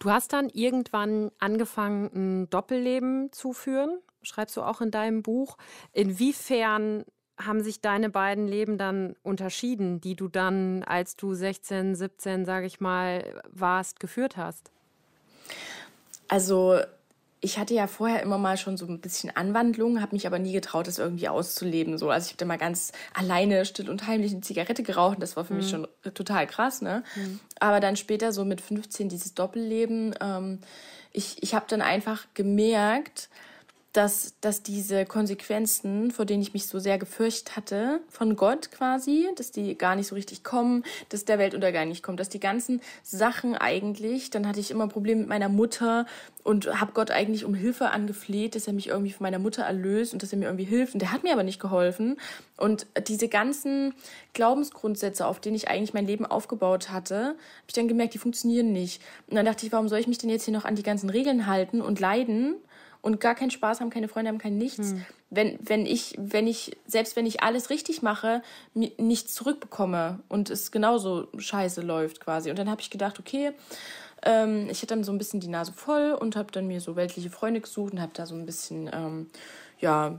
Du 0.00 0.10
hast 0.10 0.32
dann 0.32 0.48
irgendwann 0.48 1.30
angefangen, 1.38 2.10
ein 2.12 2.50
Doppelleben 2.50 3.30
zu 3.30 3.52
führen, 3.52 4.00
schreibst 4.22 4.56
du 4.56 4.62
auch 4.62 4.80
in 4.80 4.90
deinem 4.90 5.22
Buch. 5.22 5.56
Inwiefern 5.92 7.04
haben 7.38 7.62
sich 7.62 7.80
deine 7.80 8.10
beiden 8.10 8.48
Leben 8.48 8.76
dann 8.76 9.14
unterschieden, 9.22 10.00
die 10.00 10.16
du 10.16 10.26
dann, 10.26 10.82
als 10.82 11.14
du 11.14 11.34
16, 11.34 11.94
17, 11.94 12.44
sage 12.44 12.66
ich 12.66 12.80
mal, 12.80 13.40
warst, 13.52 14.00
geführt 14.00 14.36
hast? 14.36 14.72
Also 16.26 16.80
ich 17.44 17.58
hatte 17.58 17.74
ja 17.74 17.88
vorher 17.88 18.22
immer 18.22 18.38
mal 18.38 18.56
schon 18.56 18.76
so 18.76 18.86
ein 18.86 19.00
bisschen 19.00 19.34
Anwandlungen, 19.34 20.00
habe 20.00 20.14
mich 20.14 20.28
aber 20.28 20.38
nie 20.38 20.52
getraut, 20.52 20.86
das 20.86 21.00
irgendwie 21.00 21.28
auszuleben. 21.28 21.98
So, 21.98 22.08
also 22.08 22.26
ich 22.26 22.30
habe 22.30 22.38
da 22.38 22.44
mal 22.46 22.56
ganz 22.56 22.92
alleine 23.14 23.64
still 23.64 23.90
und 23.90 24.06
heimlich 24.06 24.30
eine 24.30 24.42
Zigarette 24.42 24.84
geraucht. 24.84 25.18
Das 25.20 25.36
war 25.36 25.44
für 25.44 25.54
mhm. 25.54 25.58
mich 25.58 25.68
schon 25.68 25.88
total 26.14 26.46
krass, 26.46 26.82
ne? 26.82 27.02
Mhm. 27.16 27.40
Aber 27.58 27.80
dann 27.80 27.96
später 27.96 28.32
so 28.32 28.44
mit 28.44 28.60
15 28.60 29.08
dieses 29.08 29.34
Doppelleben. 29.34 30.14
Ähm, 30.20 30.60
ich 31.10 31.42
ich 31.42 31.54
habe 31.54 31.66
dann 31.68 31.82
einfach 31.82 32.26
gemerkt, 32.34 33.28
dass, 33.92 34.34
dass 34.40 34.62
diese 34.62 35.04
Konsequenzen, 35.04 36.10
vor 36.10 36.24
denen 36.24 36.42
ich 36.42 36.54
mich 36.54 36.66
so 36.66 36.78
sehr 36.78 36.96
gefürchtet 36.96 37.56
hatte, 37.56 38.00
von 38.08 38.36
Gott 38.36 38.70
quasi, 38.70 39.28
dass 39.36 39.50
die 39.50 39.76
gar 39.76 39.96
nicht 39.96 40.06
so 40.06 40.14
richtig 40.14 40.42
kommen, 40.42 40.82
dass 41.10 41.26
der 41.26 41.38
Weltuntergang 41.38 41.88
nicht 41.88 42.02
kommt, 42.02 42.18
dass 42.18 42.30
die 42.30 42.40
ganzen 42.40 42.80
Sachen 43.02 43.54
eigentlich, 43.54 44.30
dann 44.30 44.48
hatte 44.48 44.60
ich 44.60 44.70
immer 44.70 44.88
Probleme 44.88 45.20
mit 45.20 45.28
meiner 45.28 45.50
Mutter 45.50 46.06
und 46.42 46.80
habe 46.80 46.92
Gott 46.92 47.10
eigentlich 47.10 47.44
um 47.44 47.54
Hilfe 47.54 47.90
angefleht, 47.90 48.54
dass 48.54 48.66
er 48.66 48.72
mich 48.72 48.88
irgendwie 48.88 49.12
von 49.12 49.24
meiner 49.24 49.38
Mutter 49.38 49.62
erlöst 49.62 50.14
und 50.14 50.22
dass 50.22 50.32
er 50.32 50.38
mir 50.38 50.46
irgendwie 50.46 50.64
hilft. 50.64 50.94
Und 50.94 51.00
der 51.00 51.12
hat 51.12 51.22
mir 51.22 51.32
aber 51.32 51.44
nicht 51.44 51.60
geholfen. 51.60 52.16
Und 52.56 52.86
diese 53.08 53.28
ganzen 53.28 53.94
Glaubensgrundsätze, 54.32 55.26
auf 55.26 55.38
denen 55.38 55.54
ich 55.54 55.68
eigentlich 55.68 55.94
mein 55.94 56.06
Leben 56.06 56.24
aufgebaut 56.24 56.90
hatte, 56.90 57.16
habe 57.16 57.36
ich 57.68 57.74
dann 57.74 57.88
gemerkt, 57.88 58.14
die 58.14 58.18
funktionieren 58.18 58.72
nicht. 58.72 59.02
Und 59.28 59.36
dann 59.36 59.44
dachte 59.44 59.66
ich, 59.66 59.72
warum 59.72 59.88
soll 59.88 59.98
ich 59.98 60.08
mich 60.08 60.18
denn 60.18 60.30
jetzt 60.30 60.44
hier 60.44 60.54
noch 60.54 60.64
an 60.64 60.76
die 60.76 60.82
ganzen 60.82 61.10
Regeln 61.10 61.46
halten 61.46 61.82
und 61.82 62.00
leiden? 62.00 62.56
Und 63.02 63.20
gar 63.20 63.34
keinen 63.34 63.50
Spaß 63.50 63.80
haben, 63.80 63.90
keine 63.90 64.08
Freunde 64.08 64.30
haben, 64.30 64.38
kein 64.38 64.56
nichts. 64.56 64.92
Hm. 64.92 65.04
Wenn, 65.28 65.58
wenn 65.60 65.86
ich, 65.86 66.14
wenn 66.18 66.46
ich, 66.46 66.76
selbst 66.86 67.16
wenn 67.16 67.26
ich 67.26 67.42
alles 67.42 67.68
richtig 67.68 68.00
mache, 68.00 68.42
nichts 68.74 69.34
zurückbekomme 69.34 70.20
und 70.28 70.50
es 70.50 70.70
genauso 70.70 71.28
scheiße 71.36 71.82
läuft 71.82 72.20
quasi. 72.20 72.48
Und 72.48 72.58
dann 72.58 72.70
habe 72.70 72.80
ich 72.80 72.90
gedacht, 72.90 73.18
okay, 73.18 73.52
ähm, 74.22 74.68
ich 74.70 74.78
hatte 74.78 74.94
dann 74.94 75.04
so 75.04 75.12
ein 75.12 75.18
bisschen 75.18 75.40
die 75.40 75.48
Nase 75.48 75.72
voll 75.72 76.12
und 76.12 76.36
habe 76.36 76.52
dann 76.52 76.68
mir 76.68 76.80
so 76.80 76.94
weltliche 76.94 77.28
Freunde 77.28 77.60
gesucht 77.60 77.92
und 77.92 78.00
habe 78.00 78.12
da 78.14 78.24
so 78.24 78.36
ein 78.36 78.46
bisschen, 78.46 78.88
ähm, 78.92 79.30
ja, 79.80 80.18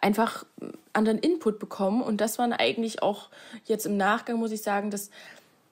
einfach 0.00 0.44
anderen 0.92 1.18
Input 1.18 1.60
bekommen. 1.60 2.02
Und 2.02 2.20
das 2.20 2.38
waren 2.38 2.52
eigentlich 2.52 3.02
auch 3.02 3.28
jetzt 3.64 3.86
im 3.86 3.96
Nachgang, 3.96 4.38
muss 4.38 4.50
ich 4.50 4.62
sagen, 4.62 4.90
dass 4.90 5.10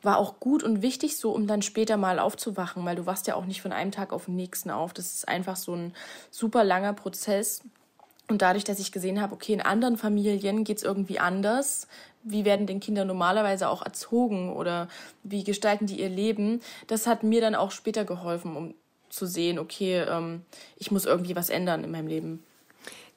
war 0.03 0.19
auch 0.19 0.41
gut 0.41 0.63
und 0.63 0.83
wichtig, 0.83 1.17
so 1.17 1.33
um 1.33 1.47
dann 1.47 1.63
später 1.63 1.97
mal 1.97 2.19
aufzuwachen, 2.19 2.85
weil 2.85 2.97
du 2.97 3.07
wachst 3.07 3.27
ja 3.27 3.35
auch 3.35 3.45
nicht 3.45 3.63
von 3.63 3.73
einem 3.73 3.93
Tag 3.93 4.13
auf 4.13 4.27
den 4.27 4.37
nächsten 4.37 4.71
auf. 4.71 4.93
Das 4.93 5.13
ist 5.15 5.29
einfach 5.29 5.57
so 5.57 5.75
ein 5.75 5.95
super 6.31 6.65
langer 6.65 6.93
Prozess. 6.93 7.63
Und 8.29 8.43
dadurch, 8.43 8.65
dass 8.65 8.79
ich 8.79 8.93
gesehen 8.93 9.21
habe, 9.21 9.35
okay, 9.35 9.53
in 9.53 9.61
anderen 9.61 9.97
Familien 9.97 10.63
geht's 10.63 10.85
irgendwie 10.85 11.19
anders, 11.19 11.89
wie 12.23 12.45
werden 12.45 12.67
denn 12.67 12.81
Kinder 12.81 13.05
normalerweise 13.05 13.69
auch 13.69 13.83
erzogen 13.83 14.53
oder 14.53 14.89
wie 15.25 15.43
gestalten 15.43 15.87
die 15.87 16.01
ihr 16.01 16.09
Leben, 16.09 16.61
das 16.87 17.07
hat 17.07 17.23
mir 17.23 17.41
dann 17.41 17.55
auch 17.55 17.73
später 17.73 18.05
geholfen, 18.05 18.57
um 18.57 18.75
zu 19.09 19.27
sehen, 19.27 19.59
okay, 19.59 20.05
ähm, 20.09 20.43
ich 20.77 20.91
muss 20.91 21.07
irgendwie 21.07 21.35
was 21.35 21.51
ändern 21.51 21.83
in 21.83 21.91
meinem 21.91 22.07
Leben. 22.07 22.45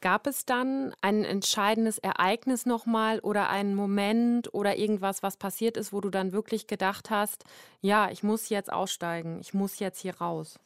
Gab 0.03 0.27
es 0.27 0.45
dann 0.45 0.93
ein 0.99 1.23
entscheidendes 1.23 1.97
Ereignis 1.97 2.65
nochmal 2.65 3.21
oder 3.21 3.49
einen 3.49 3.73
Moment 3.73 4.53
oder 4.53 4.75
irgendwas, 4.75 5.23
was 5.23 5.37
passiert 5.37 5.77
ist, 5.77 5.93
wo 5.93 6.01
du 6.01 6.09
dann 6.09 6.33
wirklich 6.33 6.67
gedacht 6.67 7.09
hast, 7.09 7.45
ja, 7.79 8.11
ich 8.11 8.21
muss 8.21 8.49
jetzt 8.49 8.69
aussteigen, 8.69 9.39
ich 9.39 9.53
muss 9.53 9.79
jetzt 9.79 10.01
hier 10.01 10.17
raus? 10.17 10.59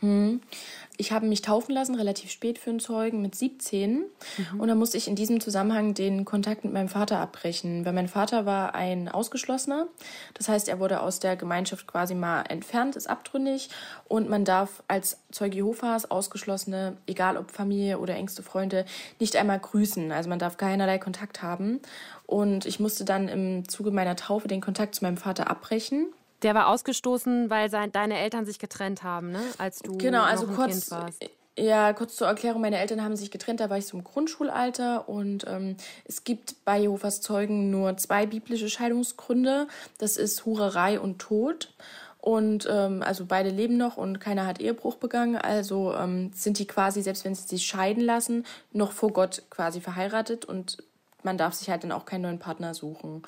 Hm. 0.00 0.40
Ich 1.00 1.12
habe 1.12 1.24
mich 1.24 1.40
taufen 1.40 1.74
lassen, 1.74 1.94
relativ 1.94 2.30
spät 2.30 2.58
für 2.58 2.68
einen 2.68 2.78
Zeugen, 2.78 3.22
mit 3.22 3.34
17. 3.34 4.00
Mhm. 4.00 4.60
Und 4.60 4.68
da 4.68 4.74
musste 4.74 4.98
ich 4.98 5.08
in 5.08 5.16
diesem 5.16 5.40
Zusammenhang 5.40 5.94
den 5.94 6.26
Kontakt 6.26 6.62
mit 6.62 6.74
meinem 6.74 6.90
Vater 6.90 7.20
abbrechen, 7.20 7.86
weil 7.86 7.94
mein 7.94 8.06
Vater 8.06 8.44
war 8.44 8.74
ein 8.74 9.08
Ausgeschlossener. 9.08 9.86
Das 10.34 10.50
heißt, 10.50 10.68
er 10.68 10.78
wurde 10.78 11.00
aus 11.00 11.18
der 11.18 11.36
Gemeinschaft 11.36 11.86
quasi 11.86 12.14
mal 12.14 12.42
entfernt, 12.42 12.96
ist 12.96 13.08
abtrünnig. 13.08 13.70
Und 14.08 14.28
man 14.28 14.44
darf 14.44 14.82
als 14.88 15.18
Zeuge 15.32 15.56
Jehovas 15.56 16.10
Ausgeschlossene, 16.10 16.98
egal 17.06 17.38
ob 17.38 17.50
Familie 17.50 17.98
oder 17.98 18.14
engste 18.16 18.42
Freunde, 18.42 18.84
nicht 19.18 19.36
einmal 19.36 19.58
grüßen. 19.58 20.12
Also 20.12 20.28
man 20.28 20.38
darf 20.38 20.58
keinerlei 20.58 20.98
Kontakt 20.98 21.42
haben. 21.42 21.80
Und 22.26 22.66
ich 22.66 22.78
musste 22.78 23.06
dann 23.06 23.28
im 23.28 23.66
Zuge 23.68 23.90
meiner 23.90 24.16
Taufe 24.16 24.48
den 24.48 24.60
Kontakt 24.60 24.96
zu 24.96 25.04
meinem 25.04 25.16
Vater 25.16 25.48
abbrechen. 25.48 26.12
Der 26.42 26.54
war 26.54 26.68
ausgestoßen, 26.68 27.50
weil 27.50 27.70
sein, 27.70 27.92
deine 27.92 28.18
Eltern 28.18 28.46
sich 28.46 28.58
getrennt 28.58 29.02
haben, 29.02 29.30
ne? 29.30 29.40
Als 29.58 29.80
du 29.80 29.98
genau, 29.98 30.22
also 30.22 30.44
noch 30.44 30.50
ein 30.50 30.56
kurz, 30.56 30.70
Kind 30.70 30.90
warst. 30.90 31.24
Ja, 31.58 31.92
kurz 31.92 32.16
zur 32.16 32.26
Erklärung, 32.26 32.62
meine 32.62 32.78
Eltern 32.78 33.02
haben 33.02 33.16
sich 33.16 33.30
getrennt, 33.30 33.60
da 33.60 33.68
war 33.68 33.76
ich 33.76 33.86
so 33.86 33.98
im 33.98 34.04
Grundschulalter 34.04 35.08
und 35.08 35.44
ähm, 35.46 35.76
es 36.04 36.24
gibt 36.24 36.64
bei 36.64 36.78
Jehovas 36.78 37.20
Zeugen 37.20 37.70
nur 37.70 37.96
zwei 37.98 38.24
biblische 38.24 38.70
Scheidungsgründe. 38.70 39.66
Das 39.98 40.16
ist 40.16 40.46
Hurerei 40.46 40.98
und 40.98 41.18
Tod. 41.18 41.72
Und 42.20 42.68
ähm, 42.70 43.02
also 43.02 43.24
beide 43.26 43.48
leben 43.48 43.78
noch 43.78 43.96
und 43.96 44.20
keiner 44.20 44.46
hat 44.46 44.60
Ehebruch 44.60 44.96
begangen. 44.96 45.36
Also 45.36 45.94
ähm, 45.94 46.30
sind 46.34 46.58
die 46.58 46.66
quasi, 46.66 47.02
selbst 47.02 47.24
wenn 47.24 47.34
sie 47.34 47.48
sich 47.48 47.66
scheiden 47.66 48.02
lassen, 48.02 48.44
noch 48.72 48.92
vor 48.92 49.12
Gott 49.12 49.42
quasi 49.50 49.80
verheiratet 49.80 50.44
und 50.44 50.78
man 51.22 51.38
darf 51.38 51.54
sich 51.54 51.70
halt 51.70 51.82
dann 51.82 51.92
auch 51.92 52.04
keinen 52.04 52.22
neuen 52.22 52.38
Partner 52.38 52.74
suchen. 52.74 53.22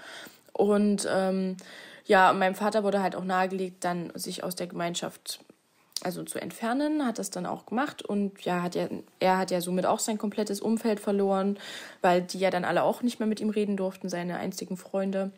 Und 0.53 1.09
ähm, 1.11 1.57
ja, 2.05 2.33
meinem 2.33 2.55
Vater 2.55 2.85
wurde 2.85 3.03
halt 3.03 3.17
auch 3.17 3.25
nahegelegt, 3.25 3.85
dann 3.85 4.13
sich 4.15 4.45
aus 4.45 4.57
der 4.57 4.67
Gemeinschaft 4.67 5.41
also 6.05 6.25
zu 6.25 6.41
entfernen, 6.41 7.07
hat 7.07 7.19
das 7.19 7.31
dann 7.31 7.47
auch 7.47 7.67
gemacht 7.67 8.03
und 8.03 8.45
ja, 8.45 8.63
hat 8.63 8.75
ja, 8.75 8.89
er 9.21 9.39
hat 9.39 9.51
ja 9.51 9.61
somit 9.61 9.87
auch 9.87 10.01
sein 10.01 10.19
komplettes 10.19 10.61
Umfeld 10.61 11.01
verloren, 11.01 11.59
weil 12.01 12.23
die 12.23 12.39
ja 12.39 12.51
dann 12.51 12.65
alle 12.65 12.83
auch 12.83 13.03
nicht 13.03 13.21
mehr 13.21 13.29
mit 13.29 13.41
ihm 13.41 13.51
reden 13.51 13.77
durften, 13.77 14.09
seine 14.09 14.37
einzigen 14.37 14.77
Freunde. 14.77 15.31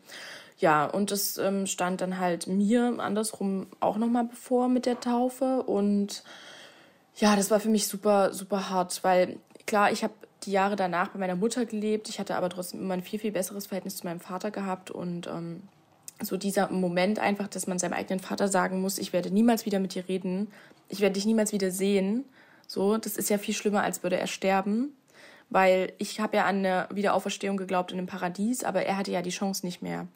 Ja, 0.57 0.85
und 0.85 1.11
das 1.11 1.37
ähm, 1.37 1.67
stand 1.67 2.01
dann 2.01 2.19
halt 2.19 2.47
mir 2.47 2.95
andersrum 2.97 3.67
auch 3.79 3.97
nochmal 3.97 4.25
bevor 4.25 4.69
mit 4.69 4.85
der 4.85 4.99
Taufe 4.99 5.63
und 5.63 6.23
ja, 7.17 7.35
das 7.35 7.51
war 7.51 7.59
für 7.59 7.69
mich 7.69 7.87
super, 7.87 8.33
super 8.33 8.69
hart, 8.69 9.03
weil 9.03 9.37
klar, 9.65 9.91
ich 9.91 10.03
habe 10.03 10.13
die 10.43 10.51
Jahre 10.51 10.75
danach 10.75 11.09
bei 11.09 11.19
meiner 11.19 11.35
Mutter 11.35 11.65
gelebt, 11.65 12.09
ich 12.09 12.19
hatte 12.19 12.35
aber 12.35 12.49
trotzdem 12.49 12.81
immer 12.81 12.93
ein 12.93 13.03
viel, 13.03 13.19
viel 13.19 13.31
besseres 13.31 13.67
Verhältnis 13.67 13.97
zu 13.97 14.05
meinem 14.05 14.19
Vater 14.19 14.51
gehabt 14.51 14.91
und 14.91 15.27
ähm, 15.27 15.63
so 16.21 16.37
dieser 16.37 16.71
Moment 16.71 17.19
einfach, 17.19 17.47
dass 17.47 17.67
man 17.67 17.79
seinem 17.79 17.93
eigenen 17.93 18.19
Vater 18.19 18.47
sagen 18.47 18.81
muss, 18.81 18.97
ich 18.97 19.13
werde 19.13 19.31
niemals 19.31 19.65
wieder 19.65 19.79
mit 19.79 19.95
dir 19.95 20.07
reden, 20.07 20.47
ich 20.89 21.01
werde 21.01 21.13
dich 21.13 21.25
niemals 21.25 21.51
wieder 21.51 21.71
sehen. 21.71 22.25
So, 22.67 22.97
das 22.97 23.17
ist 23.17 23.29
ja 23.29 23.37
viel 23.37 23.53
schlimmer, 23.53 23.83
als 23.83 24.01
würde 24.01 24.17
er 24.17 24.27
sterben, 24.27 24.95
weil 25.49 25.93
ich 25.97 26.19
habe 26.19 26.37
ja 26.37 26.45
an 26.45 26.57
eine 26.57 26.87
Wiederauferstehung 26.91 27.57
geglaubt 27.57 27.91
in 27.91 27.97
einem 27.97 28.07
Paradies, 28.07 28.63
aber 28.63 28.83
er 28.83 28.97
hatte 28.97 29.11
ja 29.11 29.21
die 29.21 29.29
Chance 29.29 29.65
nicht 29.65 29.81
mehr. 29.81 30.07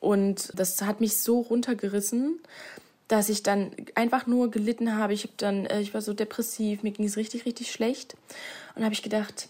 Und 0.00 0.52
das 0.58 0.80
hat 0.82 1.00
mich 1.00 1.18
so 1.18 1.40
runtergerissen, 1.40 2.40
dass 3.08 3.28
ich 3.28 3.42
dann 3.42 3.72
einfach 3.94 4.26
nur 4.26 4.50
gelitten 4.50 4.96
habe. 4.96 5.12
Ich 5.12 5.24
habe 5.24 5.34
dann, 5.36 5.66
äh, 5.66 5.80
ich 5.80 5.92
war 5.92 6.00
so 6.00 6.14
depressiv, 6.14 6.82
mir 6.82 6.92
ging 6.92 7.04
es 7.04 7.16
richtig, 7.16 7.44
richtig 7.44 7.70
schlecht. 7.70 8.16
Und 8.74 8.84
habe 8.84 8.94
ich 8.94 9.02
gedacht, 9.02 9.48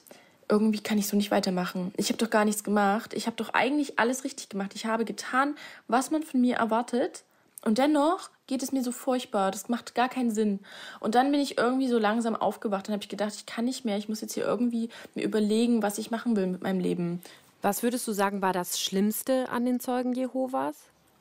irgendwie 0.52 0.80
kann 0.80 0.98
ich 0.98 1.08
so 1.08 1.16
nicht 1.16 1.30
weitermachen. 1.30 1.94
Ich 1.96 2.10
habe 2.10 2.18
doch 2.18 2.28
gar 2.28 2.44
nichts 2.44 2.62
gemacht. 2.62 3.14
Ich 3.14 3.24
habe 3.24 3.36
doch 3.36 3.54
eigentlich 3.54 3.98
alles 3.98 4.22
richtig 4.22 4.50
gemacht. 4.50 4.72
Ich 4.74 4.84
habe 4.84 5.06
getan, 5.06 5.56
was 5.88 6.10
man 6.10 6.22
von 6.22 6.42
mir 6.42 6.56
erwartet. 6.56 7.24
Und 7.64 7.78
dennoch 7.78 8.28
geht 8.48 8.62
es 8.62 8.70
mir 8.70 8.82
so 8.82 8.92
furchtbar. 8.92 9.50
Das 9.50 9.70
macht 9.70 9.94
gar 9.94 10.10
keinen 10.10 10.30
Sinn. 10.30 10.60
Und 11.00 11.14
dann 11.14 11.30
bin 11.30 11.40
ich 11.40 11.56
irgendwie 11.56 11.88
so 11.88 11.98
langsam 11.98 12.36
aufgewacht 12.36 12.86
und 12.86 12.92
habe 12.92 13.02
ich 13.02 13.08
gedacht, 13.08 13.32
ich 13.34 13.46
kann 13.46 13.64
nicht 13.64 13.86
mehr. 13.86 13.96
Ich 13.96 14.10
muss 14.10 14.20
jetzt 14.20 14.34
hier 14.34 14.44
irgendwie 14.44 14.90
mir 15.14 15.24
überlegen, 15.24 15.82
was 15.82 15.96
ich 15.96 16.10
machen 16.10 16.36
will 16.36 16.46
mit 16.46 16.62
meinem 16.62 16.80
Leben. 16.80 17.22
Was 17.62 17.82
würdest 17.82 18.06
du 18.06 18.12
sagen, 18.12 18.42
war 18.42 18.52
das 18.52 18.78
Schlimmste 18.78 19.48
an 19.48 19.64
den 19.64 19.80
Zeugen 19.80 20.12
Jehovas? 20.12 20.76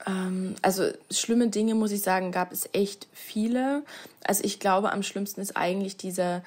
Ähm, 0.06 0.56
also 0.62 0.90
schlimme 1.10 1.48
Dinge, 1.48 1.74
muss 1.76 1.92
ich 1.92 2.02
sagen, 2.02 2.34
gab 2.34 2.52
es 2.52 2.68
echt 2.74 3.08
viele. 3.14 3.84
Also 4.26 4.44
ich 4.44 4.60
glaube, 4.60 4.92
am 4.92 5.04
schlimmsten 5.04 5.40
ist 5.40 5.56
eigentlich 5.56 5.96
dieser 5.96 6.44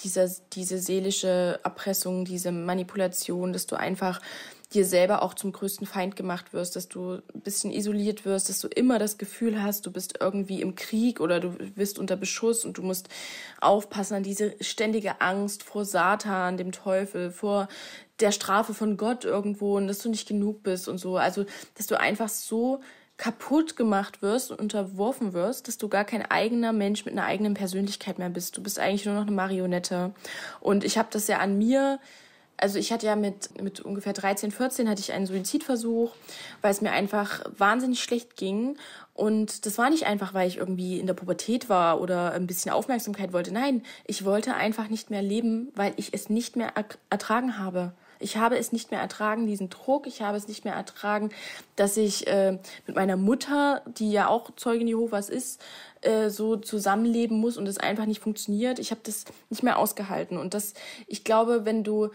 dieser, 0.00 0.30
diese 0.52 0.78
seelische 0.78 1.60
Erpressung, 1.62 2.24
diese 2.24 2.52
Manipulation, 2.52 3.52
dass 3.52 3.66
du 3.66 3.76
einfach 3.76 4.20
dir 4.72 4.84
selber 4.84 5.22
auch 5.22 5.34
zum 5.34 5.52
größten 5.52 5.86
Feind 5.86 6.16
gemacht 6.16 6.52
wirst, 6.52 6.74
dass 6.74 6.88
du 6.88 7.22
ein 7.34 7.40
bisschen 7.40 7.70
isoliert 7.70 8.24
wirst, 8.24 8.48
dass 8.48 8.58
du 8.58 8.68
immer 8.68 8.98
das 8.98 9.16
Gefühl 9.16 9.62
hast, 9.62 9.86
du 9.86 9.92
bist 9.92 10.18
irgendwie 10.20 10.60
im 10.60 10.74
Krieg 10.74 11.20
oder 11.20 11.38
du 11.38 11.50
bist 11.50 11.98
unter 11.98 12.16
Beschuss 12.16 12.64
und 12.64 12.78
du 12.78 12.82
musst 12.82 13.08
aufpassen 13.60 14.14
an 14.14 14.22
diese 14.22 14.54
ständige 14.60 15.20
Angst 15.20 15.62
vor 15.62 15.84
Satan, 15.84 16.56
dem 16.56 16.72
Teufel, 16.72 17.30
vor 17.30 17.68
der 18.18 18.32
Strafe 18.32 18.74
von 18.74 18.96
Gott 18.96 19.24
irgendwo 19.24 19.76
und 19.76 19.86
dass 19.86 19.98
du 19.98 20.08
nicht 20.08 20.26
genug 20.26 20.62
bist 20.62 20.88
und 20.88 20.98
so. 20.98 21.16
Also, 21.16 21.44
dass 21.76 21.86
du 21.86 21.98
einfach 21.98 22.28
so 22.28 22.80
kaputt 23.16 23.76
gemacht 23.76 24.20
wirst 24.20 24.50
und 24.50 24.60
unterworfen 24.60 25.32
wirst, 25.32 25.68
dass 25.68 25.78
du 25.78 25.88
gar 25.88 26.04
kein 26.04 26.22
eigener 26.30 26.72
Mensch 26.72 27.04
mit 27.04 27.14
einer 27.14 27.24
eigenen 27.24 27.54
Persönlichkeit 27.54 28.18
mehr 28.18 28.28
bist. 28.28 28.56
Du 28.56 28.62
bist 28.62 28.78
eigentlich 28.78 29.06
nur 29.06 29.14
noch 29.14 29.22
eine 29.22 29.30
Marionette. 29.30 30.12
Und 30.60 30.84
ich 30.84 30.98
habe 30.98 31.08
das 31.10 31.26
ja 31.26 31.38
an 31.38 31.56
mir, 31.56 31.98
also 32.58 32.78
ich 32.78 32.92
hatte 32.92 33.06
ja 33.06 33.16
mit, 33.16 33.62
mit 33.62 33.80
ungefähr 33.80 34.12
13, 34.12 34.50
14 34.50 34.88
hatte 34.88 35.00
ich 35.00 35.12
einen 35.12 35.26
Suizidversuch, 35.26 36.14
weil 36.60 36.70
es 36.70 36.82
mir 36.82 36.92
einfach 36.92 37.42
wahnsinnig 37.56 38.02
schlecht 38.02 38.36
ging. 38.36 38.76
Und 39.14 39.64
das 39.64 39.78
war 39.78 39.88
nicht 39.88 40.04
einfach, 40.04 40.34
weil 40.34 40.48
ich 40.48 40.58
irgendwie 40.58 41.00
in 41.00 41.06
der 41.06 41.14
Pubertät 41.14 41.70
war 41.70 42.02
oder 42.02 42.32
ein 42.32 42.46
bisschen 42.46 42.70
Aufmerksamkeit 42.70 43.32
wollte. 43.32 43.52
Nein, 43.52 43.82
ich 44.04 44.26
wollte 44.26 44.54
einfach 44.54 44.88
nicht 44.88 45.08
mehr 45.08 45.22
leben, 45.22 45.72
weil 45.74 45.94
ich 45.96 46.12
es 46.12 46.28
nicht 46.28 46.56
mehr 46.56 46.72
ertragen 47.08 47.58
habe. 47.58 47.94
Ich 48.18 48.36
habe 48.36 48.56
es 48.56 48.72
nicht 48.72 48.90
mehr 48.90 49.00
ertragen, 49.00 49.46
diesen 49.46 49.70
Druck. 49.70 50.06
Ich 50.06 50.22
habe 50.22 50.36
es 50.36 50.48
nicht 50.48 50.64
mehr 50.64 50.74
ertragen, 50.74 51.30
dass 51.76 51.96
ich 51.96 52.26
äh, 52.26 52.58
mit 52.86 52.96
meiner 52.96 53.16
Mutter, 53.16 53.82
die 53.86 54.10
ja 54.10 54.28
auch 54.28 54.50
Zeugin 54.56 54.88
Jehovas 54.88 55.28
ist, 55.28 55.60
äh, 56.02 56.30
so 56.30 56.56
zusammenleben 56.56 57.38
muss 57.38 57.56
und 57.56 57.66
es 57.66 57.78
einfach 57.78 58.06
nicht 58.06 58.20
funktioniert. 58.20 58.78
Ich 58.78 58.90
habe 58.90 59.00
das 59.04 59.24
nicht 59.50 59.62
mehr 59.62 59.78
ausgehalten. 59.78 60.38
Und 60.38 60.54
das, 60.54 60.74
ich 61.06 61.24
glaube, 61.24 61.64
wenn 61.64 61.84
du 61.84 62.10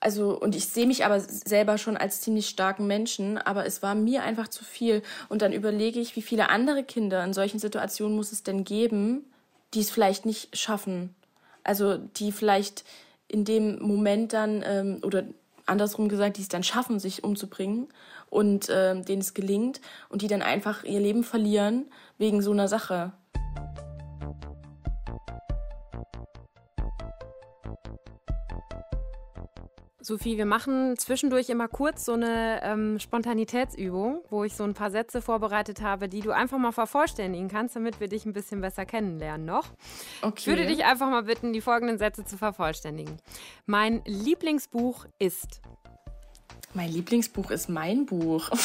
also 0.00 0.38
und 0.38 0.54
ich 0.54 0.68
sehe 0.68 0.86
mich 0.86 1.06
aber 1.06 1.18
selber 1.18 1.78
schon 1.78 1.96
als 1.96 2.20
ziemlich 2.20 2.48
starken 2.48 2.86
Menschen, 2.86 3.38
aber 3.38 3.64
es 3.64 3.82
war 3.82 3.94
mir 3.94 4.22
einfach 4.22 4.48
zu 4.48 4.62
viel 4.62 5.02
und 5.30 5.40
dann 5.40 5.54
überlege 5.54 5.98
ich, 5.98 6.14
wie 6.14 6.22
viele 6.22 6.50
andere 6.50 6.84
Kinder 6.84 7.24
in 7.24 7.32
solchen 7.32 7.58
Situationen 7.58 8.14
muss 8.14 8.30
es 8.30 8.42
denn 8.42 8.64
geben, 8.64 9.24
die 9.72 9.80
es 9.80 9.90
vielleicht 9.90 10.26
nicht 10.26 10.56
schaffen. 10.58 11.14
Also 11.62 11.96
die 11.96 12.32
vielleicht 12.32 12.84
in 13.28 13.44
dem 13.44 13.80
Moment 13.80 14.32
dann, 14.32 14.62
ähm, 14.66 15.00
oder 15.02 15.24
andersrum 15.66 16.08
gesagt, 16.08 16.36
die 16.36 16.42
es 16.42 16.48
dann 16.48 16.62
schaffen, 16.62 16.98
sich 16.98 17.24
umzubringen 17.24 17.88
und 18.30 18.68
ähm, 18.70 19.04
denen 19.04 19.22
es 19.22 19.34
gelingt 19.34 19.80
und 20.08 20.22
die 20.22 20.26
dann 20.26 20.42
einfach 20.42 20.84
ihr 20.84 21.00
Leben 21.00 21.24
verlieren 21.24 21.86
wegen 22.18 22.42
so 22.42 22.52
einer 22.52 22.68
Sache. 22.68 23.12
Sophie, 30.04 30.36
wir 30.36 30.44
machen 30.44 30.98
zwischendurch 30.98 31.48
immer 31.48 31.66
kurz 31.66 32.04
so 32.04 32.12
eine 32.12 32.60
ähm, 32.62 32.98
Spontanitätsübung, 32.98 34.22
wo 34.28 34.44
ich 34.44 34.54
so 34.54 34.62
ein 34.62 34.74
paar 34.74 34.90
Sätze 34.90 35.22
vorbereitet 35.22 35.80
habe, 35.80 36.10
die 36.10 36.20
du 36.20 36.30
einfach 36.30 36.58
mal 36.58 36.72
vervollständigen 36.72 37.48
kannst, 37.48 37.74
damit 37.74 38.00
wir 38.00 38.08
dich 38.08 38.26
ein 38.26 38.34
bisschen 38.34 38.60
besser 38.60 38.84
kennenlernen 38.84 39.46
noch. 39.46 39.64
Okay. 40.20 40.34
Ich 40.36 40.46
würde 40.46 40.66
dich 40.66 40.84
einfach 40.84 41.08
mal 41.08 41.22
bitten, 41.22 41.54
die 41.54 41.62
folgenden 41.62 41.96
Sätze 41.96 42.22
zu 42.22 42.36
vervollständigen. 42.36 43.16
Mein 43.64 44.02
Lieblingsbuch 44.04 45.06
ist. 45.18 45.62
Mein 46.74 46.90
Lieblingsbuch 46.90 47.50
ist 47.50 47.70
mein 47.70 48.04
Buch. 48.04 48.50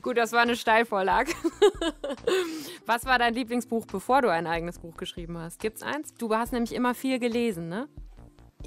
Gut, 0.00 0.16
das 0.16 0.30
war 0.30 0.42
eine 0.42 0.54
Steilvorlage. 0.54 1.32
Was 2.86 3.04
war 3.04 3.18
dein 3.18 3.34
Lieblingsbuch, 3.34 3.84
bevor 3.86 4.22
du 4.22 4.30
ein 4.30 4.46
eigenes 4.46 4.78
Buch 4.78 4.96
geschrieben 4.96 5.38
hast? 5.38 5.58
Gibt's 5.58 5.82
eins? 5.82 6.14
Du 6.14 6.32
hast 6.32 6.52
nämlich 6.52 6.72
immer 6.72 6.94
viel 6.94 7.18
gelesen, 7.18 7.68
ne? 7.68 7.88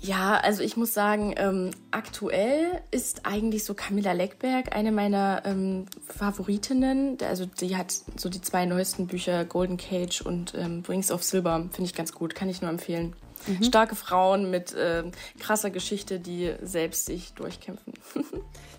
Ja, 0.01 0.37
also 0.37 0.63
ich 0.63 0.77
muss 0.77 0.93
sagen, 0.93 1.33
ähm, 1.37 1.71
aktuell 1.91 2.81
ist 2.91 3.25
eigentlich 3.25 3.65
so 3.65 3.73
Camilla 3.73 4.13
Leckberg 4.13 4.73
eine 4.75 4.91
meiner 4.91 5.41
ähm, 5.45 5.87
Favoritinnen. 6.07 7.17
Also 7.27 7.45
die 7.45 7.75
hat 7.75 7.93
so 8.15 8.29
die 8.29 8.41
zwei 8.41 8.65
neuesten 8.65 9.07
Bücher, 9.07 9.43
Golden 9.45 9.77
Cage 9.77 10.21
und 10.21 10.53
ähm, 10.55 10.83
Rings 10.87 11.11
of 11.11 11.23
Silver, 11.23 11.67
finde 11.71 11.89
ich 11.89 11.95
ganz 11.95 12.13
gut, 12.13 12.33
kann 12.33 12.49
ich 12.49 12.61
nur 12.61 12.69
empfehlen. 12.69 13.13
Mhm. 13.47 13.63
Starke 13.63 13.95
Frauen 13.95 14.49
mit 14.51 14.73
äh, 14.73 15.03
krasser 15.39 15.69
Geschichte, 15.69 16.19
die 16.19 16.53
selbst 16.61 17.05
sich 17.05 17.33
durchkämpfen. 17.33 17.93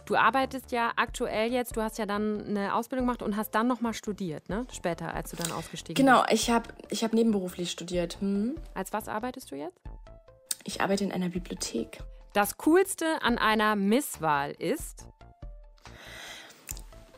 du 0.07 0.17
arbeitest 0.17 0.73
ja 0.73 0.93
aktuell 0.97 1.53
jetzt, 1.53 1.77
du 1.77 1.83
hast 1.83 1.99
ja 1.99 2.07
dann 2.07 2.47
eine 2.47 2.75
Ausbildung 2.75 3.07
gemacht 3.07 3.23
und 3.23 3.37
hast 3.37 3.55
dann 3.55 3.67
nochmal 3.67 3.95
studiert, 3.95 4.49
ne? 4.49 4.67
Später, 4.73 5.15
als 5.15 5.31
du 5.31 5.37
dann 5.37 5.53
ausgestiegen 5.53 5.95
genau, 5.95 6.23
bist. 6.23 6.31
Genau, 6.31 6.43
ich 6.43 6.51
habe 6.51 6.69
ich 6.91 7.05
hab 7.05 7.13
nebenberuflich 7.13 7.71
studiert. 7.71 8.19
Hm. 8.21 8.57
Als 8.75 8.93
was 8.93 9.09
arbeitest 9.09 9.51
du 9.51 9.57
jetzt? 9.57 9.81
Ich 10.65 10.81
arbeite 10.81 11.05
in 11.05 11.13
einer 11.13 11.29
Bibliothek. 11.29 11.99
Das 12.33 12.59
Coolste 12.59 13.23
an 13.23 13.39
einer 13.39 13.77
Misswahl 13.77 14.53
ist? 14.53 15.07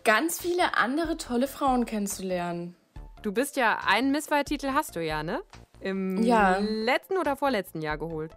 Ganz 0.04 0.40
viele 0.40 0.76
andere 0.76 1.16
tolle 1.16 1.46
Frauen 1.46 1.84
kennenzulernen. 1.84 2.76
Du 3.22 3.32
bist 3.32 3.56
ja, 3.56 3.78
einen 3.86 4.10
Misswahltitel 4.10 4.72
hast 4.72 4.96
du 4.96 5.04
ja, 5.04 5.22
ne? 5.22 5.42
Im 5.80 6.22
ja. 6.22 6.58
letzten 6.58 7.18
oder 7.18 7.36
vorletzten 7.36 7.82
Jahr 7.82 7.98
geholt? 7.98 8.32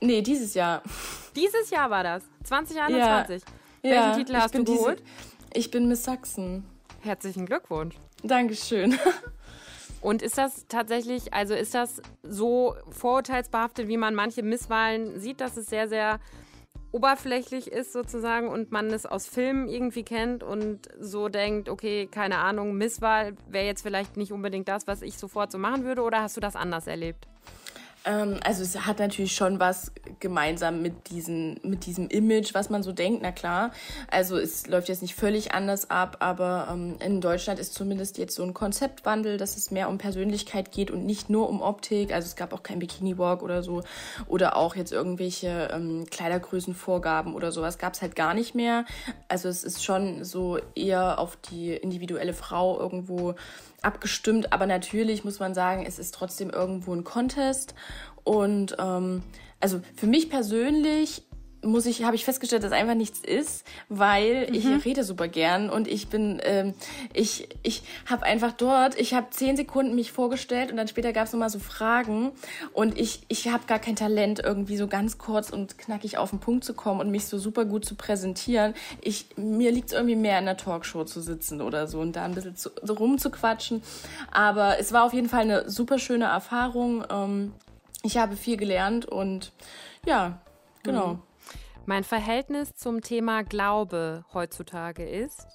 Nee, 0.00 0.22
dieses 0.22 0.54
Jahr. 0.54 0.82
Dieses 1.36 1.70
Jahr 1.70 1.90
war 1.90 2.02
das? 2.02 2.24
2021? 2.44 3.42
Ja. 3.42 3.48
Welchen 3.82 4.10
ja, 4.10 4.16
Titel 4.16 4.34
hast 4.34 4.54
du 4.54 4.64
geholt? 4.64 4.98
Diese, 4.98 5.58
ich 5.58 5.70
bin 5.70 5.86
Miss 5.86 6.02
Sachsen. 6.02 6.64
Herzlichen 7.02 7.46
Glückwunsch. 7.46 7.94
Dankeschön. 8.22 8.98
Und 10.00 10.22
ist 10.22 10.38
das 10.38 10.66
tatsächlich, 10.68 11.34
also 11.34 11.54
ist 11.54 11.74
das 11.74 12.00
so 12.22 12.74
vorurteilsbehaftet, 12.90 13.88
wie 13.88 13.98
man 13.98 14.14
manche 14.14 14.42
Misswahlen 14.42 15.20
sieht, 15.20 15.40
dass 15.40 15.56
es 15.56 15.66
sehr, 15.66 15.88
sehr 15.88 16.20
oberflächlich 16.92 17.70
ist 17.70 17.92
sozusagen 17.92 18.48
und 18.48 18.72
man 18.72 18.86
es 18.88 19.06
aus 19.06 19.26
Filmen 19.26 19.68
irgendwie 19.68 20.02
kennt 20.02 20.42
und 20.42 20.88
so 20.98 21.28
denkt, 21.28 21.68
okay, 21.68 22.08
keine 22.10 22.38
Ahnung, 22.38 22.74
Misswahl 22.74 23.34
wäre 23.48 23.66
jetzt 23.66 23.82
vielleicht 23.82 24.16
nicht 24.16 24.32
unbedingt 24.32 24.68
das, 24.68 24.86
was 24.86 25.02
ich 25.02 25.16
sofort 25.16 25.52
so 25.52 25.58
machen 25.58 25.84
würde 25.84 26.02
oder 26.02 26.22
hast 26.22 26.36
du 26.36 26.40
das 26.40 26.56
anders 26.56 26.86
erlebt? 26.86 27.28
Ähm, 28.04 28.40
also 28.44 28.62
es 28.62 28.86
hat 28.86 28.98
natürlich 28.98 29.34
schon 29.34 29.60
was 29.60 29.92
gemeinsam 30.20 30.80
mit, 30.82 31.10
diesen, 31.10 31.60
mit 31.62 31.86
diesem 31.86 32.08
Image, 32.08 32.54
was 32.54 32.70
man 32.70 32.82
so 32.82 32.92
denkt, 32.92 33.22
na 33.22 33.32
klar. 33.32 33.72
Also 34.10 34.38
es 34.38 34.66
läuft 34.66 34.88
jetzt 34.88 35.02
nicht 35.02 35.14
völlig 35.14 35.52
anders 35.52 35.90
ab, 35.90 36.16
aber 36.20 36.68
ähm, 36.72 36.96
in 37.00 37.20
Deutschland 37.20 37.60
ist 37.60 37.74
zumindest 37.74 38.18
jetzt 38.18 38.34
so 38.34 38.42
ein 38.42 38.54
Konzeptwandel, 38.54 39.36
dass 39.36 39.56
es 39.56 39.70
mehr 39.70 39.88
um 39.88 39.98
Persönlichkeit 39.98 40.72
geht 40.72 40.90
und 40.90 41.04
nicht 41.04 41.28
nur 41.28 41.48
um 41.48 41.60
Optik. 41.60 42.12
Also 42.12 42.26
es 42.26 42.36
gab 42.36 42.52
auch 42.52 42.62
kein 42.62 42.78
Bikini-Walk 42.78 43.42
oder 43.42 43.62
so 43.62 43.82
oder 44.26 44.56
auch 44.56 44.76
jetzt 44.76 44.92
irgendwelche 44.92 45.68
ähm, 45.72 46.06
Kleidergrößenvorgaben 46.10 47.34
oder 47.34 47.52
sowas 47.52 47.78
gab 47.78 47.94
es 47.94 48.02
halt 48.02 48.16
gar 48.16 48.34
nicht 48.34 48.54
mehr. 48.54 48.84
Also 49.28 49.48
es 49.48 49.64
ist 49.64 49.84
schon 49.84 50.24
so 50.24 50.58
eher 50.74 51.18
auf 51.18 51.36
die 51.36 51.72
individuelle 51.72 52.32
Frau 52.32 52.78
irgendwo 52.78 53.34
abgestimmt. 53.82 54.52
Aber 54.52 54.66
natürlich 54.66 55.24
muss 55.24 55.38
man 55.38 55.54
sagen, 55.54 55.84
es 55.86 55.98
ist 55.98 56.14
trotzdem 56.14 56.50
irgendwo 56.50 56.94
ein 56.94 57.04
Contest. 57.04 57.74
Und 58.24 58.76
ähm, 58.78 59.22
also 59.60 59.80
für 59.96 60.06
mich 60.06 60.30
persönlich 60.30 61.22
muss 61.62 61.86
ich, 61.86 62.04
habe 62.04 62.16
ich 62.16 62.24
festgestellt, 62.24 62.64
dass 62.64 62.72
einfach 62.72 62.94
nichts 62.94 63.20
ist, 63.20 63.64
weil 63.88 64.48
mhm. 64.48 64.54
ich 64.54 64.84
rede 64.84 65.04
super 65.04 65.28
gern 65.28 65.68
und 65.68 65.88
ich 65.88 66.08
bin, 66.08 66.40
ähm, 66.42 66.74
ich, 67.12 67.48
ich 67.62 67.82
habe 68.06 68.24
einfach 68.24 68.52
dort, 68.52 68.98
ich 68.98 69.14
habe 69.14 69.28
zehn 69.30 69.56
Sekunden 69.56 69.94
mich 69.94 70.12
vorgestellt 70.12 70.70
und 70.70 70.76
dann 70.76 70.88
später 70.88 71.12
gab 71.12 71.26
es 71.26 71.32
nochmal 71.32 71.50
so 71.50 71.58
Fragen 71.58 72.32
und 72.72 72.98
ich, 72.98 73.22
ich 73.28 73.48
habe 73.48 73.66
gar 73.66 73.78
kein 73.78 73.96
Talent, 73.96 74.40
irgendwie 74.40 74.76
so 74.76 74.86
ganz 74.86 75.18
kurz 75.18 75.50
und 75.50 75.78
knackig 75.78 76.18
auf 76.18 76.30
den 76.30 76.40
Punkt 76.40 76.64
zu 76.64 76.74
kommen 76.74 77.00
und 77.00 77.10
mich 77.10 77.26
so 77.26 77.38
super 77.38 77.64
gut 77.64 77.84
zu 77.84 77.94
präsentieren. 77.94 78.74
Ich, 79.02 79.26
mir 79.36 79.70
liegt 79.70 79.88
es 79.88 79.92
irgendwie 79.92 80.16
mehr 80.16 80.38
in 80.38 80.46
der 80.46 80.56
Talkshow 80.56 81.04
zu 81.04 81.20
sitzen 81.20 81.60
oder 81.60 81.86
so 81.86 82.00
und 82.00 82.16
da 82.16 82.24
ein 82.24 82.34
bisschen 82.34 82.56
zu, 82.56 82.70
so 82.82 82.94
rumzuquatschen. 82.94 83.82
Aber 84.30 84.78
es 84.78 84.92
war 84.92 85.04
auf 85.04 85.12
jeden 85.12 85.28
Fall 85.28 85.42
eine 85.42 85.68
super 85.68 85.98
schöne 85.98 86.26
Erfahrung. 86.26 87.04
Ähm, 87.10 87.52
ich 88.02 88.16
habe 88.16 88.36
viel 88.36 88.56
gelernt 88.56 89.06
und 89.06 89.52
ja, 90.06 90.40
genau. 90.82 91.14
Mhm. 91.14 91.22
Mein 91.86 92.04
Verhältnis 92.04 92.74
zum 92.76 93.00
Thema 93.00 93.42
Glaube 93.42 94.24
heutzutage 94.32 95.08
ist? 95.08 95.46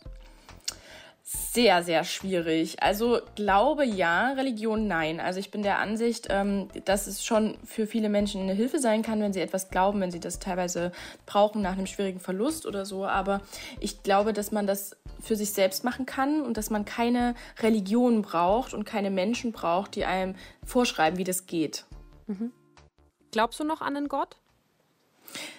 Sehr, 1.27 1.81
sehr 1.81 2.03
schwierig. 2.03 2.84
Also 2.84 3.19
Glaube 3.36 3.84
ja, 3.84 4.34
Religion 4.34 4.88
nein. 4.88 5.19
Also 5.19 5.39
ich 5.39 5.49
bin 5.49 5.63
der 5.63 5.79
Ansicht, 5.79 6.27
ähm, 6.29 6.67
dass 6.86 7.08
es 7.08 7.25
schon 7.25 7.58
für 7.65 7.88
viele 7.88 8.10
Menschen 8.10 8.41
eine 8.41 8.53
Hilfe 8.53 8.77
sein 8.77 9.01
kann, 9.01 9.21
wenn 9.21 9.34
sie 9.34 9.41
etwas 9.41 9.69
glauben, 9.69 10.01
wenn 10.01 10.12
sie 10.12 10.19
das 10.19 10.38
teilweise 10.38 10.91
brauchen 11.25 11.63
nach 11.63 11.73
einem 11.73 11.88
schwierigen 11.88 12.19
Verlust 12.19 12.67
oder 12.67 12.86
so. 12.86 13.08
Aber 13.08 13.41
ich 13.79 14.03
glaube, 14.03 14.34
dass 14.34 14.51
man 14.51 14.67
das 14.67 14.97
für 15.19 15.36
sich 15.36 15.51
selbst 15.51 15.84
machen 15.84 16.05
kann 16.05 16.41
und 16.41 16.58
dass 16.58 16.69
man 16.69 16.86
keine 16.86 17.34
Religion 17.60 18.21
braucht 18.21 18.75
und 18.75 18.84
keine 18.84 19.10
Menschen 19.10 19.51
braucht, 19.51 19.95
die 19.95 20.05
einem 20.05 20.36
vorschreiben, 20.63 21.17
wie 21.17 21.23
das 21.23 21.47
geht. 21.47 21.86
Mhm. 22.27 22.51
Glaubst 23.31 23.59
du 23.59 23.63
noch 23.63 23.81
an 23.81 23.97
einen 23.97 24.07
Gott? 24.07 24.38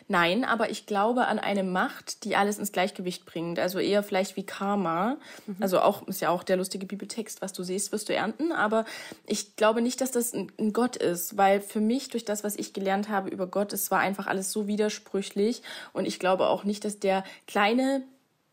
Nein, 0.08 0.44
aber 0.44 0.70
ich 0.70 0.86
glaube 0.86 1.26
an 1.26 1.38
eine 1.38 1.64
Macht, 1.64 2.24
die 2.24 2.36
alles 2.36 2.58
ins 2.58 2.72
Gleichgewicht 2.72 3.26
bringt. 3.26 3.58
Also 3.58 3.78
eher 3.78 4.02
vielleicht 4.02 4.36
wie 4.36 4.46
Karma. 4.46 5.16
Mhm. 5.46 5.56
Also 5.60 5.80
auch, 5.80 6.06
ist 6.06 6.20
ja 6.20 6.30
auch 6.30 6.44
der 6.44 6.56
lustige 6.56 6.86
Bibeltext, 6.86 7.42
was 7.42 7.52
du 7.52 7.62
siehst, 7.62 7.92
wirst 7.92 8.08
du 8.08 8.14
ernten. 8.14 8.52
Aber 8.52 8.84
ich 9.26 9.56
glaube 9.56 9.82
nicht, 9.82 10.00
dass 10.00 10.12
das 10.12 10.32
ein, 10.32 10.52
ein 10.58 10.72
Gott 10.72 10.96
ist, 10.96 11.36
weil 11.36 11.60
für 11.60 11.80
mich, 11.80 12.08
durch 12.08 12.24
das, 12.24 12.44
was 12.44 12.56
ich 12.56 12.72
gelernt 12.72 13.08
habe 13.08 13.28
über 13.28 13.46
Gott, 13.46 13.72
es 13.72 13.90
war 13.90 13.98
einfach 13.98 14.26
alles 14.26 14.52
so 14.52 14.66
widersprüchlich. 14.66 15.62
Und 15.92 16.06
ich 16.06 16.18
glaube 16.20 16.48
auch 16.48 16.64
nicht, 16.64 16.84
dass 16.84 17.00
der 17.00 17.24
kleine, 17.46 18.04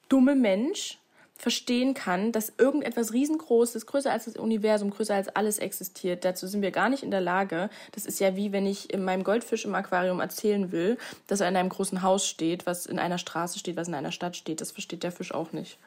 dumme 0.09 0.35
Mensch, 0.35 0.99
verstehen 1.43 1.93
kann, 1.93 2.31
dass 2.31 2.53
irgendetwas 2.57 3.11
riesengroßes, 3.11 3.85
größer 3.85 4.09
als 4.09 4.23
das 4.23 4.37
Universum, 4.37 4.91
größer 4.91 5.13
als 5.13 5.27
alles 5.27 5.59
existiert. 5.59 6.23
Dazu 6.23 6.47
sind 6.47 6.61
wir 6.61 6.71
gar 6.71 6.87
nicht 6.87 7.03
in 7.03 7.11
der 7.11 7.19
Lage. 7.19 7.69
Das 7.91 8.05
ist 8.05 8.21
ja 8.21 8.37
wie 8.37 8.53
wenn 8.53 8.65
ich 8.65 8.93
in 8.93 9.03
meinem 9.03 9.25
Goldfisch 9.25 9.65
im 9.65 9.75
Aquarium 9.75 10.21
erzählen 10.21 10.71
will, 10.71 10.97
dass 11.27 11.41
er 11.41 11.49
in 11.49 11.57
einem 11.57 11.67
großen 11.67 12.01
Haus 12.01 12.25
steht, 12.25 12.65
was 12.65 12.85
in 12.85 12.97
einer 12.97 13.17
Straße 13.17 13.59
steht, 13.59 13.75
was 13.75 13.89
in 13.89 13.93
einer 13.93 14.13
Stadt 14.13 14.37
steht. 14.37 14.61
Das 14.61 14.71
versteht 14.71 15.03
der 15.03 15.11
Fisch 15.11 15.33
auch 15.33 15.51
nicht. 15.51 15.77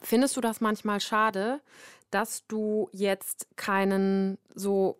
Findest 0.00 0.36
du 0.36 0.40
das 0.40 0.60
manchmal 0.60 0.98
schade, 0.98 1.60
dass 2.10 2.44
du 2.48 2.88
jetzt 2.90 3.46
keinen 3.54 4.36
so 4.52 4.98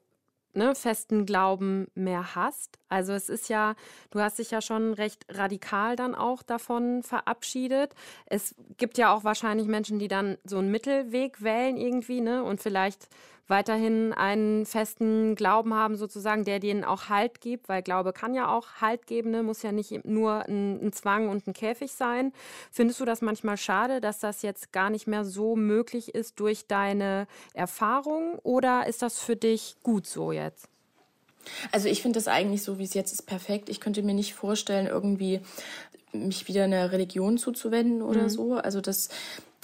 ne, 0.57 0.75
festen 0.75 1.27
Glauben 1.27 1.89
mehr 1.95 2.35
hast. 2.35 2.79
Also 2.89 3.13
es 3.13 3.29
ist 3.29 3.49
ja, 3.49 3.75
du 4.11 4.21
hast 4.21 4.39
dich 4.39 4.51
ja 4.51 4.61
schon 4.61 4.95
recht 4.95 5.27
radikal 5.29 5.97
dann 5.97 6.15
auch 6.15 6.43
davon 6.43 7.03
verabschiedet. 7.03 7.95
Es 8.27 8.55
gibt 8.77 8.99
ja 8.99 9.13
auch 9.13 9.25
wahrscheinlich 9.25 9.67
Menschen, 9.67 9.99
die 9.99 10.09
dann 10.09 10.39
so 10.45 10.59
einen 10.59 10.71
Mittelweg 10.71 11.43
wählen 11.43 11.77
irgendwie, 11.77 12.21
ne? 12.21 12.43
Und 12.45 12.61
vielleicht 12.61 13.09
weiterhin 13.47 14.13
einen 14.13 14.65
festen 14.67 15.35
Glauben 15.35 15.75
haben, 15.75 15.97
sozusagen, 15.97 16.45
der 16.45 16.61
denen 16.61 16.85
auch 16.85 17.09
Halt 17.09 17.41
gibt, 17.41 17.69
weil 17.69 17.83
Glaube 17.83 18.13
kann 18.13 18.35
ja 18.35 18.49
auch 18.49 18.81
Halt 18.81 19.07
geben, 19.07 19.31
ne? 19.31 19.43
muss 19.43 19.63
ja 19.63 19.73
nicht 19.73 20.05
nur 20.05 20.47
ein, 20.49 20.87
ein 20.87 20.93
Zwang 20.93 21.29
und 21.29 21.47
ein 21.47 21.53
Käfig 21.53 21.93
sein. 21.93 22.33
Findest 22.71 23.01
du 23.01 23.05
das 23.05 23.21
manchmal 23.21 23.57
schade, 23.57 24.01
dass 24.01 24.19
das 24.19 24.43
jetzt 24.43 24.73
gar 24.73 24.91
nicht 24.91 25.07
mehr 25.07 25.25
so 25.25 25.57
möglich 25.57 26.15
ist 26.15 26.41
durch 26.41 26.67
deine 26.67 27.27
Erfahrung 27.53 28.39
oder 28.43 28.87
ist 28.87 29.03
das 29.03 29.19
für 29.19 29.37
dich 29.37 29.77
gut 29.83 30.07
so 30.07 30.33
jetzt? 30.33 30.69
Also 31.73 31.89
ich 31.89 32.03
finde 32.03 32.19
das 32.19 32.29
eigentlich 32.29 32.63
so, 32.63 32.79
wie 32.79 32.85
es 32.85 32.95
jetzt 32.95 33.13
ist, 33.13 33.23
perfekt. 33.23 33.69
Ich 33.69 33.81
könnte 33.81 34.03
mir 34.03 34.15
nicht 34.15 34.35
vorstellen, 34.35 34.87
irgendwie 34.87 35.41
mich 36.13 36.49
wieder 36.49 36.65
einer 36.65 36.93
Religion 36.93 37.39
zuzuwenden 37.39 38.03
oder 38.03 38.25
mhm. 38.25 38.29
so. 38.29 38.55
Also 38.55 38.81
das, 38.81 39.09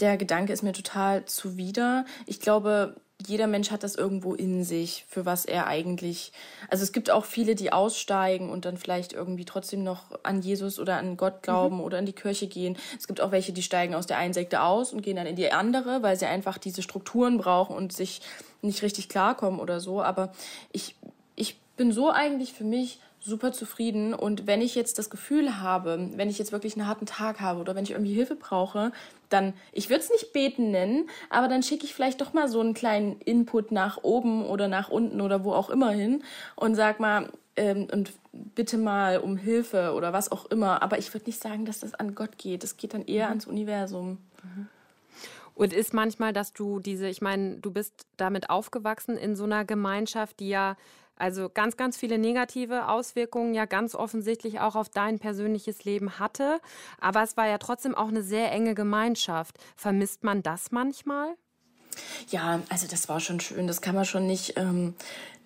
der 0.00 0.16
Gedanke 0.16 0.52
ist 0.52 0.62
mir 0.62 0.72
total 0.72 1.24
zuwider. 1.24 2.04
Ich 2.26 2.40
glaube, 2.40 2.96
jeder 3.26 3.46
Mensch 3.46 3.70
hat 3.70 3.82
das 3.82 3.94
irgendwo 3.94 4.34
in 4.34 4.64
sich, 4.64 5.04
für 5.08 5.26
was 5.26 5.44
er 5.44 5.66
eigentlich. 5.66 6.32
Also 6.68 6.82
es 6.82 6.92
gibt 6.92 7.10
auch 7.10 7.24
viele, 7.24 7.54
die 7.54 7.72
aussteigen 7.72 8.50
und 8.50 8.64
dann 8.64 8.76
vielleicht 8.76 9.12
irgendwie 9.12 9.44
trotzdem 9.44 9.82
noch 9.82 10.04
an 10.22 10.42
Jesus 10.42 10.78
oder 10.78 10.96
an 10.96 11.16
Gott 11.16 11.42
glauben 11.42 11.76
mhm. 11.76 11.82
oder 11.82 11.98
in 11.98 12.06
die 12.06 12.12
Kirche 12.12 12.46
gehen. 12.46 12.76
Es 12.98 13.06
gibt 13.06 13.20
auch 13.20 13.32
welche, 13.32 13.52
die 13.52 13.62
steigen 13.62 13.94
aus 13.94 14.06
der 14.06 14.18
einen 14.18 14.34
Sekte 14.34 14.62
aus 14.62 14.92
und 14.92 15.02
gehen 15.02 15.16
dann 15.16 15.26
in 15.26 15.36
die 15.36 15.52
andere, 15.52 16.02
weil 16.02 16.16
sie 16.16 16.26
einfach 16.26 16.58
diese 16.58 16.82
Strukturen 16.82 17.38
brauchen 17.38 17.76
und 17.76 17.92
sich 17.92 18.20
nicht 18.62 18.82
richtig 18.82 19.08
klarkommen 19.08 19.60
oder 19.60 19.80
so. 19.80 20.02
Aber 20.02 20.32
ich, 20.72 20.96
ich 21.36 21.58
bin 21.76 21.92
so 21.92 22.10
eigentlich 22.10 22.52
für 22.52 22.64
mich 22.64 23.00
super 23.20 23.52
zufrieden. 23.52 24.14
Und 24.14 24.46
wenn 24.46 24.62
ich 24.62 24.74
jetzt 24.74 24.98
das 24.98 25.10
Gefühl 25.10 25.60
habe, 25.60 26.10
wenn 26.14 26.30
ich 26.30 26.38
jetzt 26.38 26.52
wirklich 26.52 26.74
einen 26.76 26.86
harten 26.86 27.06
Tag 27.06 27.40
habe 27.40 27.60
oder 27.60 27.74
wenn 27.74 27.84
ich 27.84 27.92
irgendwie 27.92 28.14
Hilfe 28.14 28.34
brauche, 28.34 28.92
dann, 29.30 29.54
ich 29.72 29.88
würde 29.88 30.02
es 30.02 30.10
nicht 30.10 30.32
beten 30.32 30.70
nennen, 30.70 31.08
aber 31.30 31.48
dann 31.48 31.62
schicke 31.62 31.84
ich 31.84 31.94
vielleicht 31.94 32.20
doch 32.20 32.32
mal 32.32 32.48
so 32.48 32.60
einen 32.60 32.74
kleinen 32.74 33.20
Input 33.20 33.72
nach 33.72 34.02
oben 34.02 34.44
oder 34.44 34.68
nach 34.68 34.90
unten 34.90 35.20
oder 35.20 35.44
wo 35.44 35.52
auch 35.52 35.70
immer 35.70 35.90
hin 35.90 36.22
und 36.56 36.74
sag 36.74 37.00
mal, 37.00 37.30
ähm, 37.56 37.88
und 37.92 38.12
bitte 38.32 38.78
mal 38.78 39.18
um 39.18 39.36
Hilfe 39.36 39.92
oder 39.94 40.12
was 40.12 40.30
auch 40.30 40.46
immer. 40.46 40.82
Aber 40.82 40.98
ich 40.98 41.12
würde 41.12 41.26
nicht 41.26 41.40
sagen, 41.40 41.64
dass 41.64 41.80
das 41.80 41.94
an 41.94 42.14
Gott 42.14 42.38
geht. 42.38 42.64
Es 42.64 42.76
geht 42.76 42.94
dann 42.94 43.04
eher 43.04 43.26
mhm. 43.26 43.30
ans 43.30 43.46
Universum. 43.46 44.18
Mhm. 44.42 44.68
Und 45.54 45.72
ist 45.72 45.92
manchmal, 45.92 46.32
dass 46.32 46.52
du 46.52 46.80
diese, 46.80 47.08
ich 47.08 47.20
meine, 47.20 47.56
du 47.56 47.70
bist 47.70 48.06
damit 48.16 48.48
aufgewachsen 48.48 49.18
in 49.18 49.36
so 49.36 49.44
einer 49.44 49.64
Gemeinschaft, 49.64 50.40
die 50.40 50.48
ja 50.48 50.76
also 51.16 51.50
ganz, 51.50 51.76
ganz 51.76 51.96
viele 51.96 52.18
negative 52.18 52.88
Auswirkungen 52.88 53.54
ja 53.54 53.66
ganz 53.66 53.94
offensichtlich 53.94 54.60
auch 54.60 54.74
auf 54.74 54.88
dein 54.88 55.18
persönliches 55.18 55.84
Leben 55.84 56.18
hatte. 56.18 56.60
Aber 57.00 57.22
es 57.22 57.36
war 57.36 57.46
ja 57.46 57.58
trotzdem 57.58 57.94
auch 57.94 58.08
eine 58.08 58.22
sehr 58.22 58.50
enge 58.52 58.74
Gemeinschaft. 58.74 59.56
Vermisst 59.76 60.24
man 60.24 60.42
das 60.42 60.70
manchmal? 60.70 61.34
Ja, 62.28 62.60
also 62.68 62.86
das 62.86 63.08
war 63.08 63.20
schon 63.20 63.40
schön. 63.40 63.66
Das 63.66 63.80
kann 63.80 63.94
man 63.94 64.04
schon 64.04 64.26
nicht, 64.26 64.54
ähm, 64.56 64.94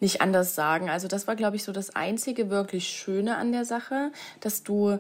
nicht 0.01 0.21
anders 0.21 0.55
sagen. 0.55 0.91
Also 0.91 1.09
das 1.09 1.27
war, 1.27 1.37
glaube 1.37 1.57
ich, 1.57 1.65
so 1.65 1.73
das 1.73 1.91
einzige 1.91 2.51
wirklich 2.51 2.89
Schöne 2.89 3.37
an 3.37 3.53
der 3.53 3.65
Sache, 3.65 4.13
dass 4.41 4.63
du, 4.63 4.99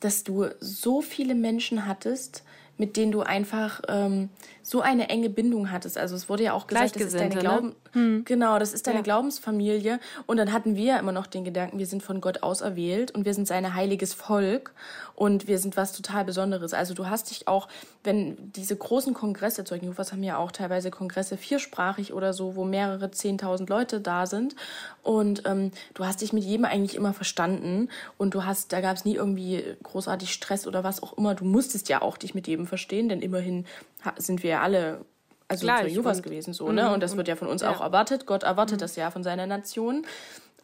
dass 0.00 0.24
du 0.24 0.46
so 0.60 1.02
viele 1.02 1.34
Menschen 1.34 1.86
hattest, 1.86 2.44
mit 2.76 2.96
denen 2.96 3.12
du 3.12 3.22
einfach 3.22 3.82
ähm, 3.88 4.30
so 4.62 4.80
eine 4.80 5.08
enge 5.10 5.30
Bindung 5.30 5.70
hattest. 5.70 5.98
Also 5.98 6.16
es 6.16 6.28
wurde 6.28 6.44
ja 6.44 6.52
auch 6.54 6.66
gesagt, 6.66 6.96
das 6.96 7.02
ist 7.02 7.14
deine 7.14 7.36
Glauben 7.36 7.68
ne? 7.68 7.74
hm. 7.92 8.24
genau, 8.24 8.58
das 8.58 8.72
ist 8.72 8.86
deine 8.86 8.98
ja. 8.98 9.02
Glaubensfamilie. 9.02 10.00
Und 10.26 10.38
dann 10.38 10.52
hatten 10.52 10.74
wir 10.74 10.84
ja 10.84 10.98
immer 10.98 11.12
noch 11.12 11.26
den 11.26 11.44
Gedanken, 11.44 11.78
wir 11.78 11.86
sind 11.86 12.02
von 12.02 12.20
Gott 12.20 12.42
auserwählt 12.42 13.10
und 13.12 13.24
wir 13.24 13.34
sind 13.34 13.46
sein 13.46 13.74
heiliges 13.74 14.14
Volk 14.14 14.72
und 15.14 15.46
wir 15.46 15.58
sind 15.58 15.76
was 15.76 15.92
total 15.92 16.24
Besonderes. 16.24 16.74
Also 16.74 16.94
du 16.94 17.06
hast 17.06 17.30
dich 17.30 17.46
auch, 17.46 17.68
wenn 18.02 18.52
diese 18.52 18.74
großen 18.74 19.14
Kongresse, 19.14 19.64
Zeugen 19.64 19.84
Jehovas 19.84 20.12
haben 20.12 20.22
ja 20.22 20.38
auch 20.38 20.50
teilweise 20.50 20.90
Kongresse 20.90 21.36
viersprachig 21.36 22.12
oder 22.12 22.32
so, 22.32 22.56
wo 22.56 22.64
mehrere 22.64 23.10
zehntausend 23.10 23.68
Leute 23.68 24.00
da 24.00 24.26
sind 24.26 24.56
und 25.02 25.42
ähm, 25.46 25.70
du 25.92 26.04
hast 26.04 26.22
dich 26.22 26.32
mit 26.32 26.42
jedem 26.42 26.64
eigentlich 26.64 26.96
immer 26.96 27.12
verstanden 27.12 27.90
und 28.16 28.34
du 28.34 28.44
hast, 28.44 28.72
da 28.72 28.80
gab 28.80 28.96
es 28.96 29.04
nie 29.04 29.14
irgendwie 29.14 29.62
großartig 29.82 30.32
Stress 30.32 30.66
oder 30.66 30.82
was 30.82 31.02
auch 31.02 31.16
immer. 31.16 31.34
Du 31.34 31.44
musstest 31.44 31.88
ja 31.88 32.02
auch 32.02 32.16
dich 32.16 32.34
mit 32.34 32.48
jedem 32.48 32.63
verstehen, 32.66 33.08
denn 33.08 33.20
immerhin 33.20 33.66
sind 34.18 34.42
wir 34.42 34.50
ja 34.50 34.62
alle 34.62 35.04
also 35.48 35.66
Gleich, 35.66 35.92
Jehovas 35.92 36.22
gewesen 36.22 36.54
so, 36.54 36.72
ne? 36.72 36.84
Mhm, 36.84 36.92
und 36.94 37.02
das 37.02 37.16
wird 37.16 37.28
ja 37.28 37.36
von 37.36 37.48
uns 37.48 37.62
ja. 37.62 37.70
auch 37.70 37.80
erwartet. 37.80 38.26
Gott 38.26 38.42
erwartet 38.42 38.78
mhm. 38.78 38.80
das 38.80 38.96
ja 38.96 39.10
von 39.10 39.22
seiner 39.22 39.46
Nation. 39.46 40.06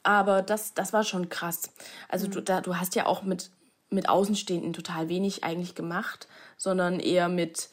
Aber 0.02 0.40
das, 0.42 0.72
das 0.72 0.92
war 0.92 1.04
schon 1.04 1.28
krass. 1.28 1.70
Also 2.08 2.26
mhm. 2.26 2.30
du, 2.32 2.42
da, 2.42 2.60
du 2.60 2.76
hast 2.76 2.94
ja 2.94 3.06
auch 3.06 3.22
mit, 3.22 3.50
mit 3.90 4.08
Außenstehenden 4.08 4.72
total 4.72 5.08
wenig 5.08 5.44
eigentlich 5.44 5.74
gemacht, 5.74 6.28
sondern 6.56 6.98
eher 6.98 7.28
mit, 7.28 7.68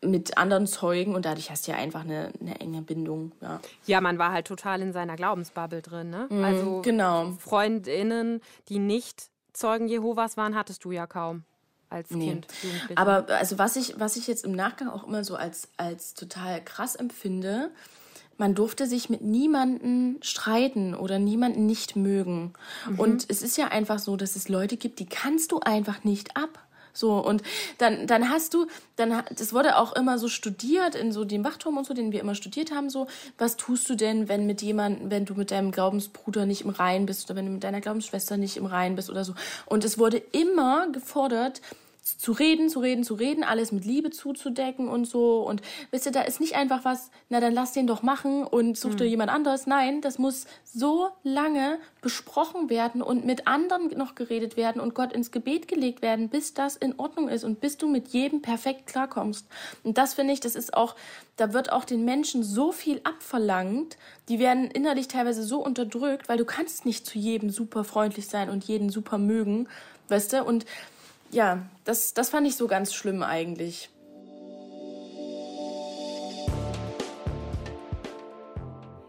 mit 0.00 0.38
anderen 0.38 0.68
Zeugen 0.68 1.16
und 1.16 1.24
dadurch 1.24 1.50
hast 1.50 1.66
du 1.66 1.72
ja 1.72 1.78
einfach 1.78 2.02
eine, 2.02 2.30
eine 2.40 2.60
enge 2.60 2.82
Bindung. 2.82 3.32
Ja. 3.40 3.60
ja, 3.86 4.00
man 4.00 4.18
war 4.18 4.30
halt 4.30 4.46
total 4.46 4.82
in 4.82 4.92
seiner 4.92 5.16
Glaubensbubble 5.16 5.82
drin. 5.82 6.10
Ne? 6.10 6.28
Mhm, 6.30 6.44
also 6.44 6.82
genau. 6.82 7.32
Freundinnen, 7.40 8.40
die 8.68 8.78
nicht 8.78 9.28
Zeugen 9.52 9.88
Jehovas 9.88 10.36
waren, 10.36 10.54
hattest 10.54 10.84
du 10.84 10.92
ja 10.92 11.06
kaum 11.08 11.44
als 11.90 12.10
nee. 12.10 12.28
Kind. 12.28 12.46
Aber 12.94 13.28
also 13.28 13.58
was 13.58 13.76
ich, 13.76 13.98
was 13.98 14.16
ich 14.16 14.26
jetzt 14.26 14.44
im 14.44 14.52
Nachgang 14.52 14.88
auch 14.88 15.06
immer 15.06 15.24
so 15.24 15.36
als, 15.36 15.68
als 15.76 16.14
total 16.14 16.62
krass 16.64 16.96
empfinde, 16.96 17.70
man 18.38 18.54
durfte 18.54 18.86
sich 18.86 19.08
mit 19.08 19.22
niemanden 19.22 20.18
streiten 20.22 20.94
oder 20.94 21.18
niemanden 21.18 21.66
nicht 21.66 21.96
mögen. 21.96 22.52
Mhm. 22.88 23.00
Und 23.00 23.26
es 23.28 23.42
ist 23.42 23.56
ja 23.56 23.68
einfach 23.68 23.98
so, 23.98 24.16
dass 24.16 24.36
es 24.36 24.48
Leute 24.48 24.76
gibt, 24.76 24.98
die 24.98 25.06
kannst 25.06 25.52
du 25.52 25.60
einfach 25.60 26.04
nicht 26.04 26.36
ab. 26.36 26.58
So, 26.96 27.18
und 27.18 27.42
dann, 27.78 28.06
dann 28.06 28.30
hast 28.30 28.54
du, 28.54 28.66
dann, 28.96 29.22
das 29.36 29.52
wurde 29.52 29.76
auch 29.76 29.94
immer 29.94 30.18
so 30.18 30.28
studiert 30.28 30.94
in 30.94 31.12
so 31.12 31.24
dem 31.24 31.44
Wachturm 31.44 31.76
und 31.76 31.86
so, 31.86 31.94
den 31.94 32.12
wir 32.12 32.20
immer 32.20 32.34
studiert 32.34 32.72
haben, 32.72 32.90
so, 32.90 33.06
was 33.38 33.56
tust 33.56 33.88
du 33.88 33.94
denn, 33.94 34.28
wenn 34.28 34.46
mit 34.46 34.62
jemandem, 34.62 35.10
wenn 35.10 35.24
du 35.24 35.34
mit 35.34 35.50
deinem 35.50 35.70
Glaubensbruder 35.70 36.46
nicht 36.46 36.62
im 36.62 36.70
Rein 36.70 37.06
bist 37.06 37.28
oder 37.28 37.36
wenn 37.36 37.46
du 37.46 37.52
mit 37.52 37.64
deiner 37.64 37.80
Glaubensschwester 37.80 38.36
nicht 38.36 38.56
im 38.56 38.66
Rein 38.66 38.96
bist 38.96 39.10
oder 39.10 39.24
so. 39.24 39.34
Und 39.66 39.84
es 39.84 39.98
wurde 39.98 40.18
immer 40.32 40.88
gefordert, 40.90 41.60
zu 42.06 42.30
reden, 42.30 42.68
zu 42.68 42.78
reden, 42.78 43.02
zu 43.02 43.14
reden, 43.14 43.42
alles 43.42 43.72
mit 43.72 43.84
Liebe 43.84 44.10
zuzudecken 44.10 44.88
und 44.88 45.06
so. 45.06 45.40
Und 45.42 45.60
wisst 45.90 46.06
ihr, 46.06 46.12
da 46.12 46.22
ist 46.22 46.40
nicht 46.40 46.54
einfach 46.54 46.84
was, 46.84 47.10
na 47.28 47.40
dann 47.40 47.52
lass 47.52 47.72
den 47.72 47.88
doch 47.88 48.02
machen 48.02 48.44
und 48.44 48.78
such 48.78 48.92
mhm. 48.92 48.96
dir 48.98 49.08
jemand 49.08 49.30
anderes. 49.30 49.66
Nein, 49.66 50.00
das 50.00 50.18
muss 50.18 50.46
so 50.64 51.08
lange 51.24 51.78
besprochen 52.02 52.70
werden 52.70 53.02
und 53.02 53.24
mit 53.24 53.48
anderen 53.48 53.88
noch 53.98 54.14
geredet 54.14 54.56
werden 54.56 54.80
und 54.80 54.94
Gott 54.94 55.12
ins 55.12 55.32
Gebet 55.32 55.66
gelegt 55.66 56.00
werden, 56.00 56.28
bis 56.28 56.54
das 56.54 56.76
in 56.76 56.96
Ordnung 56.98 57.28
ist 57.28 57.42
und 57.42 57.60
bis 57.60 57.76
du 57.76 57.88
mit 57.88 58.08
jedem 58.08 58.40
perfekt 58.40 58.86
klarkommst. 58.86 59.46
Und 59.82 59.98
das 59.98 60.14
finde 60.14 60.32
ich, 60.32 60.38
das 60.38 60.54
ist 60.54 60.74
auch, 60.74 60.94
da 61.36 61.52
wird 61.52 61.72
auch 61.72 61.84
den 61.84 62.04
Menschen 62.04 62.44
so 62.44 62.70
viel 62.70 63.00
abverlangt, 63.02 63.96
die 64.28 64.38
werden 64.38 64.70
innerlich 64.70 65.08
teilweise 65.08 65.42
so 65.42 65.58
unterdrückt, 65.58 66.28
weil 66.28 66.38
du 66.38 66.44
kannst 66.44 66.86
nicht 66.86 67.04
zu 67.04 67.18
jedem 67.18 67.50
super 67.50 67.82
freundlich 67.82 68.28
sein 68.28 68.48
und 68.48 68.64
jeden 68.64 68.90
super 68.90 69.18
mögen, 69.18 69.68
weißt 70.08 70.34
du? 70.34 70.44
Und 70.44 70.66
ja, 71.30 71.62
das, 71.84 72.14
das 72.14 72.30
fand 72.30 72.46
ich 72.46 72.56
so 72.56 72.66
ganz 72.66 72.94
schlimm 72.94 73.22
eigentlich. 73.22 73.90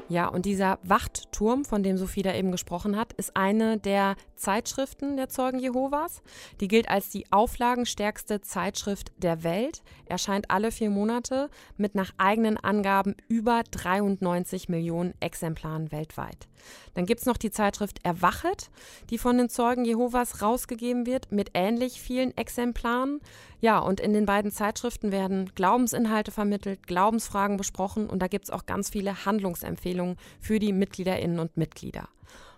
Ja, 0.09 0.27
und 0.27 0.45
dieser 0.45 0.79
Wachtturm, 0.83 1.65
von 1.65 1.83
dem 1.83 1.97
Sophie 1.97 2.21
da 2.21 2.33
eben 2.33 2.51
gesprochen 2.51 2.95
hat, 2.95 3.11
ist 3.13 3.35
eine 3.35 3.77
der 3.77 4.15
Zeitschriften 4.37 5.17
der 5.17 5.29
Zeugen 5.29 5.59
Jehovas. 5.59 6.21
Die 6.61 6.67
gilt 6.67 6.89
als 6.89 7.09
die 7.09 7.31
auflagenstärkste 7.31 8.41
Zeitschrift 8.41 9.11
der 9.17 9.43
Welt, 9.43 9.83
erscheint 10.05 10.49
alle 10.49 10.71
vier 10.71 10.89
Monate 10.89 11.49
mit 11.75 11.95
nach 11.95 12.13
eigenen 12.17 12.57
Angaben 12.57 13.15
über 13.27 13.63
93 13.69 14.69
Millionen 14.69 15.13
Exemplaren 15.19 15.91
weltweit. 15.91 16.47
Dann 16.93 17.05
gibt 17.05 17.21
es 17.21 17.25
noch 17.25 17.37
die 17.37 17.51
Zeitschrift 17.51 17.99
Erwachet, 18.03 18.69
die 19.09 19.17
von 19.17 19.37
den 19.37 19.49
Zeugen 19.49 19.85
Jehovas 19.85 20.41
rausgegeben 20.41 21.05
wird, 21.05 21.31
mit 21.31 21.51
ähnlich 21.53 22.01
vielen 22.01 22.35
Exemplaren. 22.35 23.21
Ja, 23.61 23.79
und 23.79 23.99
in 23.99 24.13
den 24.13 24.25
beiden 24.25 24.51
Zeitschriften 24.51 25.11
werden 25.11 25.51
Glaubensinhalte 25.55 26.31
vermittelt, 26.31 26.87
Glaubensfragen 26.87 27.57
besprochen 27.57 28.09
und 28.09 28.19
da 28.19 28.27
gibt 28.27 28.45
es 28.45 28.51
auch 28.51 28.65
ganz 28.65 28.89
viele 28.89 29.25
Handlungsempfehlungen 29.25 30.17
für 30.39 30.59
die 30.59 30.73
Mitgliederinnen 30.73 31.39
und 31.39 31.57
Mitglieder. 31.57 32.09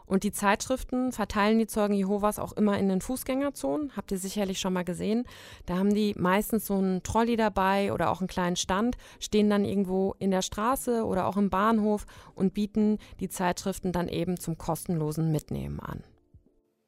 Und 0.09 0.23
die 0.23 0.31
Zeitschriften 0.31 1.11
verteilen 1.11 1.59
die 1.59 1.67
Zeugen 1.67 1.93
Jehovas 1.93 2.39
auch 2.39 2.53
immer 2.53 2.79
in 2.79 2.89
den 2.89 2.99
Fußgängerzonen. 2.99 3.95
Habt 3.95 4.11
ihr 4.11 4.17
sicherlich 4.17 4.59
schon 4.59 4.73
mal 4.73 4.83
gesehen. 4.83 5.23
Da 5.67 5.77
haben 5.77 5.93
die 5.93 6.15
meistens 6.17 6.65
so 6.65 6.73
einen 6.79 7.03
Trolley 7.03 7.35
dabei 7.35 7.93
oder 7.93 8.09
auch 8.09 8.19
einen 8.19 8.27
kleinen 8.27 8.55
Stand, 8.55 8.97
stehen 9.19 9.51
dann 9.51 9.65
irgendwo 9.65 10.15
in 10.17 10.31
der 10.31 10.41
Straße 10.41 11.05
oder 11.05 11.27
auch 11.27 11.37
im 11.37 11.51
Bahnhof 11.51 12.07
und 12.33 12.55
bieten 12.55 12.97
die 13.19 13.29
Zeitschriften 13.29 13.91
dann 13.91 14.07
eben 14.07 14.39
zum 14.39 14.57
kostenlosen 14.57 15.31
Mitnehmen 15.31 15.79
an. 15.79 16.03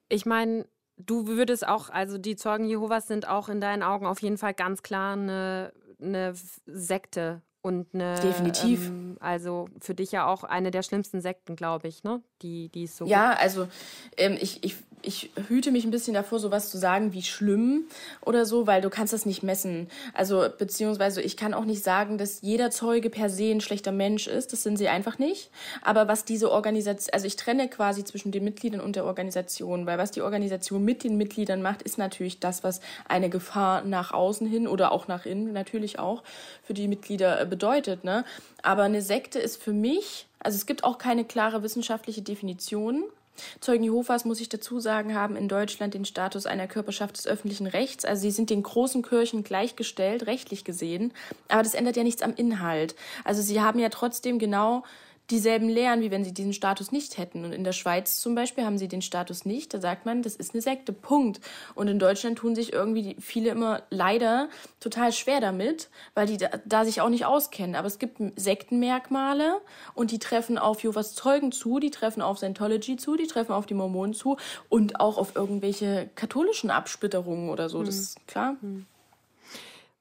Ich 0.09 0.25
meine, 0.25 0.65
du 0.97 1.27
würdest 1.27 1.67
auch, 1.67 1.91
also 1.91 2.17
die 2.17 2.35
Zeugen 2.35 2.65
Jehovas 2.65 3.07
sind 3.07 3.27
auch 3.27 3.49
in 3.49 3.61
deinen 3.61 3.83
Augen 3.83 4.07
auf 4.07 4.23
jeden 4.23 4.39
Fall 4.39 4.55
ganz 4.55 4.81
klar 4.81 5.13
eine, 5.13 5.73
eine 6.01 6.33
Sekte 6.65 7.43
und 7.61 7.87
eine, 7.93 8.15
Definitiv. 8.19 8.87
Ähm, 8.87 9.17
also 9.19 9.69
für 9.79 9.93
dich 9.93 10.11
ja 10.11 10.25
auch 10.25 10.43
eine 10.43 10.71
der 10.71 10.81
schlimmsten 10.83 11.21
Sekten, 11.21 11.55
glaube 11.55 11.87
ich, 11.87 12.03
ne? 12.03 12.21
Die, 12.41 12.69
die 12.69 12.85
es 12.85 12.97
so 12.97 13.05
Ja, 13.05 13.33
also 13.33 13.67
ähm, 14.17 14.37
ich, 14.39 14.63
ich 14.63 14.75
ich 15.03 15.31
hüte 15.47 15.71
mich 15.71 15.85
ein 15.85 15.91
bisschen 15.91 16.13
davor, 16.13 16.39
sowas 16.39 16.69
zu 16.69 16.77
sagen 16.77 17.13
wie 17.13 17.21
schlimm 17.23 17.85
oder 18.25 18.45
so, 18.45 18.67
weil 18.67 18.81
du 18.81 18.89
kannst 18.89 19.13
das 19.13 19.25
nicht 19.25 19.43
messen. 19.43 19.89
Also, 20.13 20.47
beziehungsweise 20.57 21.21
ich 21.21 21.37
kann 21.37 21.53
auch 21.53 21.65
nicht 21.65 21.83
sagen, 21.83 22.17
dass 22.17 22.41
jeder 22.41 22.71
Zeuge 22.71 23.09
per 23.09 23.29
se 23.29 23.51
ein 23.51 23.61
schlechter 23.61 23.91
Mensch 23.91 24.27
ist. 24.27 24.53
Das 24.53 24.63
sind 24.63 24.77
sie 24.77 24.89
einfach 24.89 25.19
nicht. 25.19 25.49
Aber 25.81 26.07
was 26.07 26.25
diese 26.25 26.51
Organisation, 26.51 27.13
also 27.13 27.25
ich 27.25 27.35
trenne 27.35 27.67
quasi 27.67 28.03
zwischen 28.03 28.31
den 28.31 28.43
Mitgliedern 28.43 28.81
und 28.81 28.95
der 28.95 29.05
Organisation, 29.05 29.85
weil 29.85 29.97
was 29.97 30.11
die 30.11 30.21
Organisation 30.21 30.83
mit 30.83 31.03
den 31.03 31.17
Mitgliedern 31.17 31.61
macht, 31.61 31.81
ist 31.81 31.97
natürlich 31.97 32.39
das, 32.39 32.63
was 32.63 32.81
eine 33.07 33.29
Gefahr 33.29 33.83
nach 33.83 34.11
außen 34.11 34.47
hin 34.47 34.67
oder 34.67 34.91
auch 34.91 35.07
nach 35.07 35.25
innen 35.25 35.53
natürlich 35.53 35.99
auch 35.99 36.23
für 36.63 36.73
die 36.73 36.87
Mitglieder 36.87 37.41
äh, 37.41 37.45
bedeutet, 37.51 38.03
ne? 38.03 38.25
Aber 38.63 38.81
eine 38.83 39.03
Sekte 39.03 39.37
ist 39.37 39.61
für 39.61 39.73
mich, 39.73 40.25
also 40.39 40.55
es 40.55 40.65
gibt 40.65 40.83
auch 40.83 40.97
keine 40.97 41.23
klare 41.25 41.61
wissenschaftliche 41.61 42.23
Definition 42.23 43.03
Zeugen 43.59 43.83
Jehovas, 43.83 44.25
muss 44.25 44.41
ich 44.41 44.49
dazu 44.49 44.79
sagen, 44.79 45.15
haben 45.15 45.35
in 45.35 45.47
Deutschland 45.47 45.93
den 45.93 46.05
Status 46.05 46.45
einer 46.45 46.67
Körperschaft 46.67 47.17
des 47.17 47.27
öffentlichen 47.27 47.67
Rechts. 47.67 48.05
Also 48.05 48.23
sie 48.23 48.31
sind 48.31 48.49
den 48.49 48.63
großen 48.63 49.01
Kirchen 49.01 49.43
gleichgestellt, 49.43 50.27
rechtlich 50.27 50.63
gesehen. 50.63 51.13
Aber 51.47 51.63
das 51.63 51.73
ändert 51.73 51.97
ja 51.97 52.03
nichts 52.03 52.21
am 52.21 52.33
Inhalt. 52.35 52.95
Also 53.23 53.41
sie 53.41 53.61
haben 53.61 53.79
ja 53.79 53.89
trotzdem 53.89 54.39
genau 54.39 54.83
dieselben 55.31 55.69
Lehren, 55.69 56.01
wie 56.01 56.11
wenn 56.11 56.23
sie 56.23 56.33
diesen 56.33 56.53
Status 56.53 56.91
nicht 56.91 57.17
hätten. 57.17 57.45
Und 57.45 57.53
in 57.53 57.63
der 57.63 57.71
Schweiz 57.71 58.19
zum 58.19 58.35
Beispiel 58.35 58.65
haben 58.65 58.77
sie 58.77 58.87
den 58.87 59.01
Status 59.01 59.45
nicht. 59.45 59.73
Da 59.73 59.79
sagt 59.79 60.05
man, 60.05 60.21
das 60.21 60.35
ist 60.35 60.53
eine 60.53 60.61
Sekte, 60.61 60.93
Punkt. 60.93 61.39
Und 61.73 61.87
in 61.87 61.99
Deutschland 61.99 62.37
tun 62.37 62.53
sich 62.53 62.73
irgendwie 62.73 63.15
viele 63.19 63.49
immer 63.49 63.83
leider 63.89 64.49
total 64.79 65.11
schwer 65.11 65.39
damit, 65.39 65.89
weil 66.13 66.27
die 66.27 66.37
da, 66.37 66.49
da 66.65 66.85
sich 66.85 67.01
auch 67.01 67.09
nicht 67.09 67.25
auskennen. 67.25 67.75
Aber 67.75 67.87
es 67.87 67.97
gibt 67.97 68.21
Sektenmerkmale 68.35 69.61
und 69.93 70.11
die 70.11 70.19
treffen 70.19 70.57
auf 70.57 70.83
Jehovas 70.83 71.15
Zeugen 71.15 71.51
zu, 71.51 71.79
die 71.79 71.91
treffen 71.91 72.21
auf 72.21 72.37
Scientology 72.37 72.97
zu, 72.97 73.15
die 73.15 73.27
treffen 73.27 73.53
auf 73.53 73.65
die 73.65 73.73
Mormonen 73.73 74.13
zu 74.13 74.37
und 74.69 74.99
auch 74.99 75.17
auf 75.17 75.35
irgendwelche 75.35 76.09
katholischen 76.15 76.69
Absplitterungen 76.69 77.49
oder 77.49 77.69
so. 77.69 77.83
Das 77.83 77.95
hm. 77.95 78.01
ist 78.01 78.27
klar. 78.27 78.57
Hm. 78.61 78.85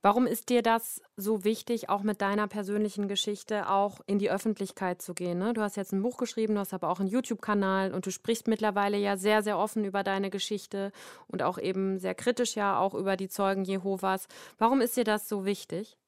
Warum 0.02 0.26
ist 0.26 0.48
dir 0.48 0.62
das 0.62 1.02
so 1.16 1.44
wichtig, 1.44 1.90
auch 1.90 2.02
mit 2.02 2.22
deiner 2.22 2.46
persönlichen 2.46 3.06
Geschichte 3.06 3.68
auch 3.68 4.00
in 4.06 4.18
die 4.18 4.30
Öffentlichkeit 4.30 5.02
zu 5.02 5.12
gehen? 5.12 5.38
Ne? 5.38 5.52
Du 5.52 5.60
hast 5.60 5.76
jetzt 5.76 5.92
ein 5.92 6.02
Buch 6.02 6.16
geschrieben, 6.16 6.54
du 6.54 6.60
hast 6.60 6.72
aber 6.72 6.88
auch 6.88 7.00
einen 7.00 7.10
YouTube-Kanal 7.10 7.92
und 7.92 8.06
du 8.06 8.10
sprichst 8.10 8.48
mittlerweile 8.48 8.96
ja 8.96 9.18
sehr, 9.18 9.42
sehr 9.42 9.58
offen 9.58 9.84
über 9.84 10.02
deine 10.02 10.30
Geschichte 10.30 10.90
und 11.26 11.42
auch 11.42 11.58
eben 11.58 11.98
sehr 11.98 12.14
kritisch 12.14 12.56
ja 12.56 12.78
auch 12.78 12.94
über 12.94 13.18
die 13.18 13.28
Zeugen 13.28 13.64
Jehovas. 13.64 14.26
Warum 14.56 14.80
ist 14.80 14.96
dir 14.96 15.04
das 15.04 15.28
so 15.28 15.44
wichtig? 15.44 15.98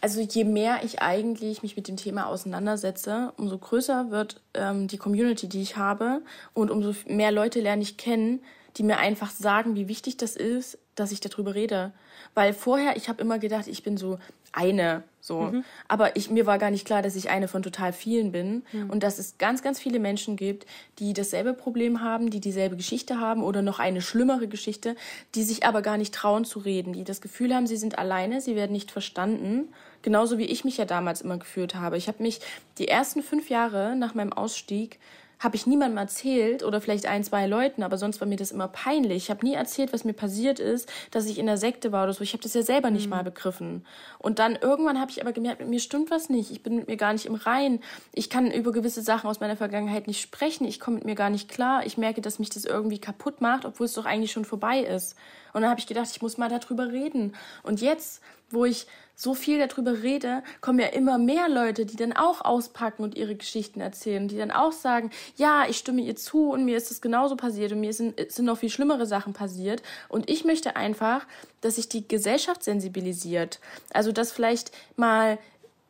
Also 0.00 0.20
je 0.20 0.42
mehr 0.42 0.80
ich 0.82 1.00
eigentlich 1.00 1.62
mich 1.62 1.76
mit 1.76 1.86
dem 1.86 1.96
Thema 1.96 2.26
auseinandersetze, 2.26 3.32
umso 3.36 3.58
größer 3.58 4.10
wird 4.10 4.42
ähm, 4.54 4.88
die 4.88 4.98
Community, 4.98 5.48
die 5.48 5.62
ich 5.62 5.76
habe 5.76 6.22
und 6.52 6.72
umso 6.72 6.94
mehr 7.06 7.30
Leute 7.30 7.60
lerne 7.60 7.82
ich 7.82 7.96
kennen, 7.96 8.42
die 8.76 8.82
mir 8.82 8.98
einfach 8.98 9.30
sagen, 9.30 9.76
wie 9.76 9.86
wichtig 9.86 10.16
das 10.16 10.34
ist, 10.34 10.78
dass 10.96 11.12
ich 11.12 11.20
darüber 11.20 11.54
rede. 11.54 11.92
Weil 12.34 12.52
vorher, 12.52 12.96
ich 12.96 13.08
habe 13.08 13.22
immer 13.22 13.38
gedacht, 13.38 13.68
ich 13.68 13.82
bin 13.82 13.96
so 13.96 14.18
eine, 14.52 15.04
so. 15.20 15.42
Mhm. 15.42 15.64
Aber 15.86 16.16
ich, 16.16 16.30
mir 16.30 16.46
war 16.46 16.58
gar 16.58 16.70
nicht 16.70 16.86
klar, 16.86 17.02
dass 17.02 17.14
ich 17.14 17.30
eine 17.30 17.46
von 17.46 17.62
total 17.62 17.92
vielen 17.92 18.32
bin 18.32 18.64
mhm. 18.72 18.90
und 18.90 19.02
dass 19.02 19.18
es 19.18 19.38
ganz, 19.38 19.62
ganz 19.62 19.78
viele 19.78 19.98
Menschen 19.98 20.36
gibt, 20.36 20.66
die 20.98 21.12
dasselbe 21.12 21.52
Problem 21.52 22.00
haben, 22.00 22.30
die 22.30 22.40
dieselbe 22.40 22.76
Geschichte 22.76 23.20
haben 23.20 23.42
oder 23.42 23.62
noch 23.62 23.78
eine 23.78 24.00
schlimmere 24.00 24.48
Geschichte, 24.48 24.96
die 25.34 25.42
sich 25.42 25.66
aber 25.66 25.82
gar 25.82 25.98
nicht 25.98 26.14
trauen 26.14 26.44
zu 26.44 26.58
reden, 26.58 26.94
die 26.94 27.04
das 27.04 27.20
Gefühl 27.20 27.54
haben, 27.54 27.66
sie 27.66 27.76
sind 27.76 27.98
alleine, 27.98 28.40
sie 28.40 28.56
werden 28.56 28.72
nicht 28.72 28.90
verstanden. 28.90 29.68
Genauso 30.02 30.38
wie 30.38 30.46
ich 30.46 30.64
mich 30.64 30.78
ja 30.78 30.84
damals 30.84 31.20
immer 31.20 31.38
gefühlt 31.38 31.74
habe. 31.74 31.96
Ich 31.96 32.08
habe 32.08 32.22
mich 32.22 32.40
die 32.78 32.88
ersten 32.88 33.22
fünf 33.22 33.50
Jahre 33.50 33.96
nach 33.96 34.14
meinem 34.14 34.32
Ausstieg 34.32 34.98
habe 35.38 35.56
ich 35.56 35.66
niemandem 35.66 35.98
erzählt 35.98 36.62
oder 36.62 36.80
vielleicht 36.80 37.06
ein, 37.06 37.22
zwei 37.22 37.46
Leuten, 37.46 37.82
aber 37.82 37.98
sonst 37.98 38.20
war 38.20 38.28
mir 38.28 38.36
das 38.36 38.52
immer 38.52 38.68
peinlich. 38.68 39.24
Ich 39.24 39.30
habe 39.30 39.44
nie 39.44 39.54
erzählt, 39.54 39.92
was 39.92 40.04
mir 40.04 40.14
passiert 40.14 40.58
ist, 40.58 40.90
dass 41.10 41.26
ich 41.26 41.38
in 41.38 41.46
der 41.46 41.58
Sekte 41.58 41.92
war 41.92 42.04
oder 42.04 42.14
so. 42.14 42.22
Ich 42.22 42.32
habe 42.32 42.42
das 42.42 42.54
ja 42.54 42.62
selber 42.62 42.90
nicht 42.90 43.04
mhm. 43.04 43.10
mal 43.10 43.24
begriffen. 43.24 43.84
Und 44.18 44.38
dann 44.38 44.56
irgendwann 44.56 44.98
habe 44.98 45.10
ich 45.10 45.20
aber 45.20 45.32
gemerkt, 45.32 45.60
mit 45.60 45.68
mir 45.68 45.80
stimmt 45.80 46.10
was 46.10 46.30
nicht. 46.30 46.50
Ich 46.50 46.62
bin 46.62 46.76
mit 46.76 46.88
mir 46.88 46.96
gar 46.96 47.12
nicht 47.12 47.26
im 47.26 47.34
Rein. 47.34 47.80
Ich 48.12 48.30
kann 48.30 48.50
über 48.50 48.72
gewisse 48.72 49.02
Sachen 49.02 49.28
aus 49.28 49.40
meiner 49.40 49.56
Vergangenheit 49.56 50.06
nicht 50.06 50.20
sprechen. 50.20 50.66
Ich 50.66 50.80
komme 50.80 50.96
mit 50.96 51.04
mir 51.04 51.14
gar 51.14 51.30
nicht 51.30 51.50
klar. 51.50 51.84
Ich 51.84 51.98
merke, 51.98 52.22
dass 52.22 52.38
mich 52.38 52.50
das 52.50 52.64
irgendwie 52.64 52.98
kaputt 52.98 53.40
macht, 53.40 53.66
obwohl 53.66 53.86
es 53.86 53.94
doch 53.94 54.06
eigentlich 54.06 54.32
schon 54.32 54.46
vorbei 54.46 54.80
ist. 54.80 55.16
Und 55.52 55.62
dann 55.62 55.70
habe 55.70 55.80
ich 55.80 55.86
gedacht, 55.86 56.08
ich 56.10 56.22
muss 56.22 56.38
mal 56.38 56.48
darüber 56.48 56.92
reden. 56.92 57.34
Und 57.62 57.80
jetzt, 57.80 58.22
wo 58.50 58.64
ich 58.64 58.86
so 59.18 59.34
viel 59.34 59.66
darüber 59.66 60.02
rede, 60.02 60.42
kommen 60.60 60.78
ja 60.78 60.88
immer 60.88 61.16
mehr 61.16 61.48
Leute, 61.48 61.86
die 61.86 61.96
dann 61.96 62.12
auch 62.12 62.44
auspacken 62.44 63.02
und 63.02 63.16
ihre 63.16 63.34
Geschichten 63.34 63.80
erzählen, 63.80 64.28
die 64.28 64.36
dann 64.36 64.50
auch 64.50 64.72
sagen, 64.72 65.10
ja, 65.36 65.64
ich 65.68 65.78
stimme 65.78 66.02
ihr 66.02 66.16
zu 66.16 66.50
und 66.50 66.66
mir 66.66 66.76
ist 66.76 66.90
es 66.90 67.00
genauso 67.00 67.34
passiert 67.34 67.72
und 67.72 67.80
mir 67.80 67.94
sind, 67.94 68.20
sind 68.30 68.44
noch 68.44 68.58
viel 68.58 68.68
schlimmere 68.68 69.06
Sachen 69.06 69.32
passiert. 69.32 69.82
Und 70.10 70.28
ich 70.28 70.44
möchte 70.44 70.76
einfach, 70.76 71.26
dass 71.62 71.76
sich 71.76 71.88
die 71.88 72.06
Gesellschaft 72.06 72.62
sensibilisiert. 72.62 73.58
Also, 73.90 74.12
dass 74.12 74.32
vielleicht 74.32 74.70
mal 74.96 75.38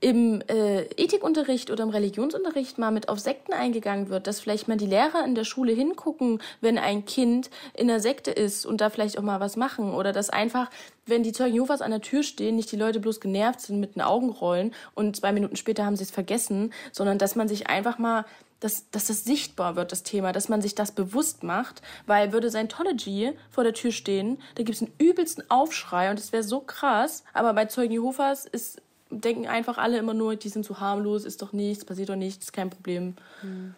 im 0.06 0.40
äh, 0.42 0.82
Ethikunterricht 0.96 1.68
oder 1.72 1.82
im 1.82 1.90
Religionsunterricht 1.90 2.78
mal 2.78 2.92
mit 2.92 3.08
auf 3.08 3.18
Sekten 3.18 3.52
eingegangen 3.52 4.08
wird, 4.08 4.28
dass 4.28 4.38
vielleicht 4.38 4.68
mal 4.68 4.76
die 4.76 4.86
Lehrer 4.86 5.24
in 5.24 5.34
der 5.34 5.42
Schule 5.42 5.72
hingucken, 5.72 6.40
wenn 6.60 6.78
ein 6.78 7.04
Kind 7.06 7.50
in 7.74 7.88
der 7.88 7.98
Sekte 7.98 8.30
ist 8.30 8.66
und 8.66 8.80
da 8.80 8.88
vielleicht 8.88 9.18
auch 9.18 9.24
mal 9.24 9.40
was 9.40 9.56
machen. 9.56 9.92
Oder 9.92 10.12
dass 10.12 10.30
einfach, 10.30 10.70
wenn 11.06 11.24
die 11.24 11.32
Zeugen 11.32 11.54
Jehovas 11.54 11.80
an 11.80 11.90
der 11.90 12.02
Tür 12.02 12.22
stehen, 12.22 12.54
nicht 12.54 12.70
die 12.70 12.76
Leute 12.76 13.00
bloß 13.00 13.18
genervt 13.18 13.60
sind 13.60 13.80
mit 13.80 13.96
den 13.96 14.00
Augen 14.02 14.30
rollen 14.30 14.72
und 14.94 15.16
zwei 15.16 15.32
Minuten 15.32 15.56
später 15.56 15.84
haben 15.84 15.96
sie 15.96 16.04
es 16.04 16.12
vergessen, 16.12 16.72
sondern 16.92 17.18
dass 17.18 17.34
man 17.34 17.48
sich 17.48 17.66
einfach 17.66 17.98
mal 17.98 18.26
dass, 18.60 18.88
dass 18.90 19.08
das 19.08 19.24
sichtbar 19.24 19.76
wird, 19.76 19.92
das 19.92 20.02
Thema, 20.02 20.32
dass 20.32 20.48
man 20.48 20.62
sich 20.62 20.74
das 20.74 20.92
bewusst 20.92 21.42
macht, 21.42 21.82
weil 22.06 22.32
würde 22.32 22.50
Scientology 22.50 23.32
vor 23.50 23.64
der 23.64 23.74
Tür 23.74 23.92
stehen, 23.92 24.38
da 24.54 24.62
gibt 24.62 24.76
es 24.76 24.82
einen 24.82 24.94
übelsten 24.96 25.44
Aufschrei 25.50 26.10
und 26.10 26.18
es 26.18 26.32
wäre 26.32 26.42
so 26.42 26.60
krass, 26.60 27.22
aber 27.34 27.52
bei 27.52 27.66
Zeugen 27.66 27.92
Jehovas 27.92 28.46
ist 28.46 28.80
denken 29.10 29.46
einfach 29.46 29.78
alle 29.78 29.98
immer 29.98 30.14
nur, 30.14 30.36
die 30.36 30.48
sind 30.48 30.64
so 30.64 30.80
harmlos, 30.80 31.24
ist 31.24 31.42
doch 31.42 31.52
nichts, 31.52 31.84
passiert 31.84 32.08
doch 32.08 32.16
nichts, 32.16 32.46
ist 32.46 32.52
kein 32.52 32.70
Problem. 32.70 33.16
Hm. 33.40 33.74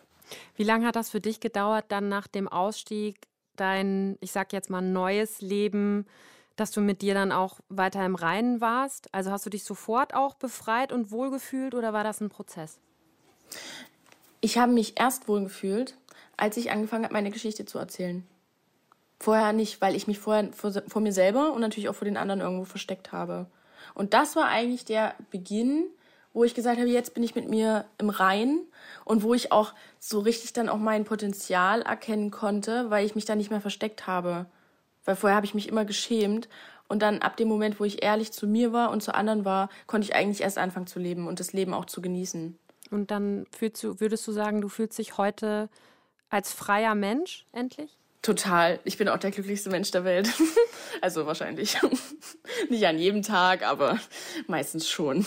Wie 0.57 0.64
lange 0.64 0.87
hat 0.87 0.97
das 0.97 1.11
für 1.11 1.20
dich 1.20 1.41
gedauert, 1.41 1.87
dann 1.89 2.09
nach 2.09 2.26
dem 2.26 2.49
Ausstieg 2.49 3.16
dein, 3.57 4.16
ich 4.20 4.33
sag 4.33 4.53
jetzt 4.53 4.70
mal, 4.70 4.83
neues 4.83 5.41
Leben, 5.41 6.07
dass 6.57 6.70
du 6.70 6.81
mit 6.81 7.03
dir 7.03 7.14
dann 7.14 7.33
auch 7.33 7.61
weiter 7.68 8.05
im 8.05 8.14
Reinen 8.14 8.61
warst? 8.61 9.12
Also 9.14 9.31
hast 9.31 9.47
du 9.47 9.51
dich 9.51 9.64
sofort 9.64 10.14
auch 10.14 10.35
befreit 10.35 10.93
und 10.93 11.11
wohlgefühlt 11.11 11.74
oder 11.74 11.93
war 11.93 12.05
das 12.05 12.20
ein 12.20 12.31
Prozess? 12.31 12.79
Ich 14.41 14.59
habe 14.59 14.72
mich 14.72 14.99
erst 14.99 15.29
wohlgefühlt, 15.29 15.97
als 16.37 16.57
ich 16.57 16.70
angefangen 16.70 17.05
habe, 17.05 17.14
meine 17.14 17.31
Geschichte 17.31 17.64
zu 17.64 17.79
erzählen. 17.79 18.26
Vorher 19.20 19.53
nicht, 19.53 19.81
weil 19.81 19.97
ich 19.97 20.07
mich 20.07 20.18
vorher 20.18 20.53
vor, 20.53 20.72
vor 20.87 21.03
mir 21.03 21.12
selber 21.12 21.53
und 21.53 21.61
natürlich 21.61 21.89
auch 21.89 21.95
vor 21.95 22.05
den 22.05 22.16
anderen 22.16 22.41
irgendwo 22.41 22.64
versteckt 22.64 23.11
habe. 23.12 23.47
Und 23.95 24.14
das 24.14 24.36
war 24.36 24.47
eigentlich 24.47 24.84
der 24.84 25.14
Beginn, 25.30 25.86
wo 26.32 26.45
ich 26.45 26.55
gesagt 26.55 26.78
habe, 26.78 26.89
jetzt 26.89 27.14
bin 27.14 27.22
ich 27.22 27.34
mit 27.34 27.49
mir 27.49 27.86
im 27.99 28.11
Rein 28.11 28.61
und 29.05 29.22
wo 29.22 29.34
ich 29.34 29.51
auch 29.51 29.74
so 29.99 30.20
richtig 30.20 30.53
dann 30.53 30.68
auch 30.68 30.78
mein 30.78 31.05
Potenzial 31.05 31.82
erkennen 31.82 32.30
konnte, 32.30 32.91
weil 32.91 33.05
ich 33.05 33.14
mich 33.14 33.24
da 33.24 33.34
nicht 33.34 33.51
mehr 33.51 33.61
versteckt 33.61 34.07
habe. 34.07 34.47
Weil 35.05 35.16
vorher 35.16 35.36
habe 35.36 35.47
ich 35.47 35.55
mich 35.55 35.68
immer 35.68 35.84
geschämt 35.84 36.49
und 36.89 37.03
dann 37.03 37.20
ab 37.20 37.36
dem 37.36 37.49
Moment, 37.49 37.80
wo 37.80 37.84
ich 37.84 38.03
ehrlich 38.03 38.32
zu 38.32 38.47
mir 38.47 38.72
war 38.72 38.91
und 38.91 39.03
zu 39.03 39.14
anderen 39.14 39.45
war, 39.45 39.68
konnte 39.86 40.07
ich 40.07 40.14
eigentlich 40.14 40.43
erst 40.43 40.59
anfangen 40.59 40.86
zu 40.86 40.99
leben 40.99 41.26
und 41.26 41.41
das 41.41 41.53
Leben 41.53 41.74
auch 41.74 41.86
zu 41.86 42.01
genießen. 42.01 42.59
Und 42.91 43.11
dann 43.11 43.47
du, 43.61 44.01
würdest 44.01 44.26
du 44.26 44.32
sagen, 44.32 44.61
du 44.61 44.68
fühlst 44.68 44.99
dich 44.99 45.18
heute 45.18 45.68
als 46.30 46.53
freier 46.53 46.95
Mensch 46.95 47.47
endlich? 47.53 47.98
Total. 48.23 48.81
Ich 48.85 48.99
bin 48.99 49.09
auch 49.09 49.19
der 49.19 49.31
glücklichste 49.31 49.71
Mensch 49.71 49.91
der 49.91 50.05
Welt. 50.05 50.29
also 51.01 51.27
wahrscheinlich. 51.27 51.77
Nicht 52.69 52.87
an 52.87 52.99
jedem 52.99 53.23
Tag, 53.23 53.62
aber 53.62 53.99
meistens 54.47 54.89
schon. 54.89 55.25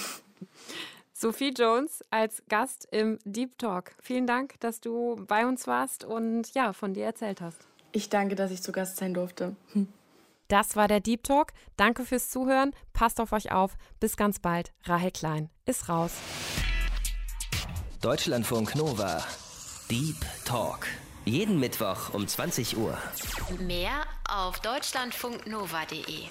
Sophie 1.13 1.53
Jones 1.55 2.03
als 2.09 2.43
Gast 2.49 2.87
im 2.91 3.19
Deep 3.25 3.57
Talk. 3.57 3.91
Vielen 4.01 4.27
Dank, 4.27 4.59
dass 4.59 4.81
du 4.81 5.23
bei 5.27 5.45
uns 5.45 5.67
warst 5.67 6.03
und 6.03 6.53
ja, 6.53 6.73
von 6.73 6.93
dir 6.93 7.05
erzählt 7.05 7.41
hast. 7.41 7.59
Ich 7.91 8.09
danke, 8.09 8.35
dass 8.35 8.51
ich 8.51 8.61
zu 8.61 8.71
Gast 8.71 8.97
sein 8.97 9.13
durfte. 9.13 9.55
Hm. 9.73 9.87
Das 10.47 10.75
war 10.75 10.87
der 10.87 10.99
Deep 10.99 11.23
Talk. 11.23 11.53
Danke 11.77 12.03
fürs 12.03 12.29
Zuhören. 12.29 12.71
Passt 12.91 13.21
auf 13.21 13.31
euch 13.31 13.51
auf. 13.51 13.77
Bis 13.99 14.17
ganz 14.17 14.39
bald. 14.39 14.73
Rahel 14.83 15.11
Klein 15.11 15.49
ist 15.65 15.87
raus. 15.87 16.11
Deutschlandfunk 18.01 18.75
Nova. 18.75 19.23
Deep 19.89 20.17
Talk. 20.43 20.87
Jeden 21.25 21.59
Mittwoch 21.59 22.13
um 22.13 22.27
20 22.27 22.77
Uhr. 22.77 22.97
Mehr 23.59 24.05
auf 24.27 24.59
deutschlandfunknova.de. 24.59 26.25